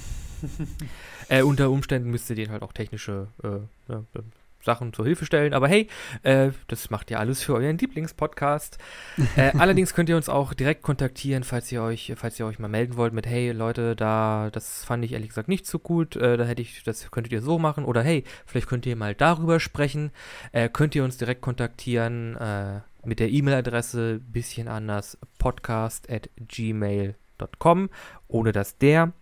äh, 1.28 1.42
unter 1.42 1.70
Umständen 1.70 2.10
müsst 2.10 2.28
ihr 2.30 2.36
denen 2.36 2.52
halt 2.52 2.62
auch 2.62 2.72
technische 2.72 3.28
äh, 3.42 3.92
ja, 3.92 4.04
äh, 4.14 4.22
Sachen 4.60 4.92
zur 4.92 5.04
Hilfe 5.04 5.24
stellen. 5.26 5.54
Aber 5.54 5.68
hey, 5.68 5.88
äh, 6.22 6.50
das 6.66 6.90
macht 6.90 7.10
ihr 7.10 7.18
alles 7.18 7.42
für 7.42 7.54
euren 7.54 7.78
Lieblingspodcast. 7.78 8.78
Äh, 9.36 9.52
allerdings 9.58 9.94
könnt 9.94 10.08
ihr 10.08 10.16
uns 10.16 10.28
auch 10.28 10.54
direkt 10.54 10.82
kontaktieren, 10.82 11.44
falls 11.44 11.70
ihr 11.72 11.82
euch, 11.82 12.12
falls 12.16 12.38
ihr 12.38 12.46
euch 12.46 12.58
mal 12.58 12.68
melden 12.68 12.96
wollt 12.96 13.12
mit, 13.12 13.26
hey 13.26 13.52
Leute, 13.52 13.96
da, 13.96 14.50
das 14.52 14.84
fand 14.84 15.04
ich 15.04 15.12
ehrlich 15.12 15.28
gesagt 15.28 15.48
nicht 15.48 15.66
so 15.66 15.78
gut, 15.78 16.16
äh, 16.16 16.36
da 16.36 16.44
hätte 16.44 16.62
ich, 16.62 16.82
das 16.82 17.10
könntet 17.10 17.32
ihr 17.32 17.42
so 17.42 17.58
machen 17.58 17.84
oder 17.84 18.02
hey, 18.02 18.24
vielleicht 18.46 18.68
könnt 18.68 18.86
ihr 18.86 18.96
mal 18.96 19.14
darüber 19.14 19.60
sprechen. 19.60 20.10
Äh, 20.52 20.68
könnt 20.68 20.94
ihr 20.94 21.04
uns 21.04 21.18
direkt 21.18 21.40
kontaktieren 21.40 22.36
äh, 22.36 22.80
mit 23.04 23.20
der 23.20 23.30
E-Mail-Adresse 23.30 24.20
bisschen 24.20 24.68
anders 24.68 25.18
podcast 25.38 26.10
at 26.10 26.28
gmail.com 26.36 27.90
ohne 28.28 28.52
das 28.52 28.78
der. 28.78 29.12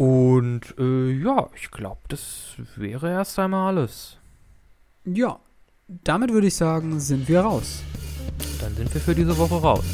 Und 0.00 0.62
äh, 0.78 1.10
ja, 1.10 1.50
ich 1.54 1.70
glaube, 1.70 2.00
das 2.08 2.54
wäre 2.74 3.10
erst 3.10 3.38
einmal 3.38 3.68
alles. 3.68 4.16
Ja, 5.04 5.38
damit 5.88 6.32
würde 6.32 6.46
ich 6.46 6.56
sagen, 6.56 6.98
sind 7.00 7.28
wir 7.28 7.42
raus. 7.42 7.82
Dann 8.62 8.74
sind 8.76 8.94
wir 8.94 9.00
für 9.02 9.14
diese 9.14 9.36
Woche 9.36 9.56
raus. 9.56 9.84